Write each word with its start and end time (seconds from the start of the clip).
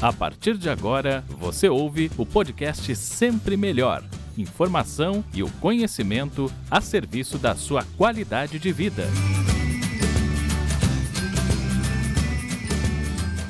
A 0.00 0.12
partir 0.12 0.56
de 0.56 0.70
agora, 0.70 1.24
você 1.28 1.68
ouve 1.68 2.08
o 2.16 2.24
podcast 2.24 2.94
Sempre 2.94 3.56
Melhor. 3.56 4.04
Informação 4.36 5.24
e 5.34 5.42
o 5.42 5.50
conhecimento 5.60 6.48
a 6.70 6.80
serviço 6.80 7.36
da 7.36 7.56
sua 7.56 7.82
qualidade 7.96 8.60
de 8.60 8.70
vida. 8.70 9.08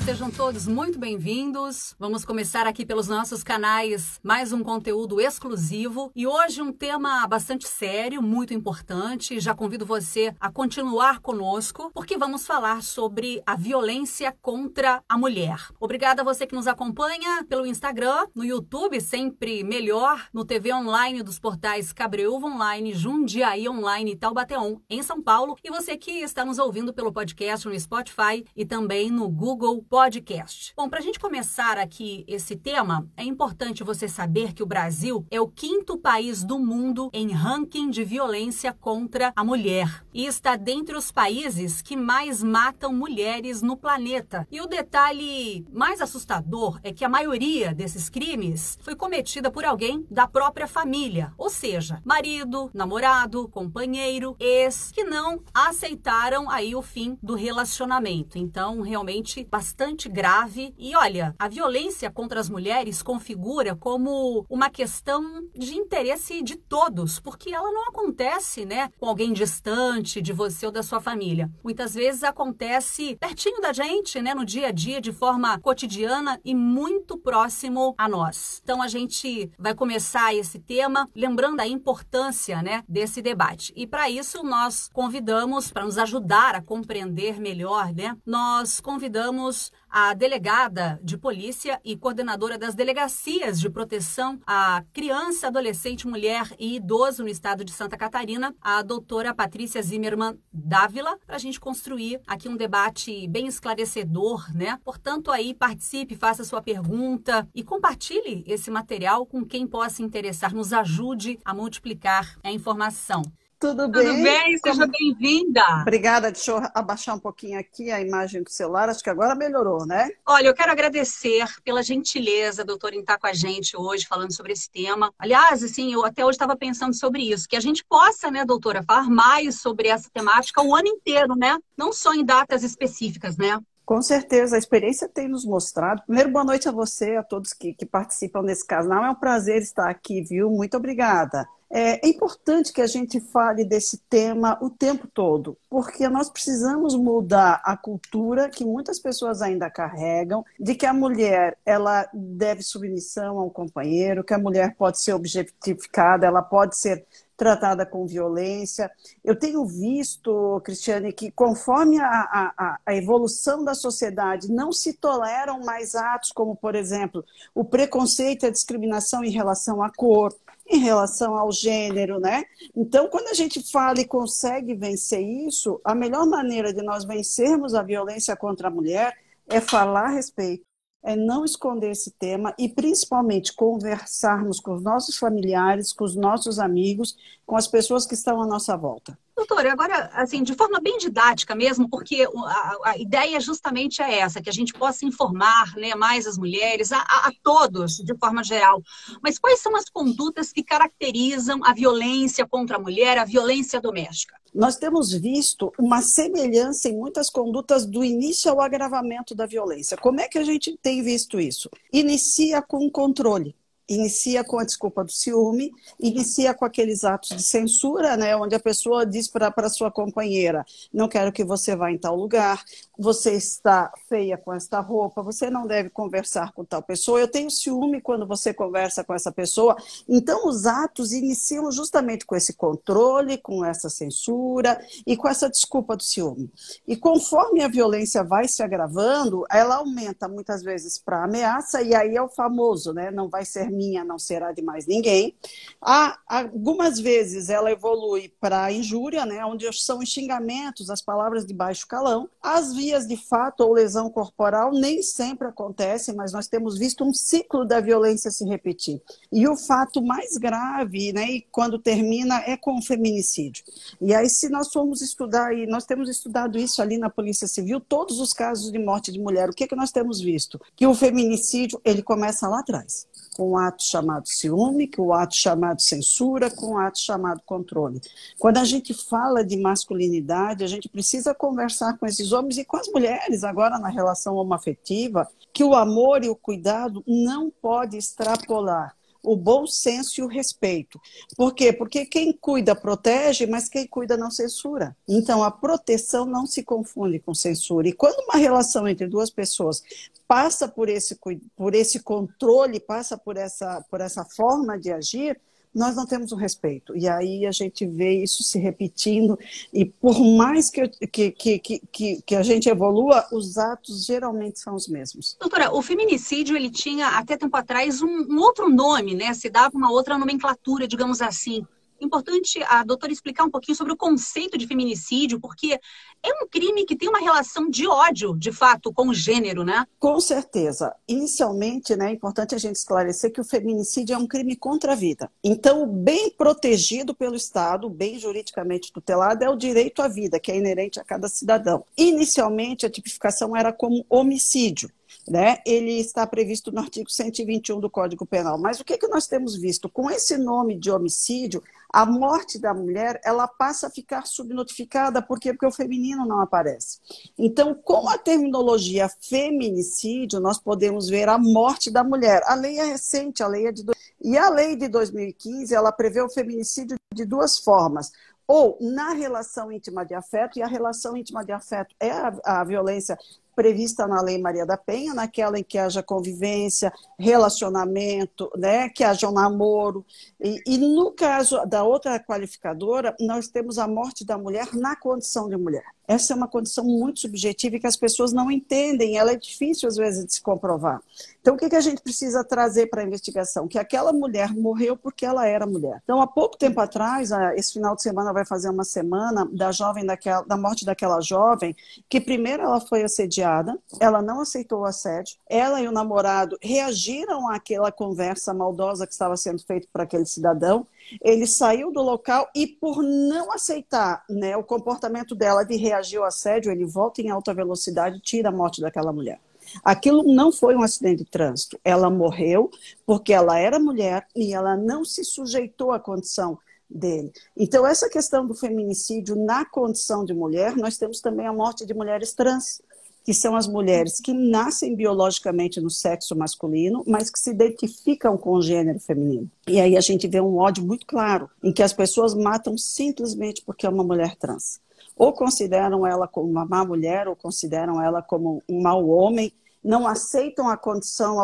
Sejam 0.09 0.31
todos 0.31 0.67
muito 0.67 0.99
bem-vindos. 0.99 1.95
Vamos 1.99 2.25
começar 2.25 2.67
aqui 2.67 2.87
pelos 2.87 3.09
nossos 3.09 3.45
canais 3.45 4.19
mais 4.23 4.55
um 4.55 4.63
conteúdo 4.63 5.21
exclusivo 5.21 6.11
e 6.17 6.27
hoje 6.27 6.63
um 6.63 6.73
tema 6.73 7.27
bastante 7.27 7.69
sério, 7.69 8.23
muito 8.23 8.55
importante. 8.55 9.39
Já 9.39 9.55
convido 9.55 9.85
você 9.85 10.35
a 10.41 10.51
continuar 10.51 11.21
conosco 11.21 11.91
porque 11.93 12.17
vamos 12.17 12.47
falar 12.47 12.83
sobre 12.83 13.43
a 13.45 13.55
violência 13.55 14.35
contra 14.41 15.03
a 15.07 15.19
mulher. 15.19 15.69
Obrigada 15.79 16.23
a 16.23 16.25
você 16.25 16.47
que 16.47 16.55
nos 16.55 16.67
acompanha 16.67 17.45
pelo 17.47 17.67
Instagram, 17.67 18.29
no 18.35 18.47
YouTube, 18.47 19.03
sempre 19.03 19.63
melhor, 19.63 20.27
no 20.33 20.43
TV 20.43 20.73
online 20.73 21.23
dos 21.23 21.39
portais 21.39 21.93
Cabreuva 21.93 22.47
Online, 22.47 22.95
Jundiaí 22.95 23.69
Online 23.69 24.13
e 24.13 24.17
Taubateon, 24.17 24.77
em 24.89 25.03
São 25.03 25.21
Paulo, 25.21 25.55
e 25.63 25.69
você 25.69 25.99
que 25.99 26.23
está 26.23 26.47
nos 26.47 26.59
ouvindo 26.59 26.95
pelo 26.95 27.13
podcast 27.13 27.69
no 27.69 27.79
Spotify 27.79 28.43
e 28.57 28.65
também 28.65 29.11
no 29.11 29.29
Google 29.29 29.83
Podcast 29.83 29.98
podcast. 29.99 30.73
Bom, 30.77 30.89
para 30.89 31.01
a 31.01 31.03
gente 31.03 31.19
começar 31.19 31.77
aqui 31.77 32.25
esse 32.29 32.55
tema, 32.55 33.05
é 33.17 33.25
importante 33.25 33.83
você 33.83 34.07
saber 34.07 34.53
que 34.53 34.63
o 34.63 34.67
Brasil 34.67 35.27
é 35.29 35.41
o 35.41 35.49
quinto 35.49 35.99
país 35.99 36.45
do 36.45 36.57
mundo 36.57 37.11
em 37.13 37.33
ranking 37.33 37.91
de 37.91 38.05
violência 38.05 38.73
contra 38.73 39.33
a 39.35 39.43
mulher 39.43 40.05
e 40.15 40.25
está 40.25 40.55
dentre 40.55 40.97
os 40.97 41.11
países 41.11 41.83
que 41.83 41.97
mais 41.97 42.45
matam 42.45 42.93
mulheres 42.93 43.61
no 43.61 43.77
planeta. 43.77 44.47
E 44.53 44.61
o 44.61 44.69
detalhe 44.69 45.67
mais 45.73 46.01
assustador 46.01 46.79
é 46.85 46.93
que 46.93 47.05
a 47.05 47.09
maioria 47.09 47.75
desses 47.75 48.09
crimes 48.09 48.79
foi 48.81 48.95
cometida 48.95 49.51
por 49.51 49.65
alguém 49.65 50.07
da 50.09 50.29
própria 50.29 50.69
família, 50.69 51.33
ou 51.37 51.51
seja, 51.51 52.01
marido, 52.05 52.71
namorado, 52.73 53.49
companheiro, 53.49 54.37
ex, 54.39 54.93
que 54.93 55.03
não 55.03 55.43
aceitaram 55.53 56.49
aí 56.49 56.77
o 56.77 56.83
fim 56.83 57.19
do 57.21 57.35
relacionamento. 57.35 58.39
Então, 58.39 58.81
realmente 58.81 59.45
bastante 59.51 59.88
bastante 59.89 60.09
grave. 60.09 60.75
E 60.77 60.95
olha, 60.95 61.35
a 61.39 61.49
violência 61.49 62.11
contra 62.11 62.39
as 62.41 62.49
mulheres 62.49 63.03
configura 63.03 63.75
como 63.75 64.45
uma 64.49 64.69
questão 64.69 65.49
de 65.55 65.75
interesse 65.77 66.43
de 66.43 66.57
todos, 66.57 67.19
porque 67.19 67.51
ela 67.51 67.71
não 67.73 67.89
acontece, 67.89 68.65
né, 68.65 68.91
com 68.99 69.07
alguém 69.07 69.33
distante 69.33 70.21
de 70.21 70.33
você 70.33 70.67
ou 70.67 70.73
da 70.73 70.83
sua 70.83 71.01
família. 71.01 71.51
Muitas 71.65 71.95
vezes 71.95 72.23
acontece 72.23 73.17
pertinho 73.19 73.61
da 73.61 73.73
gente, 73.73 74.21
né, 74.21 74.35
no 74.35 74.45
dia 74.45 74.69
a 74.69 74.73
dia, 74.73 75.01
de 75.01 75.13
forma 75.13 75.59
cotidiana 75.61 76.39
e 76.45 76.55
muito 76.55 77.17
próximo 77.17 77.95
a 77.97 78.09
nós. 78.09 78.61
Então 78.63 78.83
a 78.83 78.89
gente 78.89 79.51
vai 79.59 79.75
começar 79.75 80.35
esse 80.35 80.59
tema 80.59 81.09
lembrando 81.15 81.61
a 81.61 81.67
importância, 81.67 82.63
né, 82.63 82.83
desse 82.89 83.23
debate. 83.23 83.73
E 83.75 83.87
para 83.87 84.11
isso 84.11 84.43
nós 84.43 84.91
convidamos 84.93 85.71
para 85.71 85.85
nos 85.85 85.99
ajudar 85.99 86.55
a 86.55 86.63
compreender 86.63 87.41
melhor, 87.41 87.93
né? 87.95 88.17
Nós 88.27 88.81
convidamos 88.81 89.73
a 89.91 90.13
delegada 90.15 91.01
de 91.03 91.17
polícia 91.17 91.81
e 91.85 91.97
coordenadora 91.97 92.59
das 92.59 92.75
delegacias 92.75 93.59
de 93.59 93.71
proteção 93.71 94.39
à 94.47 94.85
criança, 94.93 95.47
adolescente, 95.47 96.07
mulher 96.07 96.49
e 96.59 96.77
idoso 96.77 97.23
no 97.23 97.29
estado 97.29 97.65
de 97.65 97.73
Santa 97.73 97.97
Catarina, 97.97 98.55
a 98.61 98.83
doutora 98.83 99.35
Patrícia 99.35 99.83
Zimmermann 99.83 100.39
Dávila, 100.53 101.19
para 101.27 101.37
a 101.37 101.39
gente 101.39 101.59
construir 101.59 102.21
aqui 102.27 102.49
um 102.49 102.57
debate 102.57 103.27
bem 103.29 103.47
esclarecedor, 103.47 104.55
né? 104.55 104.79
Portanto, 104.85 105.31
aí 105.31 105.55
participe, 105.55 106.15
faça 106.15 106.45
sua 106.45 106.61
pergunta 106.61 107.49
e 107.55 107.63
compartilhe 107.63 108.45
esse 108.47 108.71
material 108.71 109.25
com 109.27 109.45
quem 109.45 109.67
possa 109.67 110.03
interessar, 110.03 110.55
nos 110.55 110.73
ajude 110.73 111.39
a 111.45 111.55
multiplicar 111.55 112.39
a 112.43 112.51
informação. 112.53 113.23
Tudo 113.59 113.89
bem? 113.89 114.05
Tudo 114.05 114.23
bem, 114.23 114.59
seja 114.59 114.81
Como... 114.81 114.93
bem-vinda. 114.93 115.65
Obrigada, 115.83 116.31
deixa 116.31 116.53
eu 116.53 116.63
abaixar 116.73 117.17
um 117.17 117.19
pouquinho 117.19 117.59
aqui 117.59 117.91
a 117.91 118.01
imagem 118.01 118.43
do 118.43 118.51
celular, 118.51 118.89
acho 118.89 119.03
que 119.03 119.11
agora 119.11 119.35
melhorou, 119.35 119.85
né? 119.85 120.11
Olha, 120.25 120.47
eu 120.47 120.55
quero 120.55 120.71
agradecer 120.71 121.45
pela 121.65 121.83
gentileza, 121.83 122.65
doutora, 122.65 122.95
em 122.95 123.01
estar 123.01 123.19
com 123.19 123.27
a 123.27 123.33
gente 123.33 123.77
hoje 123.77 124.07
falando 124.07 124.33
sobre 124.33 124.53
esse 124.53 124.71
tema. 124.71 125.13
Aliás, 125.19 125.65
assim, 125.65 125.93
eu 125.93 126.05
até 126.05 126.25
hoje 126.25 126.37
estava 126.37 126.57
pensando 126.57 126.95
sobre 126.95 127.23
isso, 127.23 127.49
que 127.49 127.57
a 127.57 127.61
gente 127.61 127.85
possa, 127.85 128.31
né, 128.31 128.45
doutora, 128.45 128.83
falar 128.83 129.11
mais 129.11 129.61
sobre 129.61 129.89
essa 129.89 130.09
temática 130.09 130.63
o 130.63 130.75
ano 130.75 130.87
inteiro, 130.87 131.35
né? 131.35 131.59
Não 131.77 131.93
só 131.93 132.15
em 132.15 132.25
datas 132.25 132.63
específicas, 132.63 133.37
né? 133.37 133.59
Com 133.89 134.03
certeza, 134.03 134.55
a 134.55 134.59
experiência 134.59 135.09
tem 135.09 135.27
nos 135.29 135.47
mostrado. 135.47 136.03
Primeiro, 136.03 136.31
boa 136.31 136.45
noite 136.45 136.69
a 136.69 136.71
você, 136.71 137.17
a 137.17 137.23
todos 137.23 137.55
que, 137.55 137.73
que 137.73 137.87
participam 137.87 138.45
desse 138.45 138.67
canal. 138.67 139.03
É 139.03 139.11
um 139.11 139.15
prazer 139.15 139.63
estar 139.63 139.89
aqui, 139.89 140.21
viu? 140.21 140.51
Muito 140.51 140.77
obrigada. 140.77 141.49
É, 141.71 142.07
é 142.07 142.11
importante 142.11 142.71
que 142.71 142.83
a 142.83 142.87
gente 142.87 143.19
fale 143.19 143.65
desse 143.65 143.97
tema 144.11 144.59
o 144.61 144.69
tempo 144.69 145.07
todo, 145.07 145.57
porque 145.71 146.07
nós 146.07 146.29
precisamos 146.29 146.95
mudar 146.95 147.63
a 147.65 147.79
cultura 147.79 148.51
que 148.51 148.63
muitas 148.63 148.99
pessoas 148.99 149.41
ainda 149.41 149.71
carregam 149.71 150.45
de 150.61 150.75
que 150.75 150.85
a 150.85 150.93
mulher 150.93 151.57
ela 151.65 152.07
deve 152.13 152.63
submissão 152.63 153.39
ao 153.39 153.51
companheiro, 153.51 154.23
que 154.23 154.35
a 154.35 154.39
mulher 154.39 154.75
pode 154.77 155.01
ser 155.01 155.15
objetificada, 155.15 156.27
ela 156.27 156.43
pode 156.43 156.77
ser 156.77 157.07
tratada 157.39 157.87
com 157.87 158.05
violência. 158.05 158.91
Eu 159.25 159.39
tenho 159.39 159.65
visto, 159.65 160.61
Cristiane, 160.65 161.13
que 161.13 161.31
conforme 161.31 161.99
a, 162.01 162.09
a, 162.11 162.79
a, 162.85 162.95
evolução 162.97 163.65
da 163.65 163.75
sociedade, 163.75 164.51
não 164.51 164.73
se 164.73 164.93
toleram 164.93 165.61
mais 165.61 165.95
atos 165.95 166.33
como, 166.33 166.57
por 166.57 166.75
exemplo, 166.75 167.25
o 167.55 167.65
preconceito 167.65 168.43
e 168.43 168.47
a 168.47 168.51
discriminação 168.51 169.23
em 169.23 169.31
relação 169.31 169.81
à 169.81 169.89
cor, 169.89 170.35
em 170.67 170.81
relação 170.81 171.37
ao 171.37 171.53
gênero, 171.53 172.19
né? 172.19 172.43
Então, 172.77 173.09
quando 173.09 173.29
a 173.29 173.35
gente 173.35 173.63
fala 173.71 174.01
e 174.01 174.05
consegue 174.05 174.75
vencer 174.75 175.23
isso, 175.23 175.81
a 175.85 175.95
melhor 175.95 176.27
maneira 176.27 176.73
de 176.75 176.83
nós 176.83 177.05
vencermos 177.05 177.73
a 177.73 177.85
violência 177.85 178.37
contra 178.37 178.67
a 178.67 178.71
mulher 178.71 179.17
é 179.49 179.61
falar 179.61 180.07
a 180.07 180.11
respeito, 180.11 180.65
é 181.03 181.17
não 181.17 181.45
esconder 181.45 181.91
esse 181.91 182.11
tema 182.11 182.55
e 182.59 182.69
principalmente 182.69 183.55
conversarmos 183.55 184.61
com 184.61 184.75
os 184.75 184.83
nossos 184.83 185.17
familiares, 185.17 185.93
com 185.93 186.05
os 186.05 186.17
nossos 186.17 186.59
amigos, 186.59 187.17
com 187.47 187.57
as 187.57 187.67
pessoas 187.67 188.05
que 188.07 188.15
estão 188.15 188.43
à 188.43 188.47
nossa 188.47 188.77
volta. 188.77 189.19
Doutora, 189.39 189.73
agora, 189.73 190.11
assim, 190.15 190.43
de 190.43 190.53
forma 190.53 190.81
bem 190.81 190.99
didática 190.99 191.55
mesmo, 191.55 191.89
porque 191.89 192.27
a, 192.45 192.91
a, 192.91 192.99
ideia 192.99 193.39
justamente 193.39 194.03
é 194.03 194.19
essa, 194.19 194.43
que 194.43 194.51
a 194.51 194.53
gente 194.53 194.73
possa 194.73 195.07
informar 195.07 195.77
né, 195.77 195.95
mais 195.95 196.27
as 196.27 196.37
mulheres, 196.37 196.91
a, 196.91 196.99
a, 196.99 197.31
todos, 197.41 197.99
de 197.99 198.19
forma 198.19 198.43
geral. 198.43 198.83
Mas 199.23 199.39
quais 199.39 199.61
são 199.61 199.77
as 199.77 199.89
condutas 199.89 200.51
que 200.51 200.65
caracterizam 200.65 201.61
a 201.65 201.73
violência 201.73 202.45
contra 202.49 202.79
a 202.79 202.81
mulher, 202.81 203.17
a 203.17 203.25
violência 203.25 203.81
doméstica? 203.81 204.35
Nós 204.53 204.77
temos 204.77 205.13
visto 205.13 205.73
uma 205.79 206.03
semelhança 206.03 206.89
em 206.89 206.97
muitas 206.97 207.31
condutas 207.31 207.87
do 207.87 208.05
início 208.05 208.51
ao 208.51 208.61
agravamento 208.61 209.37
da 209.37 209.47
violência. 209.47 209.97
Como 209.97 210.21
é 210.21 210.27
que 210.27 210.39
a 210.39 210.45
gente 210.45 210.77
tem 210.83 211.01
visto 211.01 211.39
isso? 211.39 211.71
Inicia 211.93 212.61
com 212.61 212.91
controle 212.91 213.55
inicia 213.89 214.45
com 214.45 214.59
a 214.59 214.65
desculpa 214.65 215.03
do 215.03 215.11
ciúme, 215.11 215.73
inicia 215.99 216.53
com 216.53 216.65
aqueles 216.65 217.05
atos 217.05 217.31
de 217.31 217.43
censura, 217.43 218.17
né, 218.17 218.37
onde 218.37 218.55
a 218.55 218.61
pessoa 218.61 219.07
diz 219.07 219.29
para 219.29 219.69
sua 219.69 219.91
companheira: 219.91 220.65
não 220.93 221.09
quero 221.09 221.33
que 221.33 221.45
você 221.45 221.75
vá 221.75 221.91
em 221.91 221.99
tal 221.99 222.17
lugar, 222.17 222.63
você 222.99 223.35
está 223.35 223.93
feia 224.09 224.37
com 224.37 224.53
esta 224.53 224.81
roupa, 224.81 225.23
você 225.23 225.49
não 225.49 225.67
deve 225.67 225.89
conversar 225.89 226.53
com 226.53 226.65
tal 226.65 226.83
pessoa. 226.83 227.21
Eu 227.21 227.29
tenho 227.29 227.51
ciúme 227.51 228.01
quando 228.01 228.27
você 228.27 228.53
conversa 228.53 229.05
com 229.05 229.15
essa 229.15 229.31
pessoa. 229.31 229.77
Então, 230.09 230.49
os 230.49 230.67
atos 230.67 231.13
iniciam 231.13 231.71
justamente 231.71 232.27
com 232.27 232.35
esse 232.35 232.55
controle, 232.55 233.39
com 233.39 233.65
essa 233.65 233.89
censura 233.89 234.81
e 235.07 235.17
com 235.17 235.29
essa 235.29 235.49
desculpa 235.49 235.97
do 235.97 236.03
ciúme. 236.03 236.51
E 236.87 236.97
conforme 236.97 237.63
a 237.63 237.69
violência 237.69 238.25
vai 238.25 238.49
se 238.49 238.63
agravando, 238.63 239.45
ela 239.51 239.77
aumenta 239.77 240.29
muitas 240.29 240.63
vezes 240.63 240.99
para 240.99 241.25
ameaça, 241.25 241.81
e 241.83 241.95
aí 241.95 242.17
é 242.17 242.23
o 242.23 242.29
famoso, 242.29 242.93
né? 242.93 243.11
Não 243.11 243.29
vai 243.29 243.45
ser 243.45 243.71
minha 243.79 244.05
não 244.05 244.19
será 244.19 244.53
de 244.53 244.61
mais 244.61 244.87
ninguém. 244.87 245.35
Há, 245.81 246.19
algumas 246.27 246.99
vezes 246.99 247.49
ela 247.49 247.71
evolui 247.71 248.33
para 248.41 248.73
injúria, 248.73 249.25
né, 249.25 249.45
onde 249.47 249.65
são 249.73 250.01
os 250.01 250.09
xingamentos, 250.09 250.91
as 250.91 251.01
palavras 251.01 251.47
de 251.47 251.55
baixo 251.55 251.87
calão. 251.87 252.29
As 252.43 252.75
vias 252.75 253.07
de 253.07 253.17
fato 253.17 253.61
ou 253.61 253.73
lesão 253.73 254.11
corporal 254.11 254.73
nem 254.73 255.01
sempre 255.03 255.47
acontecem, 255.47 256.15
mas 256.15 256.33
nós 256.33 256.49
temos 256.49 256.77
visto 256.77 257.05
um 257.05 257.15
ciclo 257.15 257.65
da 257.65 257.81
violência 257.81 258.31
se 258.31 258.45
repetir. 258.45 259.01
E 259.31 259.47
o 259.47 259.57
fato 259.57 260.03
mais 260.03 260.37
grave, 260.37 261.13
né, 261.13 261.31
e 261.31 261.47
quando 261.53 261.79
termina, 261.79 262.41
é 262.41 262.57
com 262.57 262.79
o 262.79 262.83
feminicídio. 262.83 263.65
E 264.01 264.13
aí, 264.13 264.29
se 264.29 264.49
nós 264.49 264.73
formos 264.73 265.01
estudar, 265.01 265.57
e 265.57 265.67
nós 265.67 265.85
temos 265.85 266.09
estudado 266.09 266.59
isso 266.59 266.83
ali 266.83 266.99
na 266.99 267.09
Polícia 267.09 267.47
Civil, 267.47 267.81
todos 267.81 268.19
os 268.19 268.33
casos 268.33 268.73
de 268.73 268.79
morte 268.79 269.13
de 269.13 269.21
mulher, 269.21 269.49
o 269.49 269.53
que, 269.53 269.65
é 269.65 269.69
que 269.69 269.77
nós 269.77 269.93
temos 269.93 270.21
visto? 270.21 270.61
Que 270.75 270.87
o 270.87 270.95
feminicídio, 270.95 271.81
ele 271.85 272.03
começa 272.03 272.49
lá 272.49 272.61
atrás 272.61 273.07
com 273.39 273.51
o 273.51 273.57
ato 273.57 273.85
chamado 273.85 274.27
ciúme, 274.27 274.89
com 274.89 275.03
o 275.03 275.13
ato 275.13 275.37
chamado 275.37 275.81
censura, 275.81 276.51
com 276.51 276.75
o 276.75 276.79
ato 276.79 276.99
chamado 276.99 277.41
controle. 277.47 278.01
Quando 278.37 278.59
a 278.59 278.65
gente 278.65 278.93
fala 278.93 279.45
de 279.45 279.57
masculinidade, 279.57 280.65
a 280.65 280.67
gente 280.67 280.89
precisa 280.89 281.33
conversar 281.33 281.97
com 281.99 282.05
esses 282.05 282.33
homens 282.33 282.59
e 282.59 282.65
com 282.65 282.77
as 282.77 282.89
mulheres, 282.89 283.45
agora 283.45 283.79
na 283.79 283.91
relação 283.91 284.35
homoafetiva, 284.35 285.29
que 285.53 285.63
o 285.63 285.73
amor 285.73 286.25
e 286.25 286.29
o 286.29 286.35
cuidado 286.35 287.05
não 287.07 287.49
pode 287.49 287.97
extrapolar 287.97 288.98
o 289.23 289.37
bom 289.37 289.67
senso 289.67 290.21
e 290.21 290.25
o 290.25 290.29
respeito. 290.29 291.01
Por 291.37 291.55
quê? 291.55 291.73
Porque 291.73 292.07
quem 292.07 292.33
cuida 292.33 292.75
protege, 292.75 293.47
mas 293.47 293.69
quem 293.69 293.87
cuida 293.87 294.17
não 294.17 294.31
censura. 294.31 294.97
Então, 295.09 295.43
a 295.43 295.51
proteção 295.51 296.25
não 296.25 296.47
se 296.47 296.63
confunde 296.63 297.19
com 297.19 297.35
censura. 297.35 297.89
E 297.89 297.93
quando 297.93 298.21
uma 298.25 298.39
relação 298.39 298.87
entre 298.87 299.07
duas 299.07 299.31
pessoas 299.31 299.83
passa 300.27 300.69
por 300.69 300.89
esse, 300.89 301.19
por 301.57 301.75
esse 301.75 302.01
controle, 302.01 302.79
passa 302.79 303.17
por 303.17 303.37
essa, 303.37 303.85
por 303.91 304.01
essa 304.01 304.25
forma 304.25 304.79
de 304.79 304.93
agir, 304.93 305.41
nós 305.75 305.97
não 305.97 306.07
temos 306.07 306.33
o 306.33 306.37
respeito. 306.37 306.97
E 306.97 307.09
aí 307.09 307.47
a 307.47 307.53
gente 307.53 307.87
vê 307.87 308.23
isso 308.23 308.43
se 308.43 308.59
repetindo, 308.59 309.39
e 309.73 309.85
por 309.85 310.19
mais 310.21 310.71
que, 310.71 310.89
que, 310.89 311.31
que, 311.31 311.59
que, 311.59 312.23
que 312.23 312.35
a 312.35 312.43
gente 312.43 312.69
evolua, 312.69 313.27
os 313.33 313.59
atos 313.59 314.05
geralmente 314.05 314.59
são 314.59 314.75
os 314.75 314.89
mesmos. 314.89 315.37
Doutora, 315.41 315.75
o 315.75 315.83
feminicídio 315.83 316.57
ele 316.57 316.71
tinha 316.71 317.09
até 317.09 317.37
tempo 317.37 317.57
atrás 317.57 318.03
um, 318.03 318.27
um 318.29 318.39
outro 318.39 318.69
nome, 318.69 319.15
né? 319.15 319.33
Se 319.35 319.49
dava 319.49 319.77
uma 319.77 319.91
outra 319.91 320.19
nomenclatura, 320.19 320.87
digamos 320.87 321.21
assim 321.21 321.67
importante 322.01 322.63
a 322.65 322.85
doutora 322.85 323.13
explicar 323.13 323.45
um 323.45 323.51
pouquinho 323.51 323.77
sobre 323.77 323.93
o 323.93 323.97
conceito 323.97 324.57
de 324.57 324.67
feminicídio, 324.67 325.41
porque 325.41 325.79
é 326.23 326.45
um 326.45 326.49
crime 326.49 326.85
que 326.85 326.97
tem 326.97 327.09
uma 327.09 327.19
relação 327.19 327.69
de 327.69 327.87
ódio, 327.87 328.37
de 328.37 328.53
fato, 328.53 328.93
com 328.93 329.09
o 329.09 329.15
gênero, 329.15 329.65
né? 329.65 329.87
Com 329.99 330.21
certeza. 330.21 330.95
Inicialmente, 331.07 331.95
né, 331.97 332.11
é 332.11 332.13
importante 332.13 332.55
a 332.55 332.59
gente 332.59 332.77
esclarecer 332.77 333.33
que 333.33 333.41
o 333.41 333.45
feminicídio 333.45 334.15
é 334.15 334.19
um 334.19 334.27
crime 334.27 334.57
contra 334.57 334.93
a 334.93 334.97
vida. 334.97 335.31
Então, 335.43 335.87
bem 335.87 336.31
protegido 336.31 337.15
pelo 337.15 337.35
Estado, 337.35 337.89
bem 337.89 338.19
juridicamente 338.19 338.93
tutelado, 338.93 339.45
é 339.45 339.49
o 339.49 339.57
direito 339.57 340.03
à 340.03 340.09
vida, 340.09 340.41
que 340.41 340.51
é 340.51 340.57
inerente 340.57 340.99
a 341.01 341.05
cada 341.05 341.29
cidadão. 341.29 341.85
Inicialmente, 341.97 342.87
a 342.87 342.91
tipificação 342.91 343.57
era 343.57 343.73
como 343.73 344.05
homicídio 344.09 344.91
né, 345.29 345.59
ele 345.67 346.01
está 346.01 346.27
previsto 346.27 346.73
no 346.73 346.81
artigo 346.81 347.11
121 347.11 347.79
do 347.81 347.91
Código 347.91 348.25
Penal. 348.25 348.59
Mas 348.59 348.81
o 348.81 348.85
que, 348.85 348.97
que 348.97 349.09
nós 349.09 349.27
temos 349.27 349.57
visto? 349.57 349.89
Com 349.89 350.11
esse 350.11 350.39
nome 350.39 350.75
de 350.75 350.91
homicídio, 350.91 351.63
a 351.93 352.07
morte 352.07 352.59
da 352.59 352.73
mulher 352.73 353.21
ela 353.25 353.47
passa 353.47 353.87
a 353.87 353.91
ficar 353.91 354.27
subnotificada, 354.27 355.21
por 355.21 355.39
quê? 355.39 355.53
Porque 355.53 355.67
o 355.67 355.73
feminino 355.73 356.27
não 356.27 356.41
aparece. 356.41 356.99
Então, 357.39 357.75
com 357.75 358.09
a 358.09 358.17
terminologia 358.17 359.09
feminicídio, 359.09 360.41
nós 360.41 360.59
podemos 360.59 361.09
ver 361.09 361.29
a 361.29 361.39
morte 361.39 361.91
da 361.91 362.03
mulher. 362.03 362.43
A 362.47 362.55
lei 362.55 362.79
é 362.79 362.85
recente, 362.85 363.43
a 363.43 363.49
lei 363.49 363.67
é 363.67 363.73
de... 363.73 363.85
E 364.21 364.37
a 364.37 364.49
lei 364.49 364.77
de 364.77 364.89
2015, 364.89 365.75
ela 365.75 365.93
prevê 365.93 366.21
o 366.21 366.29
feminicídio 366.29 366.97
de 367.15 367.25
duas 367.25 367.59
formas 367.59 368.11
ou 368.49 368.79
na 368.81 369.13
relação 369.13 369.71
íntima 369.71 370.07
de 370.07 370.15
afeto, 370.15 370.59
e 370.59 370.63
a 370.63 370.67
relação 370.67 371.15
íntima 371.15 371.45
de 371.45 371.53
afeto 371.53 371.95
é 372.01 372.11
a, 372.11 372.33
a 372.43 372.65
violência 372.65 373.19
prevista 373.59 374.07
na 374.07 374.23
Lei 374.23 374.39
Maria 374.39 374.65
da 374.65 374.77
Penha, 374.77 375.13
naquela 375.13 375.59
em 375.59 375.65
que 375.65 375.77
haja 375.77 376.01
convivência, 376.01 376.93
relacionamento, 377.19 378.49
né, 378.57 378.89
que 378.89 379.03
haja 379.03 379.29
um 379.29 379.33
namoro. 379.33 380.07
E, 380.41 380.63
e, 380.65 380.79
no 380.79 381.11
caso 381.11 381.67
da 381.67 381.83
outra 381.83 382.21
qualificadora, 382.21 383.17
nós 383.19 383.49
temos 383.49 383.77
a 383.77 383.89
morte 383.89 384.25
da 384.25 384.39
mulher 384.39 384.73
na 384.75 384.95
condição 384.95 385.49
de 385.49 385.57
mulher. 385.57 385.98
Essa 386.09 386.33
é 386.33 386.37
uma 386.37 386.49
condição 386.49 386.85
muito 386.85 387.21
subjetiva 387.21 387.77
e 387.77 387.81
que 387.81 387.87
as 387.87 387.97
pessoas 387.97 388.33
não 388.33 388.51
entendem, 388.51 389.19
ela 389.19 389.33
é 389.33 389.37
difícil 389.37 389.87
às 389.87 389.97
vezes 389.97 390.25
de 390.25 390.33
se 390.33 390.41
comprovar. 390.41 391.03
Então, 391.41 391.55
o 391.55 391.59
que, 391.59 391.77
a 391.77 391.81
gente 391.81 392.03
precisa 392.03 392.43
trazer 392.43 392.87
para 392.87 393.03
a 393.03 393.05
investigação? 393.05 393.69
Que 393.69 393.79
aquela 393.79 394.13
mulher 394.13 394.55
morreu 394.55 394.97
porque 394.97 395.27
ela 395.27 395.47
era 395.47 395.67
mulher. 395.67 396.01
Então, 396.03 396.21
há 396.21 396.27
pouco 396.27 396.57
tempo 396.57 396.81
atrás, 396.81 397.31
esse 397.55 397.75
final 397.75 397.95
de 397.95 398.03
semana 398.03 398.33
vai 398.33 398.45
fazer 398.45 398.71
uma 398.71 398.85
semana 398.85 399.47
da 399.53 399.71
jovem 399.71 400.05
daquela, 400.05 400.43
da 400.43 400.57
morte 400.57 400.87
daquela 400.87 401.21
jovem, 401.21 401.77
que 402.09 402.21
primeiro 402.21 402.63
ela 402.63 402.81
foi 402.81 403.03
assediada, 403.03 403.79
ela 404.01 404.23
não 404.23 404.41
aceitou 404.41 404.81
o 404.81 404.85
assédio, 404.87 405.37
ela 405.49 405.81
e 405.81 405.87
o 405.87 405.93
namorado 405.93 406.57
reagiram 406.63 407.51
àquela 407.51 407.93
conversa 407.93 408.55
maldosa 408.55 409.07
que 409.07 409.13
estava 409.13 409.37
sendo 409.37 409.63
feita 409.63 409.87
por 409.93 410.01
aquele 410.01 410.25
cidadão, 410.25 410.87
ele 411.23 411.47
saiu 411.47 411.93
do 411.93 412.03
local 412.03 412.49
e, 412.55 412.67
por 412.67 413.03
não 413.03 413.53
aceitar 413.53 414.25
né, 414.29 414.57
o 414.57 414.65
comportamento 414.65 415.35
dela 415.35 415.65
de 415.65 415.77
reagir 415.77 416.19
ao 416.19 416.25
assédio, 416.25 416.71
ele 416.71 416.85
volta 416.85 417.23
em 417.23 417.31
alta 417.31 417.55
velocidade 417.55 418.19
e 418.19 418.21
tira 418.21 418.49
a 418.49 418.53
morte 418.53 418.81
daquela 418.81 419.13
mulher. 419.13 419.41
Aquilo 419.85 420.23
não 420.23 420.51
foi 420.51 420.75
um 420.75 420.83
acidente 420.83 421.25
de 421.25 421.31
trânsito. 421.31 421.79
Ela 421.85 422.09
morreu 422.11 422.71
porque 423.05 423.33
ela 423.33 423.59
era 423.59 423.79
mulher 423.79 424.27
e 424.35 424.55
ela 424.55 424.77
não 424.77 425.05
se 425.05 425.25
sujeitou 425.25 425.93
à 425.93 426.01
condição 426.01 426.59
dele. 426.89 427.31
Então, 427.57 427.87
essa 427.87 428.09
questão 428.09 428.47
do 428.47 428.55
feminicídio 428.55 429.37
na 429.37 429.65
condição 429.65 430.25
de 430.25 430.33
mulher, 430.33 430.75
nós 430.75 430.97
temos 430.97 431.21
também 431.21 431.47
a 431.47 431.53
morte 431.53 431.85
de 431.85 431.93
mulheres 431.93 432.33
trans 432.33 432.81
que 433.29 433.35
são 433.35 433.55
as 433.55 433.69
mulheres 433.69 434.23
que 434.23 434.33
nascem 434.33 434.97
biologicamente 434.97 435.83
no 435.83 435.91
sexo 435.91 436.35
masculino, 436.35 437.05
mas 437.07 437.29
que 437.29 437.39
se 437.39 437.51
identificam 437.51 438.39
com 438.39 438.53
o 438.53 438.63
gênero 438.63 438.99
feminino. 438.99 439.51
E 439.67 439.79
aí 439.79 439.99
a 439.99 440.01
gente 440.01 440.27
vê 440.27 440.41
um 440.41 440.57
ódio 440.57 440.83
muito 440.83 441.05
claro, 441.05 441.51
em 441.63 441.71
que 441.71 441.83
as 441.83 441.93
pessoas 441.93 442.33
matam 442.33 442.79
simplesmente 442.79 443.63
porque 443.67 443.85
é 443.85 443.91
uma 443.91 444.03
mulher 444.03 444.35
trans. 444.35 444.81
Ou 445.15 445.31
consideram 445.35 446.07
ela 446.07 446.27
como 446.27 446.51
uma 446.51 446.65
má 446.65 446.87
mulher, 446.87 447.29
ou 447.29 447.37
consideram 447.37 448.03
ela 448.03 448.23
como 448.23 448.63
um 448.67 448.81
mau 448.81 449.07
homem, 449.07 449.53
não 449.83 450.07
aceitam 450.07 450.69
a 450.69 450.77
condição 450.77 451.37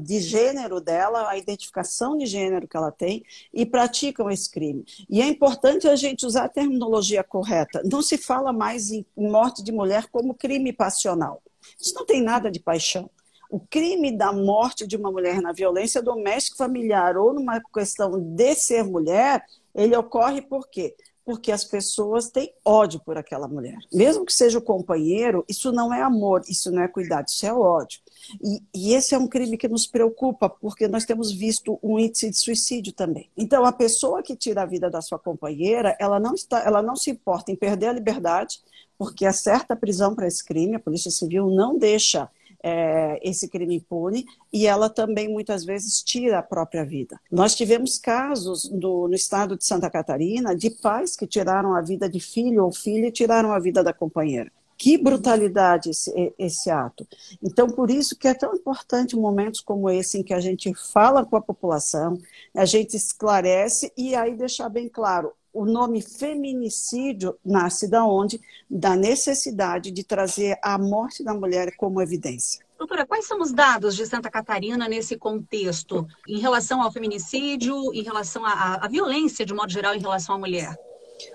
de 0.00 0.20
gênero 0.20 0.80
dela, 0.80 1.28
a 1.28 1.36
identificação 1.36 2.16
de 2.16 2.26
gênero 2.26 2.68
que 2.68 2.76
ela 2.76 2.92
tem 2.92 3.24
e 3.52 3.66
praticam 3.66 4.30
esse 4.30 4.50
crime. 4.50 4.84
E 5.08 5.20
é 5.20 5.26
importante 5.26 5.88
a 5.88 5.96
gente 5.96 6.24
usar 6.24 6.44
a 6.44 6.48
terminologia 6.48 7.22
correta. 7.22 7.82
Não 7.84 8.00
se 8.02 8.16
fala 8.16 8.52
mais 8.52 8.90
em 8.90 9.04
morte 9.16 9.62
de 9.62 9.72
mulher 9.72 10.06
como 10.10 10.34
crime 10.34 10.72
passional. 10.72 11.42
Isso 11.78 11.94
não 11.94 12.06
tem 12.06 12.22
nada 12.22 12.50
de 12.50 12.60
paixão. 12.60 13.10
O 13.50 13.58
crime 13.58 14.16
da 14.16 14.32
morte 14.32 14.86
de 14.86 14.96
uma 14.96 15.10
mulher 15.10 15.42
na 15.42 15.52
violência 15.52 16.00
doméstica 16.00 16.56
familiar 16.56 17.16
ou 17.16 17.34
numa 17.34 17.60
questão 17.74 18.12
de 18.18 18.54
ser 18.54 18.84
mulher, 18.84 19.44
ele 19.74 19.96
ocorre 19.96 20.40
por 20.40 20.68
quê? 20.68 20.94
Porque 21.30 21.52
as 21.52 21.62
pessoas 21.62 22.28
têm 22.28 22.52
ódio 22.64 22.98
por 22.98 23.16
aquela 23.16 23.46
mulher. 23.46 23.78
Mesmo 23.92 24.26
que 24.26 24.32
seja 24.32 24.58
o 24.58 24.62
companheiro, 24.62 25.44
isso 25.48 25.70
não 25.70 25.94
é 25.94 26.02
amor, 26.02 26.42
isso 26.48 26.72
não 26.72 26.82
é 26.82 26.88
cuidado, 26.88 27.28
isso 27.28 27.46
é 27.46 27.54
ódio. 27.54 28.00
E, 28.42 28.60
e, 28.74 28.94
esse 28.94 29.14
é 29.14 29.18
um 29.18 29.28
crime 29.28 29.56
que 29.56 29.68
nos 29.68 29.86
preocupa, 29.86 30.50
porque 30.50 30.88
nós 30.88 31.04
temos 31.04 31.30
visto 31.30 31.78
um 31.80 32.00
índice 32.00 32.30
de 32.30 32.36
suicídio 32.36 32.92
também. 32.92 33.30
Então, 33.36 33.64
a 33.64 33.70
pessoa 33.70 34.24
que 34.24 34.34
tira 34.34 34.62
a 34.62 34.66
vida 34.66 34.90
da 34.90 35.00
sua 35.00 35.20
companheira, 35.20 35.96
ela 36.00 36.18
não, 36.18 36.34
está, 36.34 36.64
ela 36.64 36.82
não 36.82 36.96
se 36.96 37.12
importa 37.12 37.52
em 37.52 37.56
perder 37.56 37.86
a 37.86 37.92
liberdade, 37.92 38.58
porque 38.98 39.24
é 39.24 39.30
certa 39.30 39.76
prisão 39.76 40.16
para 40.16 40.26
esse 40.26 40.44
crime, 40.44 40.74
a 40.74 40.80
Polícia 40.80 41.12
Civil 41.12 41.46
não 41.46 41.78
deixa 41.78 42.28
é, 42.62 43.18
esse 43.22 43.48
crime 43.48 43.76
impune 43.76 44.26
e 44.52 44.66
ela 44.66 44.88
também 44.88 45.28
muitas 45.28 45.64
vezes 45.64 46.02
tira 46.02 46.38
a 46.38 46.42
própria 46.42 46.84
vida. 46.84 47.20
Nós 47.30 47.54
tivemos 47.54 47.98
casos 47.98 48.68
do, 48.68 49.08
no 49.08 49.14
estado 49.14 49.56
de 49.56 49.64
Santa 49.64 49.90
Catarina 49.90 50.54
de 50.54 50.70
pais 50.70 51.16
que 51.16 51.26
tiraram 51.26 51.74
a 51.74 51.80
vida 51.80 52.08
de 52.08 52.20
filho 52.20 52.64
ou 52.64 52.72
filha 52.72 53.06
e 53.08 53.12
tiraram 53.12 53.52
a 53.52 53.58
vida 53.58 53.82
da 53.82 53.92
companheira. 53.92 54.50
Que 54.80 54.96
brutalidade 54.96 55.90
esse, 55.90 56.32
esse 56.38 56.70
ato. 56.70 57.06
Então, 57.42 57.68
por 57.68 57.90
isso 57.90 58.16
que 58.16 58.26
é 58.26 58.32
tão 58.32 58.54
importante 58.54 59.14
momentos 59.14 59.60
como 59.60 59.90
esse, 59.90 60.18
em 60.18 60.22
que 60.22 60.32
a 60.32 60.40
gente 60.40 60.72
fala 60.74 61.22
com 61.22 61.36
a 61.36 61.40
população, 61.40 62.18
a 62.54 62.64
gente 62.64 62.96
esclarece 62.96 63.92
e 63.94 64.14
aí 64.14 64.34
deixar 64.34 64.70
bem 64.70 64.88
claro, 64.88 65.32
o 65.52 65.64
nome 65.64 66.00
feminicídio 66.00 67.36
nasce 67.44 67.88
da 67.88 68.04
onde? 68.04 68.40
Da 68.68 68.94
necessidade 68.96 69.90
de 69.90 70.04
trazer 70.04 70.58
a 70.62 70.78
morte 70.78 71.24
da 71.24 71.34
mulher 71.34 71.74
como 71.76 72.00
evidência. 72.00 72.64
Doutora, 72.78 73.06
quais 73.06 73.26
são 73.26 73.40
os 73.42 73.52
dados 73.52 73.94
de 73.94 74.06
Santa 74.06 74.30
Catarina 74.30 74.88
nesse 74.88 75.16
contexto, 75.16 76.08
em 76.26 76.38
relação 76.38 76.80
ao 76.80 76.90
feminicídio, 76.90 77.92
em 77.92 78.02
relação 78.02 78.42
à, 78.46 78.88
violência, 78.88 79.44
de 79.44 79.52
modo 79.52 79.70
geral, 79.70 79.94
em 79.94 80.00
relação 80.00 80.36
à 80.36 80.38
mulher? 80.38 80.74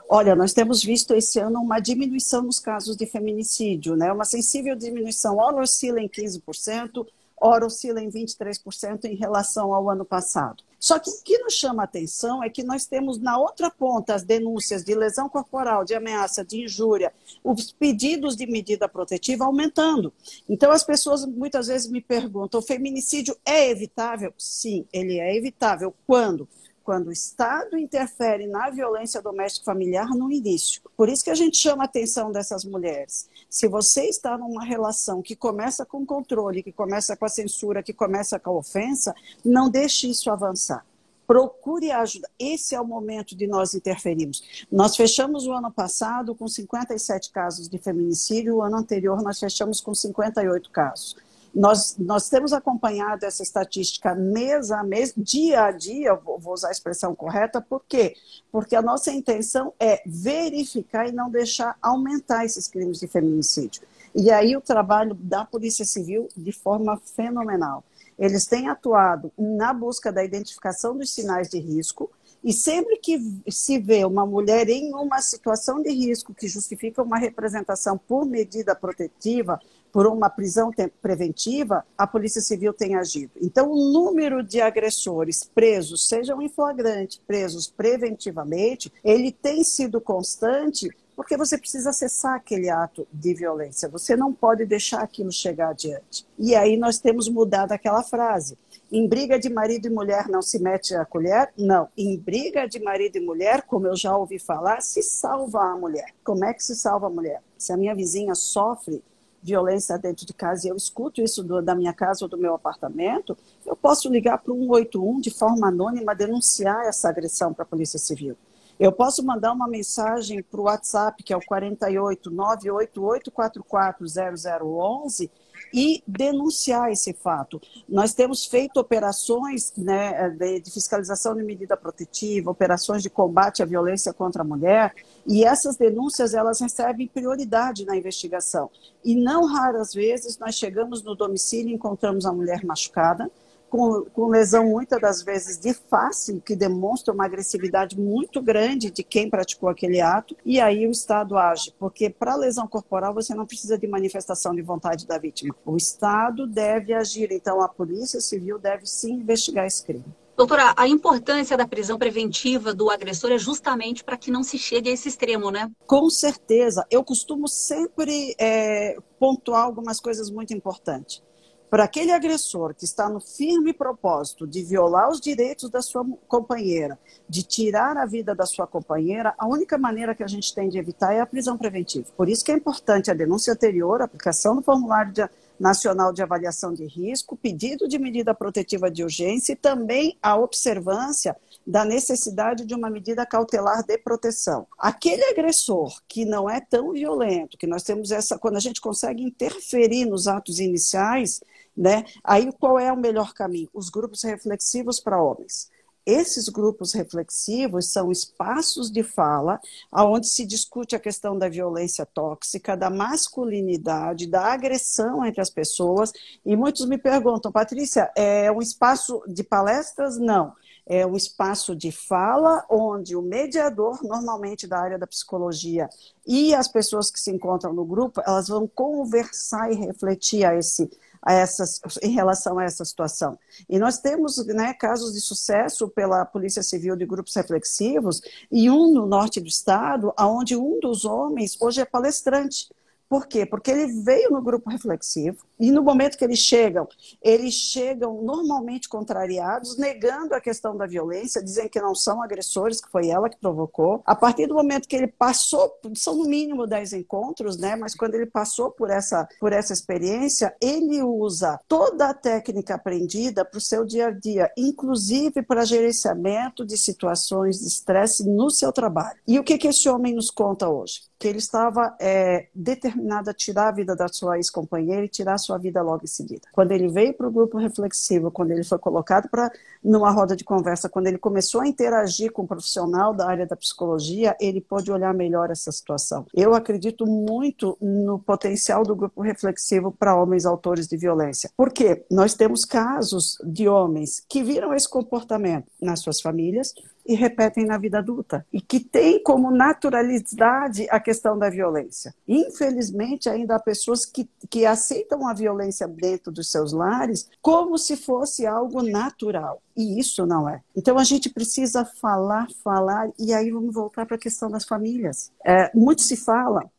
Olha, 0.10 0.36
nós 0.36 0.54
temos 0.54 0.84
visto 0.84 1.14
esse 1.14 1.38
ano 1.38 1.62
uma 1.62 1.80
diminuição 1.80 2.42
nos 2.42 2.60
casos 2.60 2.98
de 2.98 3.06
feminicídio, 3.06 3.96
né? 3.96 4.12
Uma 4.12 4.26
sensível 4.26 4.76
diminuição, 4.76 5.38
ora 5.38 5.62
oscila 5.62 6.02
em 6.02 6.10
15%, 6.10 7.06
ora 7.46 7.66
oscila 7.66 8.02
em 8.02 8.10
23% 8.10 9.06
em 9.06 9.16
relação 9.16 9.74
ao 9.74 9.90
ano 9.90 10.04
passado. 10.04 10.64
Só 10.80 11.00
que 11.00 11.10
o 11.10 11.24
que 11.24 11.38
nos 11.40 11.54
chama 11.54 11.84
a 11.84 11.86
atenção 11.86 12.44
é 12.44 12.50
que 12.50 12.64
nós 12.64 12.86
temos 12.86 13.18
na 13.18 13.38
outra 13.38 13.72
ponta 13.72 14.14
as 14.14 14.24
denúncias 14.24 14.84
de 14.84 14.94
lesão 14.94 15.28
corporal, 15.30 15.84
de 15.84 15.96
ameaça, 15.96 16.44
de 16.44 16.64
injúria, 16.64 17.14
os 17.44 17.72
pedidos 17.72 18.36
de 18.36 18.46
medida 18.46 18.88
protetiva 18.88 19.46
aumentando. 19.46 20.14
Então 20.48 20.72
as 20.72 20.84
pessoas 20.84 21.26
muitas 21.26 21.68
vezes 21.68 21.90
me 21.90 22.02
perguntam: 22.02 22.60
o 22.60 22.64
feminicídio 22.64 23.36
é 23.46 23.70
evitável? 23.70 24.34
Sim, 24.38 24.86
ele 24.92 25.20
é 25.20 25.36
evitável. 25.36 25.94
Quando? 26.06 26.48
Quando 26.86 27.08
o 27.08 27.12
Estado 27.12 27.76
interfere 27.76 28.46
na 28.46 28.70
violência 28.70 29.20
doméstica 29.20 29.66
familiar 29.66 30.08
no 30.10 30.32
início. 30.32 30.84
Por 30.96 31.10
isso 31.10 31.24
que 31.24 31.32
a 31.32 31.36
gente 31.36 31.58
chama 31.58 31.84
a 31.84 31.86
atenção 31.86 32.32
dessas 32.32 32.64
mulheres. 32.64 33.28
Se 33.50 33.68
você 33.68 34.04
está 34.04 34.38
numa 34.38 34.64
relação 34.64 35.20
que 35.20 35.36
começa 35.36 35.84
com 35.84 36.06
controle, 36.06 36.62
que 36.62 36.72
começa 36.72 37.18
com 37.18 37.26
a 37.26 37.30
censura, 37.30 37.82
que 37.82 37.92
começa 37.92 38.40
com 38.40 38.52
a 38.52 38.54
ofensa, 38.54 39.16
não 39.44 39.68
deixe 39.68 40.08
isso 40.08 40.30
avançar 40.30 40.86
procure 41.28 41.90
ajuda. 41.90 42.30
Esse 42.38 42.76
é 42.76 42.80
o 42.80 42.86
momento 42.86 43.36
de 43.36 43.48
nós 43.48 43.74
interferirmos. 43.74 44.44
Nós 44.72 44.96
fechamos 44.96 45.48
o 45.48 45.54
ano 45.54 45.72
passado 45.72 46.36
com 46.36 46.48
57 46.48 47.32
casos 47.32 47.68
de 47.68 47.80
feminicídio, 47.80 48.58
o 48.58 48.62
ano 48.62 48.78
anterior 48.78 49.24
nós 49.24 49.40
fechamos 49.40 49.82
com 49.82 49.92
58 49.92 50.70
casos. 50.70 51.16
Nós, 51.56 51.96
nós 51.98 52.28
temos 52.28 52.52
acompanhado 52.52 53.26
essa 53.26 53.42
estatística 53.42 54.14
mês 54.14 54.72
a 54.72 54.84
mês, 54.84 55.14
dia 55.16 55.64
a 55.64 55.72
dia, 55.72 56.14
vou 56.14 56.54
usar 56.54 56.68
a 56.68 56.72
expressão 56.72 57.16
correta, 57.16 57.62
por 57.62 57.82
quê? 57.88 58.14
Porque 58.52 58.76
a 58.76 58.82
nossa 58.82 59.10
intenção 59.10 59.74
é 59.80 60.04
verificar 60.06 61.08
e 61.08 61.14
não 61.14 61.30
deixar 61.30 61.78
aumentar 61.82 62.44
esses 62.44 62.68
crimes 62.68 63.00
de 63.00 63.08
feminicídio. 63.08 63.84
E 64.14 64.30
aí 64.32 64.58
o 64.58 64.62
trabalho 64.62 65.14
da 65.14 65.46
Polícia 65.46 65.86
Civil 65.86 66.28
de 66.36 66.52
forma 66.52 66.98
fenomenal. 66.98 67.86
Eles 68.20 68.46
têm 68.46 68.68
atuado 68.68 69.32
na 69.38 69.74
busca 69.74 70.12
da 70.12 70.26
identificação 70.26 70.98
dos 70.98 71.10
sinais 71.12 71.50
de 71.50 71.60
risco, 71.60 72.12
e 72.44 72.54
sempre 72.54 72.98
que 72.98 73.20
se 73.50 73.80
vê 73.80 74.06
uma 74.06 74.24
mulher 74.24 74.70
em 74.70 74.94
uma 74.94 75.20
situação 75.20 75.82
de 75.82 75.90
risco 75.90 76.32
que 76.32 76.48
justifica 76.48 77.02
uma 77.02 77.18
representação 77.18 77.98
por 77.98 78.24
medida 78.24 78.76
protetiva, 78.76 79.60
por 79.96 80.08
uma 80.08 80.30
prisão 80.30 80.72
preventiva, 81.02 81.86
a 81.98 82.06
Polícia 82.06 82.42
Civil 82.42 82.74
tem 82.74 82.96
agido. 82.96 83.32
Então, 83.42 83.72
o 83.72 83.94
número 83.94 84.44
de 84.44 84.60
agressores 84.60 85.46
presos, 85.46 86.10
sejam 86.10 86.42
em 86.42 86.50
flagrante, 86.50 87.22
presos 87.26 87.70
preventivamente, 87.70 88.92
ele 89.02 89.32
tem 89.32 89.64
sido 89.64 90.02
constante 90.02 90.90
porque 91.16 91.38
você 91.38 91.58
precisa 91.58 91.92
acessar 91.92 92.36
aquele 92.36 92.70
ato 92.70 93.08
de 93.10 93.34
violência. 93.34 93.88
Você 93.88 94.18
não 94.18 94.34
pode 94.34 94.66
deixar 94.66 95.02
aquilo 95.02 95.32
chegar 95.32 95.70
adiante. 95.70 96.28
E 96.38 96.54
aí 96.54 96.76
nós 96.76 97.00
temos 97.00 97.30
mudado 97.30 97.72
aquela 97.72 98.04
frase. 98.04 98.58
Em 98.92 99.08
briga 99.08 99.40
de 99.40 99.50
marido 99.50 99.88
e 99.88 99.90
mulher 99.90 100.28
não 100.28 100.42
se 100.42 100.60
mete 100.60 100.94
a 100.94 101.06
colher? 101.06 101.54
Não. 101.58 101.88
Em 101.98 102.18
briga 102.18 102.68
de 102.68 102.82
marido 102.82 103.16
e 103.16 103.22
mulher, 103.22 103.62
como 103.62 103.88
eu 103.88 103.96
já 103.96 104.14
ouvi 104.18 104.40
falar, 104.40 104.82
se 104.82 105.02
salva 105.02 105.62
a 105.62 105.78
mulher. 105.78 106.14
Como 106.22 106.44
é 106.44 106.54
que 106.54 106.62
se 106.62 106.76
salva 106.76 107.08
a 107.08 107.10
mulher? 107.10 107.42
Se 107.58 107.72
a 107.72 107.78
minha 107.78 107.96
vizinha 107.96 108.36
sofre 108.36 109.02
violência 109.46 109.98
dentro 110.00 110.26
de 110.26 110.34
casa 110.34 110.66
e 110.66 110.70
eu 110.72 110.76
escuto 110.76 111.22
isso 111.22 111.44
do, 111.44 111.62
da 111.62 111.76
minha 111.76 111.94
casa 111.94 112.26
ou 112.26 112.30
do 112.30 112.38
meu 112.38 112.56
apartamento, 112.56 113.38
eu 113.64 113.76
posso 113.76 114.10
ligar 114.10 114.40
para 114.40 114.52
o 114.52 114.58
181 114.58 115.22
de 115.22 115.30
forma 115.30 115.68
anônima 115.68 116.16
denunciar 116.16 116.86
essa 116.88 117.10
agressão 117.10 117.54
para 117.54 117.62
a 117.62 117.68
Polícia 117.68 118.00
Civil. 118.00 118.36
Eu 118.80 118.92
posso 118.92 119.26
mandar 119.26 119.54
uma 119.54 119.68
mensagem 119.68 120.44
para 120.44 120.60
o 120.60 120.64
WhatsApp, 120.64 121.24
que 121.24 121.32
é 121.32 121.38
o 121.38 121.46
48 121.46 122.32
988440011, 122.32 125.30
e 125.74 126.04
denunciar 126.06 126.92
esse 126.92 127.14
fato. 127.14 127.62
Nós 127.88 128.14
temos 128.14 128.46
feito 128.46 128.80
operações 128.80 129.74
né, 129.78 130.30
de, 130.30 130.72
fiscalização 130.72 131.36
de 131.36 131.44
medida 131.44 131.76
protetiva, 131.76 132.52
operações 132.52 133.02
de 133.02 133.10
combate 133.10 133.64
à 133.64 133.66
violência 133.66 134.14
contra 134.14 134.42
a 134.42 134.46
mulher, 134.46 134.94
e 135.26 135.44
essas 135.44 135.76
denúncias 135.76 136.34
elas 136.34 136.60
recebem 136.60 137.08
prioridade 137.08 137.86
na 137.86 137.96
investigação. 137.96 138.70
E 139.04 139.16
não 139.16 139.46
raras 139.46 139.94
vezes 139.94 140.38
nós 140.38 140.56
chegamos 140.56 141.02
no 141.02 141.16
domicílio 141.16 141.72
e 141.72 141.76
encontramos 141.76 142.26
a 142.26 142.32
mulher 142.32 142.64
machucada, 142.64 143.30
com, 143.70 144.06
com, 144.14 144.28
lesão 144.28 144.66
muitas 144.66 145.00
das 145.00 145.22
vezes 145.22 145.58
de 145.58 145.74
face, 145.74 146.42
que 146.46 146.56
demonstra 146.56 147.14
uma 147.14 147.26
agressividade 147.26 148.00
muito 148.00 148.42
grande 148.42 148.92
de 148.92 149.04
quem 149.04 149.30
praticou 149.30 149.70
aquele 149.70 150.02
ato, 150.02 150.36
e 150.46 150.60
aí 150.60 150.88
o 150.88 150.92
Estado 150.92 151.38
age, 151.38 151.74
porque 151.80 152.10
para 152.10 152.36
lesão 152.36 152.68
corporal 152.68 153.14
você 153.14 153.34
não 153.34 153.46
precisa 153.46 153.78
de 153.78 153.88
manifestação 153.88 154.54
de 154.54 154.62
vontade 154.62 155.06
da 155.06 155.18
vítima. 155.18 155.56
O 155.66 155.78
Estado 155.78 156.48
deve 156.48 156.94
agir, 156.94 157.32
então 157.32 157.62
a 157.62 157.68
Polícia 157.68 158.22
Civil 158.22 158.58
deve 158.60 158.86
sim 158.86 159.14
investigar 159.14 159.66
esse 159.66 159.84
crime. 159.84 160.06
Doutora, 160.36 160.74
a 160.76 160.86
importância 160.86 161.56
da 161.56 161.66
prisão 161.66 161.98
preventiva 161.98 162.74
do 162.74 162.90
agressor 162.90 163.32
é 163.32 163.38
justamente 163.38 164.04
para 164.04 164.18
que 164.18 164.30
não 164.30 164.44
se 164.44 164.58
chegue 164.58 164.90
a 164.90 164.94
esse 164.94 165.08
extremo, 165.08 165.50
né? 165.50 165.72
Com 165.88 166.10
certeza. 166.10 166.86
Eu 166.92 167.06
costumo 167.06 167.48
sempre 167.48 168.36
é, 168.38 168.98
pontuar 169.18 169.64
algumas 169.64 170.02
coisas 170.02 170.30
muito 170.30 170.54
importantes. 170.54 171.24
Para 171.70 171.84
aquele 171.84 172.12
agressor 172.12 172.74
que 172.76 172.86
está 172.86 173.10
no 173.10 173.20
firme 173.20 173.74
propósito 173.74 174.46
de 174.46 174.64
violar 174.64 175.10
os 175.10 175.20
direitos 175.20 175.70
da 175.70 175.82
sua 175.82 176.06
companheira, 176.28 176.98
de 177.28 177.44
tirar 177.44 177.98
a 177.98 178.06
vida 178.06 178.36
da 178.36 178.46
sua 178.46 178.68
companheira, 178.68 179.34
a 179.38 179.48
única 179.48 179.78
maneira 179.78 180.14
que 180.14 180.24
a 180.24 180.28
gente 180.28 180.54
tem 180.54 180.70
de 180.70 180.78
evitar 180.78 181.14
é 181.14 181.20
a 181.20 181.26
prisão 181.26 181.58
preventiva. 181.58 182.08
Por 182.16 182.30
isso 182.30 182.46
que 182.46 182.52
é 182.52 182.56
importante 182.56 183.10
a 183.10 183.16
denúncia 183.16 183.54
anterior, 183.54 184.02
a 184.02 184.06
aplicação 184.06 184.56
do 184.56 184.62
formulário 184.62 185.12
de, 185.12 185.28
nacional 185.60 186.14
de 186.14 186.22
avaliação 186.22 186.74
de 186.74 186.86
risco, 186.86 187.36
pedido 187.36 187.88
de 187.88 187.98
medida 187.98 188.34
protetiva 188.34 188.92
de 188.92 189.04
urgência 189.04 189.54
e 189.54 189.56
também 189.56 190.18
a 190.22 190.36
observância 190.38 191.36
da 191.66 191.84
necessidade 191.84 192.66
de 192.66 192.76
uma 192.76 192.90
medida 192.90 193.26
cautelar 193.26 193.84
de 193.84 193.98
proteção. 193.98 194.68
Aquele 194.78 195.24
agressor 195.26 196.00
que 196.08 196.24
não 196.24 196.50
é 196.50 196.62
tão 196.62 196.92
violento, 196.92 197.58
que 197.58 197.66
nós 197.66 197.84
temos 197.84 198.12
essa, 198.12 198.38
quando 198.38 198.58
a 198.58 198.60
gente 198.60 198.80
consegue 198.80 199.24
interferir 199.24 200.06
nos 200.06 200.28
atos 200.28 200.60
iniciais, 200.60 201.42
né? 201.76 202.06
Aí 202.24 202.52
qual 202.60 202.78
é 202.78 202.92
o 202.92 202.98
melhor 202.98 203.34
caminho? 203.34 203.70
Os 203.74 203.90
grupos 203.90 204.24
reflexivos 204.24 205.00
para 205.00 205.22
homens. 205.22 205.74
Esses 206.06 206.48
grupos 206.50 206.94
reflexivos 206.94 207.92
são 207.92 208.12
espaços 208.12 208.92
de 208.92 209.02
fala 209.02 209.60
onde 209.92 210.28
se 210.28 210.46
discute 210.46 210.96
a 210.96 211.00
questão 211.00 211.36
da 211.36 211.50
violência 211.50 212.06
tóxica, 212.06 212.78
da 212.78 212.92
masculinidade, 212.92 214.28
da 214.28 214.54
agressão 214.54 215.26
entre 215.26 215.42
as 215.42 215.50
pessoas. 215.50 216.14
E 216.46 216.56
muitos 216.56 216.86
me 216.86 217.00
perguntam, 217.00 217.52
Patrícia, 217.52 218.12
é 218.16 218.52
um 218.52 218.62
espaço 218.62 219.24
de 219.28 219.44
palestras? 219.44 220.20
Não 220.20 220.54
é 220.88 221.06
um 221.06 221.16
espaço 221.16 221.76
de 221.76 221.92
fala 221.92 222.64
onde 222.70 223.16
o 223.16 223.22
mediador, 223.22 224.04
normalmente 224.04 224.68
da 224.68 224.80
área 224.80 225.00
da 225.00 225.08
psicologia, 225.08 225.90
e 226.26 226.54
as 226.54 226.68
pessoas 226.68 227.10
que 227.10 227.20
se 227.20 227.32
encontram 227.32 227.74
no 227.74 227.86
grupo, 227.86 228.22
elas 228.26 228.48
vão 228.48 228.68
conversar 228.68 229.72
e 229.72 229.76
refletir 229.76 230.46
a 230.46 230.56
esse, 230.56 230.90
a 231.22 231.34
essas, 231.34 231.82
em 232.04 232.12
relação 232.12 232.60
a 232.60 232.64
essa 232.64 232.86
situação. 232.86 233.38
E 233.68 233.80
nós 233.80 233.98
temos 233.98 234.46
né, 234.46 234.74
casos 234.74 235.14
de 235.14 235.22
sucesso 235.22 235.90
pela 235.90 236.24
Polícia 236.24 236.62
Civil 236.62 236.96
de 236.96 237.06
grupos 237.06 237.34
reflexivos, 237.34 238.22
e 238.52 238.70
um 238.70 238.94
no 238.94 239.08
norte 239.08 239.42
do 239.42 239.48
estado, 239.48 240.14
onde 240.20 240.56
um 240.56 240.80
dos 240.80 241.04
homens 241.04 241.58
hoje 241.60 241.82
é 241.82 241.86
palestrante. 241.86 242.70
Por 243.08 243.28
quê? 243.28 243.46
Porque 243.46 243.70
ele 243.70 244.02
veio 244.02 244.32
no 244.32 244.42
grupo 244.42 244.70
reflexivo 244.70 245.46
e 245.60 245.72
no 245.72 245.84
momento 245.84 246.18
que 246.18 246.26
eles 246.26 246.40
chegam, 246.40 246.88
eles 247.22 247.54
chegam 247.54 248.22
normalmente 248.22 248.90
contrariados, 248.90 249.78
negando 249.78 250.34
a 250.34 250.42
questão 250.42 250.76
da 250.76 250.86
violência, 250.86 251.42
dizem 251.42 251.70
que 251.70 251.80
não 251.80 251.96
são 251.96 252.22
agressores, 252.22 252.82
que 252.82 252.92
foi 252.92 253.08
ela 253.08 253.30
que 253.30 253.38
provocou. 253.38 254.02
A 254.06 254.16
partir 254.16 254.48
do 254.48 254.56
momento 254.56 254.88
que 254.88 254.96
ele 254.96 255.08
passou, 255.08 255.72
são 255.96 256.16
no 256.16 256.26
mínimo 256.26 256.68
10 256.68 256.94
encontros, 256.94 257.58
né? 257.58 257.76
Mas 257.76 257.96
quando 257.96 258.16
ele 258.16 258.26
passou 258.26 258.72
por 258.72 258.90
essa, 258.90 259.28
por 259.40 259.54
essa 259.54 259.72
experiência, 259.72 260.54
ele 260.60 261.02
usa 261.02 261.60
toda 261.68 262.10
a 262.10 262.14
técnica 262.14 262.76
aprendida 262.76 263.46
para 263.46 263.58
o 263.58 263.62
seu 263.62 263.86
dia 263.86 264.08
a 264.08 264.12
dia, 264.12 264.52
inclusive 264.58 265.42
para 265.42 265.64
gerenciamento 265.64 266.66
de 266.66 266.78
situações 266.78 267.60
de 267.60 267.68
estresse 267.68 268.28
no 268.28 268.50
seu 268.50 268.74
trabalho. 268.74 269.18
E 269.28 269.40
o 269.40 269.44
que, 269.44 269.58
que 269.58 269.68
esse 269.68 269.88
homem 269.88 270.16
nos 270.16 270.30
conta 270.30 270.68
hoje? 270.68 271.02
Que 271.18 271.28
ele 271.28 271.38
estava 271.38 271.96
é, 272.00 272.48
determinado 272.54 272.95
determinado 272.96 273.30
a 273.30 273.34
tirar 273.34 273.68
a 273.68 273.72
vida 273.72 273.96
da 273.96 274.08
sua 274.08 274.38
ex-companheira 274.38 275.06
e 275.06 275.10
tirar 275.10 275.34
a 275.34 275.38
sua 275.38 275.58
vida 275.58 275.82
logo 275.82 276.04
em 276.04 276.08
seguida. 276.08 276.48
Quando 276.52 276.72
ele 276.72 276.88
veio 276.88 277.14
para 277.14 277.28
o 277.28 277.32
grupo 277.32 277.58
reflexivo, 277.58 278.32
quando 278.32 278.52
ele 278.52 278.64
foi 278.64 278.80
colocado 278.80 279.30
para 279.30 279.52
numa 279.86 280.10
roda 280.10 280.36
de 280.36 280.44
conversa, 280.44 280.90
quando 280.90 281.08
ele 281.08 281.18
começou 281.18 281.62
a 281.62 281.68
interagir 281.68 282.32
com 282.32 282.42
um 282.42 282.48
profissional 282.48 283.14
da 283.14 283.28
área 283.28 283.46
da 283.46 283.56
psicologia, 283.56 284.36
ele 284.40 284.60
pôde 284.60 284.92
olhar 284.92 285.14
melhor 285.14 285.52
essa 285.52 285.72
situação. 285.72 286.26
Eu 286.34 286.56
acredito 286.56 287.06
muito 287.06 287.78
no 287.80 288.18
potencial 288.18 288.84
do 288.84 288.96
grupo 288.96 289.22
reflexivo 289.22 289.92
para 289.92 290.16
homens 290.16 290.46
autores 290.46 290.88
de 290.88 290.98
violência. 290.98 291.52
Porque 291.56 292.04
nós 292.10 292.34
temos 292.34 292.66
casos 292.66 293.38
de 293.46 293.68
homens 293.68 294.24
que 294.28 294.44
viram 294.44 294.74
esse 294.74 294.90
comportamento 294.90 295.68
nas 295.80 296.00
suas 296.00 296.20
famílias, 296.20 296.74
e 297.06 297.14
repetem 297.14 297.66
na 297.66 297.78
vida 297.78 298.00
adulta 298.00 298.46
e 298.52 298.60
que 298.60 298.80
tem 298.80 299.22
como 299.22 299.52
naturalidade 299.52 300.88
a 300.90 301.00
questão 301.00 301.38
da 301.38 301.50
violência. 301.50 302.14
Infelizmente, 302.28 303.30
ainda 303.30 303.56
há 303.56 303.60
pessoas 303.60 304.06
que, 304.06 304.28
que 304.50 304.66
aceitam 304.66 305.28
a 305.28 305.34
violência 305.34 305.88
dentro 305.88 306.32
dos 306.32 306.50
seus 306.50 306.74
lares 306.74 307.30
como 307.42 307.78
se 307.78 307.96
fosse 307.96 308.48
algo 308.48 308.82
natural. 308.82 309.62
E 309.76 310.00
isso 310.00 310.26
não 310.26 310.48
é. 310.48 310.62
Então 310.76 310.98
a 310.98 311.04
gente 311.04 311.30
precisa 311.30 311.84
falar, 311.84 312.48
falar, 312.64 313.10
e 313.20 313.34
aí 313.34 313.52
vamos 313.52 313.74
voltar 313.74 314.06
para 314.06 314.16
a 314.16 314.20
questão 314.20 314.50
das 314.50 314.66
famílias. 314.66 315.32
É, 315.44 315.70
muito 315.76 316.02
se 316.02 316.16
fala 316.16 316.70